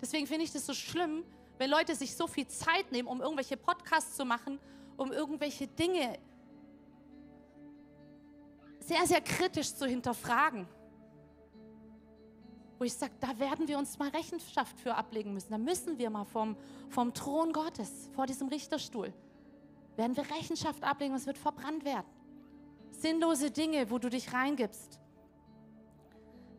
Deswegen 0.00 0.26
finde 0.26 0.44
ich 0.44 0.52
das 0.52 0.66
so 0.66 0.74
schlimm, 0.74 1.24
wenn 1.58 1.70
Leute 1.70 1.94
sich 1.94 2.14
so 2.14 2.26
viel 2.26 2.46
Zeit 2.46 2.90
nehmen, 2.92 3.08
um 3.08 3.20
irgendwelche 3.20 3.56
Podcasts 3.56 4.16
zu 4.16 4.24
machen, 4.24 4.60
um 4.96 5.12
irgendwelche 5.12 5.66
Dinge 5.66 6.18
sehr, 8.80 9.06
sehr 9.06 9.20
kritisch 9.20 9.74
zu 9.74 9.86
hinterfragen. 9.86 10.66
Wo 12.78 12.84
ich 12.84 12.94
sage, 12.94 13.12
da 13.20 13.38
werden 13.38 13.66
wir 13.66 13.76
uns 13.76 13.98
mal 13.98 14.08
Rechenschaft 14.08 14.78
für 14.78 14.94
ablegen 14.94 15.34
müssen. 15.34 15.50
Da 15.50 15.58
müssen 15.58 15.98
wir 15.98 16.10
mal 16.10 16.24
vom, 16.24 16.56
vom 16.88 17.12
Thron 17.12 17.52
Gottes, 17.52 18.08
vor 18.14 18.26
diesem 18.26 18.48
Richterstuhl, 18.48 19.12
werden 19.96 20.16
wir 20.16 20.30
Rechenschaft 20.30 20.84
ablegen 20.84 21.14
es 21.14 21.26
wird 21.26 21.38
verbrannt 21.38 21.84
werden. 21.84 22.06
Sinnlose 22.92 23.50
Dinge, 23.50 23.90
wo 23.90 23.98
du 23.98 24.08
dich 24.08 24.32
reingibst. 24.32 25.00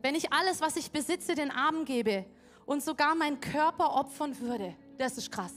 Wenn 0.02 0.14
ich 0.14 0.32
alles, 0.32 0.60
was 0.60 0.76
ich 0.76 0.90
besitze, 0.90 1.34
den 1.34 1.50
Armen 1.50 1.84
gebe 1.84 2.26
und 2.66 2.82
sogar 2.82 3.14
meinen 3.14 3.40
Körper 3.40 3.94
opfern 3.94 4.38
würde, 4.40 4.74
das 4.98 5.18
ist 5.18 5.30
krass. 5.30 5.52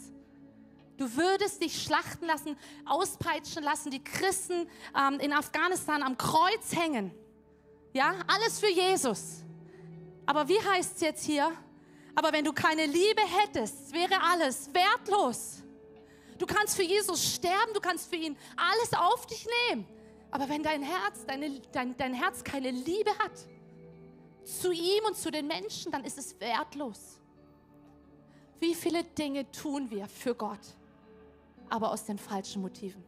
Du 0.97 1.15
würdest 1.15 1.61
dich 1.61 1.81
schlachten 1.83 2.25
lassen, 2.25 2.55
auspeitschen 2.85 3.63
lassen, 3.63 3.91
die 3.91 4.03
Christen 4.03 4.67
ähm, 4.97 5.19
in 5.19 5.33
Afghanistan 5.33 6.03
am 6.03 6.17
Kreuz 6.17 6.75
hängen. 6.75 7.11
Ja, 7.93 8.15
alles 8.27 8.59
für 8.59 8.69
Jesus. 8.69 9.43
Aber 10.25 10.47
wie 10.47 10.59
heißt 10.59 10.95
es 10.95 11.01
jetzt 11.01 11.25
hier? 11.25 11.51
Aber 12.15 12.31
wenn 12.31 12.45
du 12.45 12.53
keine 12.53 12.85
Liebe 12.85 13.21
hättest, 13.21 13.93
wäre 13.93 14.21
alles 14.21 14.69
wertlos. 14.73 15.63
Du 16.37 16.45
kannst 16.45 16.75
für 16.75 16.83
Jesus 16.83 17.35
sterben, 17.35 17.73
du 17.73 17.79
kannst 17.79 18.09
für 18.09 18.15
ihn 18.15 18.37
alles 18.55 18.93
auf 18.93 19.25
dich 19.25 19.47
nehmen. 19.69 19.87
Aber 20.31 20.49
wenn 20.49 20.63
dein 20.63 20.81
Herz, 20.81 21.25
deine, 21.25 21.59
dein, 21.71 21.95
dein 21.97 22.13
Herz 22.13 22.43
keine 22.43 22.71
Liebe 22.71 23.11
hat 23.19 23.47
zu 24.43 24.71
ihm 24.71 25.03
und 25.05 25.15
zu 25.15 25.31
den 25.31 25.47
Menschen, 25.47 25.91
dann 25.91 26.03
ist 26.03 26.17
es 26.17 26.39
wertlos. 26.39 27.19
Wie 28.59 28.75
viele 28.75 29.03
Dinge 29.03 29.49
tun 29.51 29.89
wir 29.89 30.07
für 30.07 30.35
Gott, 30.35 30.59
aber 31.69 31.91
aus 31.91 32.05
den 32.05 32.17
falschen 32.17 32.61
Motiven? 32.61 33.03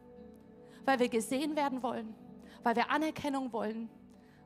Weil 0.84 0.98
wir 0.98 1.08
gesehen 1.08 1.56
werden 1.56 1.82
wollen, 1.82 2.14
weil 2.62 2.76
wir 2.76 2.90
Anerkennung 2.90 3.52
wollen, 3.52 3.88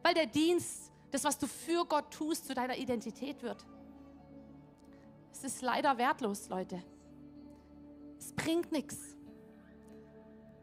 weil 0.03 0.15
der 0.15 0.27
Dienst, 0.27 0.90
das, 1.11 1.25
was 1.25 1.39
du 1.39 1.47
für 1.47 1.85
Gott 1.85 2.11
tust, 2.13 2.47
zu 2.47 2.55
deiner 2.55 2.77
Identität 2.77 3.43
wird. 3.43 3.65
Es 5.33 5.45
ist 5.45 5.63
leider 5.63 5.97
wertlos, 5.99 6.49
Leute. 6.49 6.83
Es 8.19 8.33
bringt 8.33 8.71
nichts. 8.73 9.17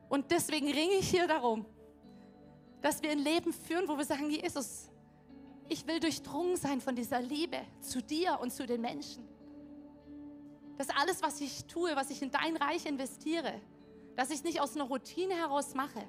Und 0.10 0.32
deswegen 0.32 0.68
ringe 0.68 0.94
ich 0.94 1.10
hier 1.10 1.28
darum, 1.28 1.66
dass 2.82 3.02
wir 3.02 3.12
ein 3.12 3.20
Leben 3.20 3.52
führen, 3.52 3.88
wo 3.88 3.98
wir 3.98 4.06
sagen, 4.06 4.30
Jesus, 4.30 4.90
ich 5.68 5.86
will 5.88 6.00
durchdrungen 6.00 6.56
sein 6.56 6.80
von 6.80 6.96
dieser 6.96 7.22
Liebe 7.22 7.58
zu 7.82 8.02
dir 8.02 8.40
und 8.40 8.54
zu 8.54 8.66
den 8.66 8.82
Menschen. 8.82 9.28
Dass 10.78 10.90
alles, 10.92 11.22
was 11.22 11.42
ich 11.42 11.66
tue, 11.66 11.96
was 11.96 12.10
ich 12.10 12.22
in 12.22 12.32
dein 12.32 12.56
Reich 12.56 12.86
investiere, 12.86 13.60
dass 14.16 14.30
ich 14.30 14.38
es 14.38 14.44
nicht 14.44 14.62
aus 14.62 14.76
einer 14.76 14.86
Routine 14.86 15.34
heraus 15.34 15.74
mache, 15.74 16.08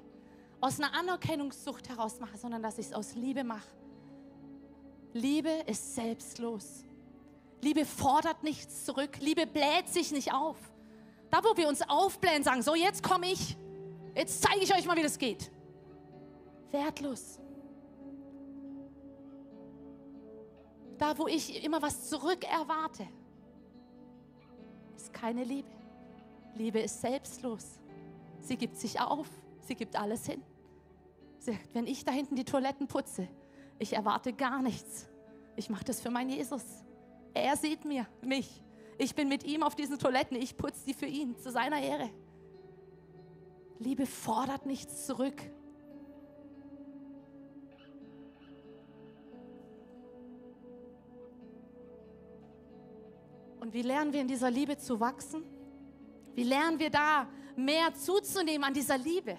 aus 0.61 0.79
einer 0.79 0.93
Anerkennungssucht 0.93 1.89
heraus 1.89 2.19
mache, 2.19 2.37
sondern 2.37 2.61
dass 2.61 2.77
ich 2.77 2.87
es 2.87 2.93
aus 2.93 3.15
Liebe 3.15 3.43
mache. 3.43 3.67
Liebe 5.13 5.49
ist 5.65 5.95
selbstlos. 5.95 6.83
Liebe 7.61 7.85
fordert 7.85 8.43
nichts 8.43 8.85
zurück. 8.85 9.17
Liebe 9.19 9.45
bläht 9.45 9.87
sich 9.89 10.11
nicht 10.11 10.33
auf. 10.33 10.57
Da, 11.29 11.43
wo 11.43 11.55
wir 11.57 11.67
uns 11.67 11.81
aufblähen, 11.87 12.43
sagen, 12.43 12.61
so 12.61 12.75
jetzt 12.75 13.03
komme 13.03 13.31
ich, 13.31 13.57
jetzt 14.15 14.41
zeige 14.41 14.63
ich 14.63 14.73
euch 14.73 14.85
mal, 14.85 14.97
wie 14.97 15.03
das 15.03 15.17
geht. 15.17 15.51
Wertlos. 16.71 17.39
Da, 20.97 21.17
wo 21.17 21.27
ich 21.27 21.63
immer 21.63 21.81
was 21.81 22.09
zurück 22.09 22.43
erwarte, 22.43 23.07
ist 24.95 25.13
keine 25.13 25.43
Liebe. 25.43 25.69
Liebe 26.55 26.79
ist 26.79 26.99
selbstlos. 27.01 27.79
Sie 28.41 28.57
gibt 28.57 28.77
sich 28.77 28.99
auf. 28.99 29.27
Sie 29.61 29.75
gibt 29.75 29.95
alles 29.95 30.25
hin. 30.25 30.41
Sie 31.39 31.51
sagt, 31.51 31.73
wenn 31.73 31.87
ich 31.87 32.03
da 32.03 32.11
hinten 32.11 32.35
die 32.35 32.43
Toiletten 32.43 32.87
putze, 32.87 33.27
ich 33.79 33.93
erwarte 33.93 34.33
gar 34.33 34.61
nichts. 34.61 35.07
Ich 35.55 35.69
mache 35.69 35.85
das 35.85 36.01
für 36.01 36.09
meinen 36.09 36.29
Jesus. 36.29 36.63
Er 37.33 37.55
sieht 37.55 37.85
mir, 37.85 38.05
mich. 38.21 38.63
Ich 38.97 39.15
bin 39.15 39.29
mit 39.29 39.45
ihm 39.45 39.63
auf 39.63 39.75
diesen 39.75 39.97
Toiletten. 39.97 40.37
Ich 40.37 40.57
putze 40.57 40.85
die 40.85 40.93
für 40.93 41.05
ihn, 41.05 41.37
zu 41.37 41.51
seiner 41.51 41.81
Ehre. 41.81 42.09
Liebe 43.79 44.05
fordert 44.05 44.65
nichts 44.65 45.05
zurück. 45.05 45.41
Und 53.61 53.73
wie 53.73 53.81
lernen 53.81 54.11
wir 54.11 54.21
in 54.21 54.27
dieser 54.27 54.51
Liebe 54.51 54.77
zu 54.77 54.99
wachsen? 54.99 55.43
Wie 56.35 56.43
lernen 56.43 56.79
wir 56.79 56.89
da 56.89 57.27
mehr 57.55 57.93
zuzunehmen 57.93 58.63
an 58.65 58.73
dieser 58.73 58.97
Liebe? 58.97 59.37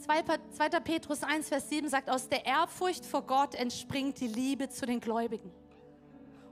2. 0.00 0.80
Petrus 0.80 1.22
1, 1.22 1.48
Vers 1.48 1.68
7 1.68 1.88
sagt, 1.88 2.10
aus 2.10 2.28
der 2.28 2.44
Ehrfurcht 2.44 3.04
vor 3.04 3.22
Gott 3.22 3.54
entspringt 3.54 4.20
die 4.20 4.28
Liebe 4.28 4.68
zu 4.68 4.86
den 4.86 5.00
Gläubigen. 5.00 5.52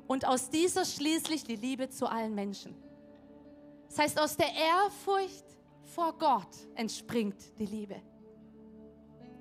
Und 0.06 0.26
aus 0.26 0.50
dieser 0.50 0.84
schließlich 0.84 1.44
die 1.44 1.56
Liebe 1.56 1.88
zu 1.88 2.06
allen 2.06 2.34
Menschen. 2.34 2.74
Das 3.88 3.98
heißt, 3.98 4.20
aus 4.20 4.36
der 4.36 4.48
Ehrfurcht 4.54 5.44
vor 5.82 6.12
Gott 6.18 6.48
entspringt 6.74 7.58
die 7.58 7.66
Liebe. 7.66 8.02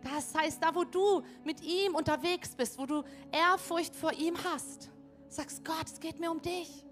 Das 0.01 0.33
heißt, 0.33 0.63
da 0.63 0.73
wo 0.73 0.83
du 0.83 1.21
mit 1.43 1.61
ihm 1.61 1.95
unterwegs 1.95 2.55
bist, 2.55 2.77
wo 2.77 2.85
du 2.85 3.03
Ehrfurcht 3.31 3.95
vor 3.95 4.13
ihm 4.13 4.35
hast, 4.43 4.89
sagst, 5.27 5.63
Gott, 5.65 5.85
es 5.85 5.99
geht 5.99 6.19
mir 6.19 6.31
um 6.31 6.41
dich. 6.41 6.85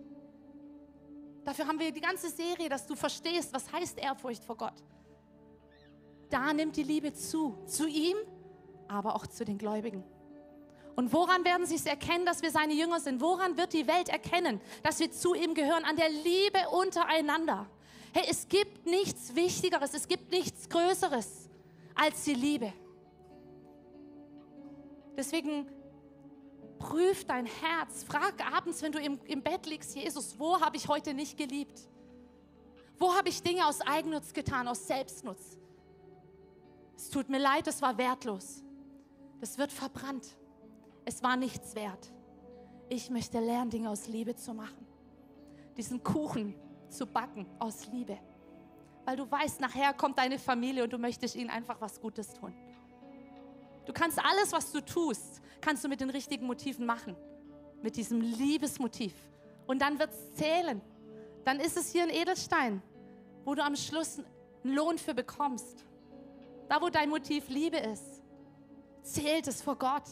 Dafür 1.44 1.68
haben 1.68 1.80
wir 1.80 1.92
die 1.92 2.02
ganze 2.02 2.30
Serie, 2.30 2.68
dass 2.68 2.86
du 2.86 2.96
verstehst, 2.96 3.54
was 3.54 3.72
heißt 3.72 4.00
Ehrfurcht 4.00 4.44
vor 4.44 4.58
Gott. 4.58 4.84
Da 6.30 6.54
nimmt 6.54 6.76
die 6.76 6.84
Liebe 6.84 7.14
zu, 7.14 7.58
zu 7.66 7.88
ihm, 7.88 8.18
aber 8.88 9.16
auch 9.16 9.28
zu 9.28 9.46
den 9.46 9.58
Gläubigen. 9.58 10.04
Und 10.96 11.12
woran 11.12 11.44
werden 11.44 11.66
sie 11.66 11.76
es 11.76 11.86
erkennen, 11.86 12.26
dass 12.26 12.42
wir 12.42 12.52
seine 12.52 12.74
Jünger 12.74 13.00
sind? 13.00 13.20
Woran 13.20 13.58
wird 13.58 13.74
die 13.74 13.88
Welt 13.88 14.10
erkennen, 14.10 14.62
dass 14.82 15.00
wir 15.00 15.12
zu 15.12 15.34
ihm 15.34 15.54
gehören? 15.54 15.84
An 15.84 15.98
der 15.98 16.10
Liebe 16.10 16.70
untereinander. 16.72 17.68
Hey, 18.14 18.26
es 18.30 18.48
gibt 18.48 18.86
nichts 18.86 19.36
Wichtigeres, 19.36 19.94
es 19.94 20.08
gibt 20.08 20.32
nichts 20.32 20.70
Größeres 20.70 21.50
als 21.96 22.24
die 22.24 22.34
Liebe. 22.34 22.72
Deswegen 25.18 25.68
Prüf 26.80 27.26
dein 27.26 27.46
Herz. 27.46 28.04
Frag 28.04 28.34
abends, 28.54 28.82
wenn 28.82 28.92
du 28.92 29.00
im, 29.00 29.20
im 29.26 29.42
Bett 29.42 29.66
liegst, 29.66 29.96
Jesus, 29.96 30.38
wo 30.38 30.60
habe 30.60 30.78
ich 30.78 30.88
heute 30.88 31.14
nicht 31.14 31.38
geliebt? 31.38 31.80
Wo 32.98 33.14
habe 33.14 33.30
ich 33.30 33.42
Dinge 33.42 33.68
aus 33.68 33.82
Eigennutz 33.82 34.34
getan, 34.34 34.68
aus 34.68 34.86
Selbstnutz? 34.88 35.58
Es 36.96 37.10
tut 37.10 37.30
mir 37.30 37.39
leid, 37.39 37.68
es 37.68 37.82
war 37.82 37.98
wertlos. 37.98 38.64
Das 39.41 39.58
wird 39.58 39.72
verbrannt. 39.72 40.38
Es 41.04 41.22
war 41.22 41.36
nichts 41.36 41.76
wert. 41.76 42.12
Ich 42.89 43.10
möchte 43.10 43.39
lernen, 43.39 43.70
Dinge 43.70 43.89
aus 43.89 44.08
Liebe 44.08 44.36
zu 44.36 44.54
machen. 44.54 44.88
Diesen 45.78 46.02
Kuchen 46.04 46.56
zu 46.89 47.06
backen 47.06 47.46
aus 47.60 47.88
Liebe. 47.88 48.18
Weil 49.04 49.18
du 49.18 49.30
weißt, 49.30 49.60
nachher 49.60 49.93
kommt 49.93 50.18
deine 50.18 50.39
Familie 50.39 50.84
und 50.84 50.93
du 50.93 50.98
möchtest 50.98 51.36
ihnen 51.36 51.50
einfach 51.50 51.80
was 51.82 52.00
Gutes 52.00 52.34
tun. 52.34 52.54
Du 53.86 53.93
kannst 53.93 54.20
alles, 54.20 54.52
was 54.52 54.72
du 54.72 54.82
tust, 54.82 55.41
kannst 55.62 55.84
du 55.84 55.89
mit 55.89 56.02
den 56.02 56.10
richtigen 56.10 56.48
Motiven 56.48 56.86
machen. 56.86 57.16
Mit 57.82 57.98
diesem 57.98 58.22
Liebesmotiv. 58.22 59.14
Und 59.68 59.80
dann 59.80 60.00
wird 60.00 60.12
es 60.12 60.36
zählen. 60.36 60.82
Dann 61.43 61.60
ist 61.60 61.78
es 61.78 61.91
hier 61.91 62.04
ein 62.04 62.10
Edelstein, 62.10 62.82
wo 63.43 63.54
du 63.54 63.64
am 63.64 63.76
Schluss 63.76 64.20
einen 64.64 64.74
Lohn 64.74 64.98
für 64.98 65.14
bekommst. 65.14 65.86
Da, 66.68 66.82
wo 66.82 66.89
dein 66.89 67.09
Motiv 67.09 67.47
Liebe 67.49 67.78
ist, 67.78 68.22
zählt 69.03 69.47
es 69.47 69.61
vor 69.61 69.76
Gott. 69.76 70.03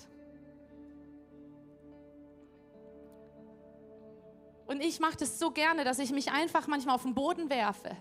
Und 4.65 4.81
ich 4.81 4.99
mache 4.99 5.17
das 5.17 5.39
so 5.39 5.51
gerne, 5.51 5.83
dass 5.83 5.99
ich 5.99 6.11
mich 6.11 6.31
einfach 6.31 6.67
manchmal 6.67 6.95
auf 6.95 7.03
den 7.03 7.13
Boden 7.13 7.49
werfe 7.49 7.95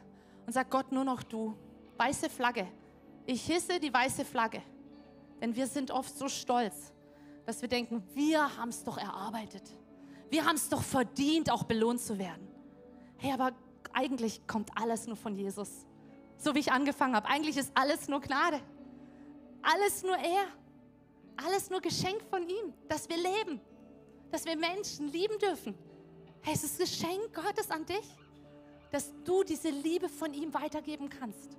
und 0.46 0.52
sage, 0.52 0.68
Gott, 0.70 0.92
nur 0.92 1.04
noch 1.04 1.22
du. 1.22 1.56
Weiße 1.96 2.30
Flagge. 2.30 2.66
Ich 3.26 3.44
hisse 3.44 3.78
die 3.80 3.92
weiße 3.92 4.24
Flagge. 4.24 4.62
Denn 5.40 5.54
wir 5.54 5.66
sind 5.66 5.90
oft 5.90 6.16
so 6.16 6.28
stolz, 6.28 6.92
dass 7.46 7.60
wir 7.60 7.68
denken, 7.68 8.02
wir 8.14 8.56
haben 8.56 8.68
es 8.68 8.84
doch 8.84 8.96
erarbeitet. 8.96 9.64
Wir 10.30 10.44
haben 10.44 10.56
es 10.56 10.68
doch 10.68 10.82
verdient, 10.82 11.50
auch 11.50 11.64
belohnt 11.64 12.00
zu 12.00 12.18
werden. 12.18 12.48
Hey, 13.16 13.32
aber 13.32 13.52
eigentlich 13.92 14.46
kommt 14.46 14.70
alles 14.76 15.06
nur 15.06 15.16
von 15.16 15.34
Jesus. 15.34 15.84
So 16.42 16.56
wie 16.56 16.58
ich 16.58 16.72
angefangen 16.72 17.14
habe. 17.14 17.28
Eigentlich 17.28 17.56
ist 17.56 17.70
alles 17.74 18.08
nur 18.08 18.20
Gnade. 18.20 18.60
Alles 19.62 20.02
nur 20.02 20.16
er. 20.16 20.44
Alles 21.36 21.70
nur 21.70 21.80
Geschenk 21.80 22.20
von 22.28 22.42
ihm, 22.42 22.74
dass 22.88 23.08
wir 23.08 23.16
leben. 23.16 23.60
Dass 24.32 24.44
wir 24.44 24.56
Menschen 24.56 25.06
lieben 25.12 25.38
dürfen. 25.38 25.78
Hey, 26.40 26.54
es 26.54 26.64
ist 26.64 26.78
Geschenk 26.80 27.32
Gottes 27.32 27.70
an 27.70 27.86
dich, 27.86 28.18
dass 28.90 29.12
du 29.22 29.44
diese 29.44 29.70
Liebe 29.70 30.08
von 30.08 30.34
ihm 30.34 30.52
weitergeben 30.52 31.08
kannst. 31.08 31.56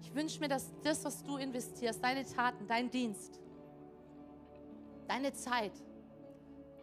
Ich 0.00 0.14
wünsche 0.14 0.38
mir, 0.38 0.48
dass 0.48 0.70
das, 0.84 1.04
was 1.04 1.24
du 1.24 1.38
investierst, 1.38 2.02
deine 2.02 2.24
Taten, 2.24 2.68
dein 2.68 2.88
Dienst, 2.88 3.40
deine 5.08 5.32
Zeit, 5.32 5.72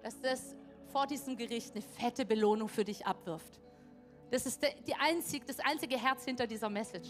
dass 0.03 0.19
das 0.19 0.53
vor 0.95 1.07
diesem 1.07 1.35
Gericht 1.35 1.73
eine 1.73 1.81
fette 1.81 2.25
Belohnung 2.25 2.69
für 2.69 2.85
dich 2.85 3.05
abwirft. 3.05 3.59
Das 4.31 4.45
ist 4.45 4.61
die 4.87 4.95
einzig, 4.95 5.45
das 5.45 5.59
einzige 5.59 5.97
Herz 5.97 6.23
hinter 6.23 6.47
dieser 6.47 6.69
Message. 6.69 7.09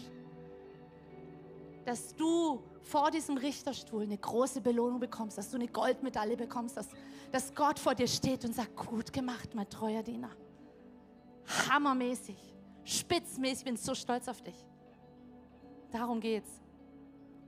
Dass 1.84 2.12
du 2.16 2.64
vor 2.82 3.12
diesem 3.12 3.36
Richterstuhl 3.36 4.02
eine 4.02 4.18
große 4.18 4.60
Belohnung 4.60 4.98
bekommst, 4.98 5.38
dass 5.38 5.52
du 5.52 5.56
eine 5.56 5.68
Goldmedaille 5.68 6.36
bekommst, 6.36 6.76
dass, 6.76 6.88
dass 7.30 7.54
Gott 7.54 7.78
vor 7.78 7.94
dir 7.94 8.08
steht 8.08 8.44
und 8.44 8.56
sagt, 8.56 8.74
gut 8.74 9.12
gemacht, 9.12 9.54
mein 9.54 9.70
treuer 9.70 10.02
Diener. 10.02 10.30
Hammermäßig, 11.70 12.56
spitzmäßig, 12.82 13.58
ich 13.58 13.64
bin 13.66 13.76
so 13.76 13.94
stolz 13.94 14.26
auf 14.26 14.42
dich. 14.42 14.66
Darum 15.92 16.18
geht's. 16.18 16.50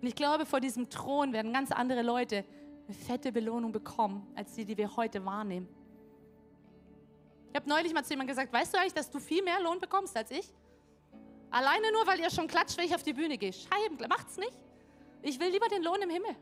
Und 0.00 0.06
ich 0.06 0.14
glaube, 0.14 0.46
vor 0.46 0.60
diesem 0.60 0.88
Thron 0.88 1.32
werden 1.32 1.52
ganz 1.52 1.72
andere 1.72 2.02
Leute 2.02 2.44
eine 2.86 2.94
fette 2.94 3.32
Belohnung 3.32 3.72
bekommen, 3.72 4.24
als 4.36 4.54
die, 4.54 4.64
die 4.64 4.76
wir 4.76 4.94
heute 4.94 5.24
wahrnehmen. 5.24 5.68
Ich 7.50 7.56
habe 7.56 7.68
neulich 7.68 7.92
mal 7.92 8.04
zu 8.04 8.10
jemandem 8.10 8.34
gesagt, 8.34 8.52
weißt 8.52 8.74
du 8.74 8.78
eigentlich, 8.78 8.94
dass 8.94 9.10
du 9.10 9.18
viel 9.18 9.42
mehr 9.42 9.60
Lohn 9.60 9.80
bekommst 9.80 10.16
als 10.16 10.30
ich? 10.30 10.52
Alleine 11.50 11.90
nur, 11.92 12.06
weil 12.06 12.20
ihr 12.20 12.30
schon 12.30 12.46
klatscht, 12.46 12.76
wenn 12.76 12.84
ich 12.84 12.94
auf 12.94 13.02
die 13.02 13.14
Bühne 13.14 13.38
gehe. 13.38 13.52
Scheiben, 13.52 13.98
macht's 14.08 14.36
nicht. 14.36 14.52
Ich 15.22 15.40
will 15.40 15.48
lieber 15.48 15.68
den 15.68 15.82
Lohn 15.82 16.00
im 16.02 16.10
Himmel. 16.10 16.36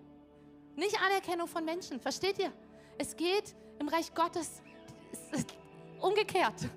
Nicht 0.75 1.01
Anerkennung 1.01 1.47
von 1.47 1.65
Menschen. 1.65 2.01
Versteht 2.01 2.39
ihr? 2.39 2.53
Es 2.99 3.17
geht 3.17 3.55
im 3.79 3.89
Reich 3.89 4.13
Gottes 4.15 4.63
umgekehrt. 6.01 6.69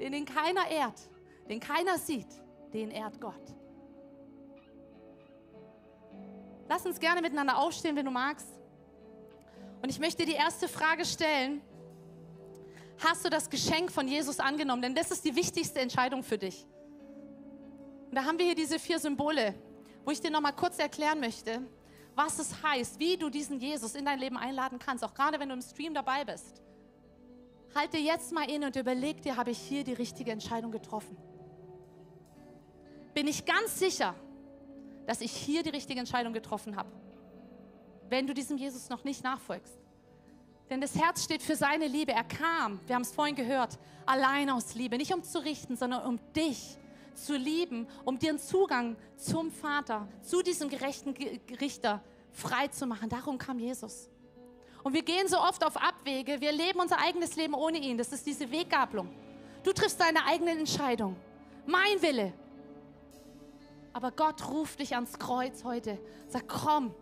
Den, 0.00 0.12
den 0.12 0.24
keiner 0.24 0.66
ehrt, 0.68 1.08
den 1.48 1.60
keiner 1.60 1.98
sieht, 1.98 2.26
den 2.72 2.90
ehrt 2.90 3.20
Gott. 3.20 3.54
Lass 6.68 6.86
uns 6.86 6.98
gerne 6.98 7.20
miteinander 7.20 7.58
aufstehen, 7.58 7.94
wenn 7.96 8.06
du 8.06 8.10
magst. 8.10 8.48
Und 9.82 9.90
ich 9.90 9.98
möchte 9.98 10.24
die 10.24 10.32
erste 10.32 10.68
Frage 10.68 11.04
stellen. 11.04 11.60
Hast 13.02 13.24
du 13.24 13.30
das 13.30 13.50
Geschenk 13.50 13.90
von 13.90 14.06
Jesus 14.06 14.38
angenommen? 14.38 14.82
Denn 14.82 14.94
das 14.94 15.10
ist 15.10 15.24
die 15.24 15.34
wichtigste 15.34 15.80
Entscheidung 15.80 16.22
für 16.22 16.38
dich. 16.38 16.66
Und 18.08 18.14
da 18.14 18.24
haben 18.24 18.38
wir 18.38 18.46
hier 18.46 18.54
diese 18.54 18.78
vier 18.78 18.98
Symbole, 18.98 19.54
wo 20.04 20.12
ich 20.12 20.20
dir 20.20 20.30
noch 20.30 20.40
mal 20.40 20.52
kurz 20.52 20.78
erklären 20.78 21.18
möchte, 21.18 21.62
was 22.14 22.38
es 22.38 22.62
heißt, 22.62 23.00
wie 23.00 23.16
du 23.16 23.30
diesen 23.30 23.58
Jesus 23.58 23.94
in 23.94 24.04
dein 24.04 24.18
Leben 24.18 24.36
einladen 24.36 24.78
kannst, 24.78 25.02
auch 25.02 25.14
gerade 25.14 25.40
wenn 25.40 25.48
du 25.48 25.54
im 25.54 25.62
Stream 25.62 25.94
dabei 25.94 26.24
bist. 26.24 26.62
Halte 27.74 27.96
jetzt 27.96 28.32
mal 28.32 28.48
inne 28.48 28.66
und 28.66 28.76
überleg 28.76 29.22
dir, 29.22 29.36
habe 29.36 29.50
ich 29.50 29.58
hier 29.58 29.82
die 29.82 29.94
richtige 29.94 30.30
Entscheidung 30.30 30.70
getroffen? 30.70 31.16
Bin 33.14 33.26
ich 33.26 33.44
ganz 33.44 33.78
sicher, 33.78 34.14
dass 35.06 35.20
ich 35.22 35.32
hier 35.32 35.62
die 35.62 35.70
richtige 35.70 35.98
Entscheidung 35.98 36.32
getroffen 36.32 36.76
habe. 36.76 36.90
Wenn 38.08 38.26
du 38.26 38.34
diesem 38.34 38.58
Jesus 38.58 38.90
noch 38.90 39.04
nicht 39.04 39.24
nachfolgst. 39.24 39.81
Denn 40.70 40.80
das 40.80 40.94
Herz 40.94 41.24
steht 41.24 41.42
für 41.42 41.56
seine 41.56 41.86
Liebe. 41.86 42.12
Er 42.12 42.24
kam, 42.24 42.80
wir 42.86 42.94
haben 42.94 43.02
es 43.02 43.12
vorhin 43.12 43.34
gehört, 43.34 43.78
allein 44.06 44.50
aus 44.50 44.74
Liebe. 44.74 44.96
Nicht 44.96 45.12
um 45.12 45.22
zu 45.22 45.38
richten, 45.38 45.76
sondern 45.76 46.06
um 46.06 46.18
dich 46.34 46.78
zu 47.14 47.36
lieben, 47.36 47.86
um 48.04 48.18
dir 48.18 48.30
einen 48.30 48.38
Zugang 48.38 48.96
zum 49.16 49.50
Vater, 49.50 50.08
zu 50.22 50.42
diesem 50.42 50.68
gerechten 50.68 51.14
Richter 51.60 52.02
frei 52.30 52.68
zu 52.68 52.86
machen. 52.86 53.08
Darum 53.08 53.36
kam 53.38 53.58
Jesus. 53.58 54.08
Und 54.82 54.94
wir 54.94 55.02
gehen 55.02 55.28
so 55.28 55.38
oft 55.38 55.64
auf 55.64 55.76
Abwege. 55.76 56.40
Wir 56.40 56.52
leben 56.52 56.80
unser 56.80 56.98
eigenes 56.98 57.36
Leben 57.36 57.54
ohne 57.54 57.78
ihn. 57.78 57.98
Das 57.98 58.12
ist 58.12 58.26
diese 58.26 58.50
Weggabelung. 58.50 59.08
Du 59.62 59.72
triffst 59.72 60.00
deine 60.00 60.24
eigenen 60.24 60.60
Entscheidungen. 60.60 61.16
Mein 61.66 62.00
Wille, 62.02 62.32
aber 63.92 64.10
Gott 64.10 64.48
ruft 64.48 64.80
dich 64.80 64.94
ans 64.94 65.18
Kreuz 65.18 65.64
heute. 65.64 65.98
Sag, 66.28 66.48
komm, 66.48 66.94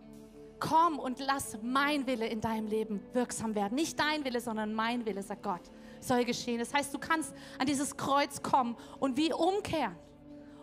komm 0.61 0.99
und 0.99 1.19
lass 1.19 1.57
mein 1.61 2.07
Wille 2.07 2.27
in 2.27 2.39
deinem 2.39 2.67
Leben 2.67 3.01
wirksam 3.11 3.53
werden. 3.55 3.75
Nicht 3.75 3.99
dein 3.99 4.23
Wille, 4.23 4.39
sondern 4.39 4.73
mein 4.73 5.05
Wille, 5.05 5.21
sagt 5.21 5.43
Gott, 5.43 5.61
soll 5.99 6.23
geschehen. 6.23 6.59
Das 6.59 6.73
heißt, 6.73 6.93
du 6.93 6.99
kannst 6.99 7.33
an 7.59 7.67
dieses 7.67 7.97
Kreuz 7.97 8.41
kommen 8.41 8.77
und 8.99 9.17
wie 9.17 9.33
umkehren. 9.33 9.97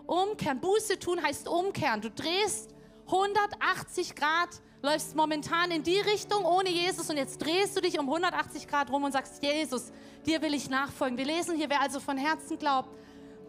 Umkehren, 0.06 0.58
Buße 0.60 0.98
tun 0.98 1.22
heißt 1.22 1.46
umkehren. 1.48 2.00
Du 2.00 2.10
drehst 2.10 2.74
180 3.06 4.14
Grad, 4.14 4.48
läufst 4.80 5.14
momentan 5.14 5.70
in 5.70 5.82
die 5.82 5.98
Richtung 6.00 6.44
ohne 6.46 6.70
Jesus 6.70 7.10
und 7.10 7.18
jetzt 7.18 7.38
drehst 7.44 7.76
du 7.76 7.82
dich 7.82 7.98
um 7.98 8.06
180 8.06 8.68
Grad 8.68 8.90
rum 8.90 9.04
und 9.04 9.12
sagst, 9.12 9.42
Jesus, 9.42 9.92
dir 10.24 10.40
will 10.40 10.54
ich 10.54 10.70
nachfolgen. 10.70 11.18
Wir 11.18 11.26
lesen 11.26 11.56
hier, 11.56 11.68
wer 11.68 11.82
also 11.82 12.00
von 12.00 12.16
Herzen 12.16 12.58
glaubt, 12.58 12.88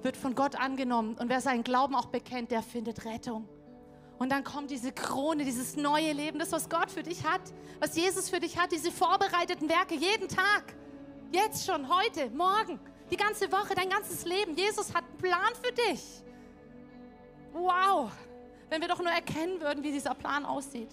wird 0.02 0.18
von 0.18 0.36
Gott 0.36 0.56
angenommen. 0.56 1.16
Und 1.18 1.30
wer 1.30 1.42
seinen 1.42 1.64
Glauben 1.64 1.96
auch 1.96 2.08
bekennt, 2.08 2.52
der 2.52 2.64
findet 2.64 3.06
Rettung. 3.06 3.48
Und 4.20 4.30
dann 4.30 4.44
kommt 4.44 4.70
diese 4.70 4.92
Krone, 4.92 5.46
dieses 5.46 5.78
neue 5.78 6.12
Leben, 6.12 6.40
das, 6.40 6.52
was 6.52 6.70
Gott 6.70 6.92
für 6.92 7.04
dich 7.04 7.26
hat, 7.26 7.42
was 7.80 7.96
Jesus 7.96 8.30
für 8.30 8.42
dich 8.42 8.58
hat, 8.58 8.74
diese 8.74 8.92
vorbereiteten 8.92 9.70
Werke 9.70 9.96
jeden 9.96 10.28
Tag. 10.28 10.76
Jetzt 11.32 11.66
schon, 11.66 11.88
heute, 11.88 12.30
morgen, 12.32 12.80
die 13.10 13.16
ganze 13.16 13.50
Woche, 13.50 13.76
dein 13.76 13.90
ganzes 13.90 14.26
Leben. 14.26 14.56
Jesus 14.56 14.94
hat 14.94 15.06
einen 15.06 15.18
Plan 15.20 15.54
für 15.64 15.72
dich. 15.72 16.04
Wow, 17.54 18.12
wenn 18.70 18.82
wir 18.82 18.90
doch 18.90 19.00
nur 19.00 19.12
erkennen 19.12 19.62
würden, 19.62 19.84
wie 19.84 19.92
dieser 19.94 20.14
Plan 20.14 20.46
aussieht. 20.46 20.92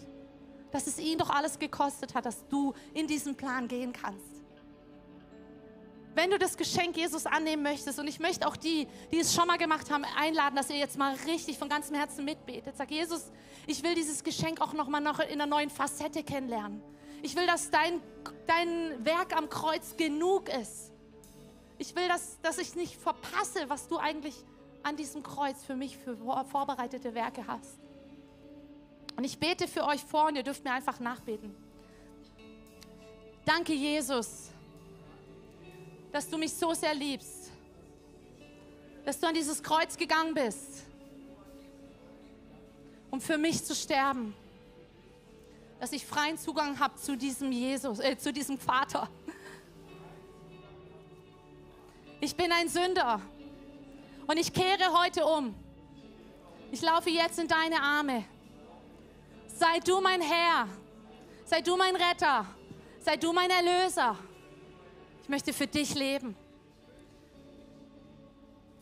Dass 0.71 0.87
es 0.87 0.99
ihn 1.01 1.19
doch 1.19 1.31
alles 1.31 1.59
gekostet 1.59 2.15
hat, 2.15 2.27
dass 2.27 2.47
du 2.47 2.75
in 2.95 3.09
diesen 3.09 3.35
Plan 3.35 3.67
gehen 3.67 3.93
kannst 3.93 4.36
wenn 6.17 6.31
du 6.31 6.39
das 6.39 6.57
Geschenk 6.57 6.97
Jesus 6.97 7.27
annehmen 7.27 7.63
möchtest, 7.63 7.99
und 7.99 8.09
ich 8.09 8.19
möchte 8.19 8.49
auch 8.49 8.57
die, 8.57 8.89
die 9.13 9.19
es 9.19 9.35
schon 9.35 9.47
mal 9.47 9.59
gemacht 9.59 9.91
haben, 9.91 10.03
einladen, 10.19 10.57
dass 10.57 10.71
ihr 10.71 10.79
jetzt 10.79 10.97
mal 10.97 11.15
richtig 11.27 11.59
von 11.59 11.69
ganzem 11.69 11.95
Herzen 11.95 12.25
mitbetet. 12.25 12.75
Sag, 12.75 12.91
Jesus, 12.91 13.31
ich 13.67 13.83
will 13.83 13.95
dieses 13.95 14.25
Geschenk 14.25 14.63
auch 14.63 14.73
noch 14.73 14.89
mal 14.89 15.01
noch 15.01 15.21
in 15.21 15.33
einer 15.33 15.47
neuen 15.47 15.69
Facette 15.69 16.25
kennenlernen. 16.25 16.83
Ich 17.23 17.37
will, 17.37 17.47
dass 17.47 17.71
dein, 17.71 18.01
dein 18.47 19.05
Werk 19.05 19.37
am 19.37 19.51
Kreuz 19.51 19.95
genug 19.99 20.49
ist. 20.49 20.91
Ich 21.77 21.95
will, 21.95 22.09
dass, 22.09 22.41
dass 22.41 22.57
ich 22.57 22.75
nicht 22.77 22.97
verpasse, 22.97 23.69
was 23.69 23.87
du 23.87 23.99
eigentlich 23.99 24.35
an 24.85 24.97
diesem 24.97 25.23
Kreuz 25.23 25.65
für 25.65 25.77
mich 25.77 25.99
für 25.99 26.17
vorbereitete 26.51 27.13
Werke 27.13 27.47
hast. 27.47 27.79
Und 29.19 29.25
ich 29.25 29.39
bete 29.39 29.69
für 29.69 29.85
euch 29.85 30.03
vor 30.03 30.29
und 30.29 30.37
ihr 30.37 30.43
dürft 30.43 30.65
mir 30.65 30.73
einfach 30.73 30.99
nachbeten. 30.99 31.55
Danke, 33.45 33.75
Jesus 33.75 34.51
dass 36.17 36.31
du 36.31 36.39
mich 36.39 36.55
so 36.55 36.73
sehr 36.73 36.95
liebst, 36.95 37.53
dass 39.05 39.21
du 39.21 39.27
an 39.27 39.35
dieses 39.35 39.63
Kreuz 39.63 39.99
gegangen 39.99 40.33
bist, 40.33 40.87
um 43.11 43.21
für 43.21 43.37
mich 43.37 43.63
zu 43.63 43.75
sterben. 43.75 44.35
Dass 45.79 45.93
ich 45.93 46.07
freien 46.07 46.39
Zugang 46.39 46.81
habe 46.81 46.97
zu 46.97 47.19
diesem 47.19 47.53
Jesus, 47.53 47.99
äh, 47.99 48.17
zu 48.17 48.33
diesem 48.33 48.59
Vater. 48.59 49.11
Ich 52.23 52.35
bin 52.35 52.51
ein 52.51 52.71
Sünder 52.71 53.21
und 54.27 54.39
ich 54.39 54.51
kehre 54.55 54.99
heute 54.99 55.27
um. 55.27 55.55
Ich 56.73 56.81
laufe 56.81 57.11
jetzt 57.11 57.39
in 57.39 57.47
deine 57.47 57.79
Arme. 57.83 58.25
Sei 59.49 59.81
du 59.81 60.01
mein 60.01 60.23
Herr, 60.23 60.67
sei 61.45 61.61
du 61.61 61.77
mein 61.77 61.95
Retter, 61.95 62.47
sei 63.01 63.19
du 63.19 63.35
mein 63.35 63.51
Erlöser. 63.51 64.17
Ich 65.27 65.29
möchte 65.29 65.53
für 65.53 65.67
dich 65.67 65.93
leben. 65.93 66.37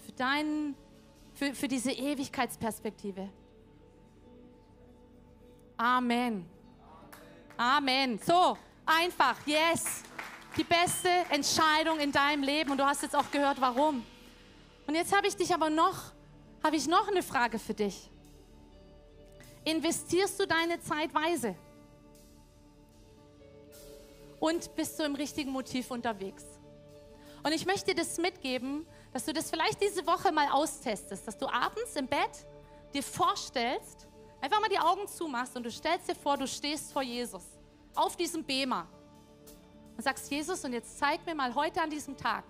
Für, 0.05 0.12
dein, 0.12 0.74
für, 1.32 1.55
für 1.55 1.66
diese 1.66 1.90
Ewigkeitsperspektive. 1.90 3.30
Amen. 5.78 6.45
Amen. 7.57 8.18
So, 8.18 8.59
einfach, 8.84 9.36
yes. 9.47 10.03
Die 10.55 10.64
beste 10.64 11.09
Entscheidung 11.30 11.99
in 11.99 12.12
deinem 12.12 12.42
Leben. 12.42 12.72
Und 12.72 12.76
du 12.76 12.84
hast 12.84 13.01
jetzt 13.01 13.16
auch 13.16 13.30
gehört, 13.30 13.59
warum. 13.59 14.05
Und 14.86 14.95
jetzt 14.95 15.16
habe 15.16 15.26
ich 15.26 15.36
dich 15.36 15.55
aber 15.55 15.70
noch, 15.70 16.12
habe 16.62 16.76
ich 16.76 16.86
noch 16.86 17.09
eine 17.09 17.22
Frage 17.22 17.59
für 17.59 17.72
dich. 17.72 18.11
Investierst 19.64 20.38
du 20.38 20.47
deine 20.47 20.78
Zeit 20.78 21.14
weise? 21.14 21.57
Und 24.45 24.74
bist 24.76 24.99
du 24.99 25.05
im 25.05 25.14
richtigen 25.14 25.51
Motiv 25.53 25.90
unterwegs? 25.90 26.45
Und 27.42 27.53
ich 27.53 27.64
möchte 27.64 27.95
dir 27.95 28.03
das 28.03 28.18
mitgeben, 28.18 28.86
dass 29.11 29.24
du 29.24 29.32
das 29.32 29.49
vielleicht 29.49 29.80
diese 29.80 30.07
Woche 30.07 30.30
mal 30.32 30.49
austestest, 30.53 31.26
dass 31.26 31.38
du 31.38 31.47
abends 31.47 31.97
im 31.97 32.07
Bett 32.07 32.45
dir 32.92 33.03
vorstellst, 33.03 34.07
einfach 34.42 34.61
mal 34.61 34.68
die 34.68 34.78
Augen 34.78 35.09
zumachst 35.09 35.57
und 35.57 35.62
du 35.62 35.70
stellst 35.70 36.11
dir 36.11 36.14
vor, 36.14 36.36
du 36.36 36.47
stehst 36.47 36.92
vor 36.92 37.01
Jesus 37.01 37.42
auf 37.95 38.18
diesem 38.18 38.45
Bema 38.45 38.86
und 39.97 40.03
sagst, 40.03 40.30
Jesus, 40.30 40.62
und 40.62 40.74
jetzt 40.74 40.99
zeig 40.99 41.24
mir 41.24 41.34
mal 41.34 41.55
heute 41.55 41.80
an 41.80 41.88
diesem 41.88 42.14
Tag, 42.14 42.45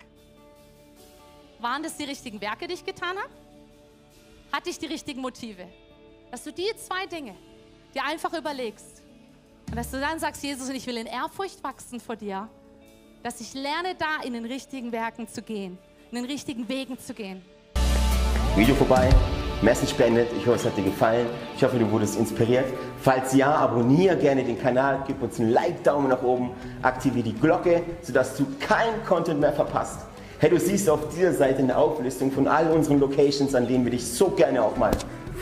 waren 1.59 1.81
das 1.81 1.95
die 1.95 2.03
richtigen 2.03 2.41
Werke, 2.41 2.67
die 2.67 2.73
ich 2.73 2.83
getan 2.83 3.17
habe? 3.17 3.33
Hatte 4.51 4.69
ich 4.69 4.77
die 4.77 4.87
richtigen 4.87 5.21
Motive? 5.21 5.65
Dass 6.29 6.43
du 6.43 6.51
die 6.51 6.75
zwei 6.75 7.05
Dinge 7.05 7.37
dir 7.93 8.03
einfach 8.03 8.33
überlegst 8.33 8.94
und 9.69 9.75
dass 9.75 9.91
du 9.91 9.99
dann 9.99 10.19
sagst, 10.19 10.43
Jesus, 10.43 10.69
und 10.69 10.75
ich 10.75 10.87
will 10.87 10.97
in 10.97 11.07
Ehrfurcht 11.07 11.63
wachsen 11.63 11.99
vor 11.99 12.15
dir, 12.15 12.47
dass 13.23 13.41
ich 13.41 13.53
lerne, 13.53 13.95
da 13.97 14.25
in 14.25 14.33
den 14.33 14.45
richtigen 14.45 14.91
Werken 14.91 15.27
zu 15.27 15.41
gehen, 15.41 15.77
in 16.11 16.17
den 16.17 16.25
richtigen 16.25 16.67
Wegen 16.69 16.99
zu 16.99 17.13
gehen. 17.13 17.41
Video 18.55 18.75
vorbei, 18.75 19.09
Message 19.61 19.95
beendet. 19.95 20.29
Ich 20.37 20.45
hoffe, 20.45 20.57
es 20.57 20.65
hat 20.65 20.77
dir 20.77 20.83
gefallen. 20.83 21.27
Ich 21.55 21.63
hoffe, 21.63 21.77
du 21.77 21.89
wurdest 21.89 22.17
inspiriert. 22.17 22.65
Falls 23.01 23.33
ja, 23.33 23.53
abonniere 23.53 24.15
gerne 24.15 24.43
den 24.43 24.59
Kanal, 24.59 25.03
gib 25.07 25.21
uns 25.21 25.39
einen 25.39 25.51
Like-Daumen 25.51 26.09
nach 26.09 26.21
oben, 26.23 26.51
aktiviere 26.81 27.23
die 27.23 27.33
Glocke, 27.33 27.81
sodass 28.01 28.37
du 28.37 28.45
keinen 28.59 29.03
Content 29.05 29.39
mehr 29.39 29.53
verpasst. 29.53 30.05
Hey, 30.39 30.49
du 30.49 30.59
siehst 30.59 30.89
auf 30.89 31.09
dieser 31.09 31.33
Seite 31.33 31.59
eine 31.59 31.75
Auflistung 31.77 32.31
von 32.31 32.47
all 32.47 32.69
unseren 32.71 32.99
Locations, 32.99 33.55
an 33.55 33.67
denen 33.67 33.85
wir 33.85 33.91
dich 33.91 34.05
so 34.05 34.29
gerne 34.29 34.61
auch 34.61 34.77
mal 34.77 34.91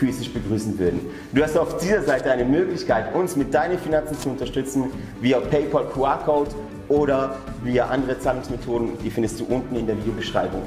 physisch 0.03 0.33
begrüßen 0.33 0.77
würden. 0.77 0.99
Du 1.31 1.41
hast 1.41 1.57
auf 1.57 1.77
dieser 1.77 2.03
Seite 2.03 2.29
eine 2.29 2.43
Möglichkeit, 2.43 3.15
uns 3.15 3.37
mit 3.37 3.53
deinen 3.53 3.79
Finanzen 3.79 4.19
zu 4.19 4.29
unterstützen, 4.29 4.91
via 5.21 5.39
PayPal 5.39 5.85
QR-Code 5.85 6.51
oder 6.89 7.37
via 7.63 7.85
andere 7.85 8.19
Zahlungsmethoden. 8.19 8.97
Die 9.01 9.09
findest 9.09 9.39
du 9.39 9.45
unten 9.45 9.77
in 9.77 9.87
der 9.87 9.97
Videobeschreibung. 9.97 10.63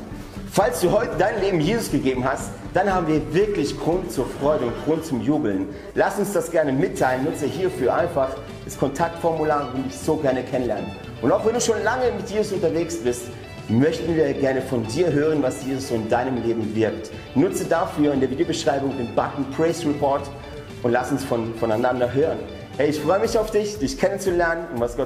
Falls 0.50 0.80
du 0.80 0.90
heute 0.90 1.10
dein 1.18 1.38
Leben 1.42 1.60
Jesus 1.60 1.90
gegeben 1.90 2.24
hast, 2.24 2.48
dann 2.72 2.90
haben 2.90 3.08
wir 3.08 3.20
wirklich 3.34 3.78
Grund 3.78 4.10
zur 4.10 4.26
Freude 4.40 4.64
und 4.64 4.84
Grund 4.86 5.04
zum 5.04 5.20
Jubeln. 5.20 5.68
Lass 5.94 6.18
uns 6.18 6.32
das 6.32 6.50
gerne 6.50 6.72
mitteilen. 6.72 7.24
Nutze 7.24 7.44
hierfür 7.44 7.94
einfach 7.94 8.30
das 8.64 8.78
Kontaktformular 8.78 9.70
und 9.74 9.84
dich 9.84 9.98
so 9.98 10.16
gerne 10.16 10.42
kennenlernen. 10.44 10.92
Und 11.20 11.30
auch 11.30 11.44
wenn 11.44 11.52
du 11.52 11.60
schon 11.60 11.82
lange 11.84 12.10
mit 12.16 12.30
Jesus 12.30 12.52
unterwegs 12.52 12.96
bist, 12.96 13.24
möchten 13.68 14.14
wir 14.16 14.32
gerne 14.34 14.62
von 14.62 14.86
dir 14.86 15.12
hören, 15.12 15.42
was 15.42 15.64
Jesus 15.64 15.90
in 15.90 16.08
deinem 16.08 16.42
Leben 16.42 16.74
wirkt. 16.74 17.10
Nutze 17.34 17.64
dafür 17.64 18.12
in 18.12 18.20
der 18.20 18.30
Videobeschreibung 18.30 18.96
den 18.96 19.14
Button 19.14 19.44
Praise 19.56 19.86
Report 19.86 20.22
und 20.82 20.92
lass 20.92 21.10
uns 21.10 21.24
von, 21.24 21.54
voneinander 21.54 22.12
hören. 22.12 22.38
Hey, 22.76 22.90
ich 22.90 23.00
freue 23.00 23.20
mich 23.20 23.36
auf 23.38 23.50
dich, 23.50 23.78
dich 23.78 23.98
kennenzulernen 23.98 24.66
und 24.72 24.80
was 24.80 24.96
Gott 24.96 25.04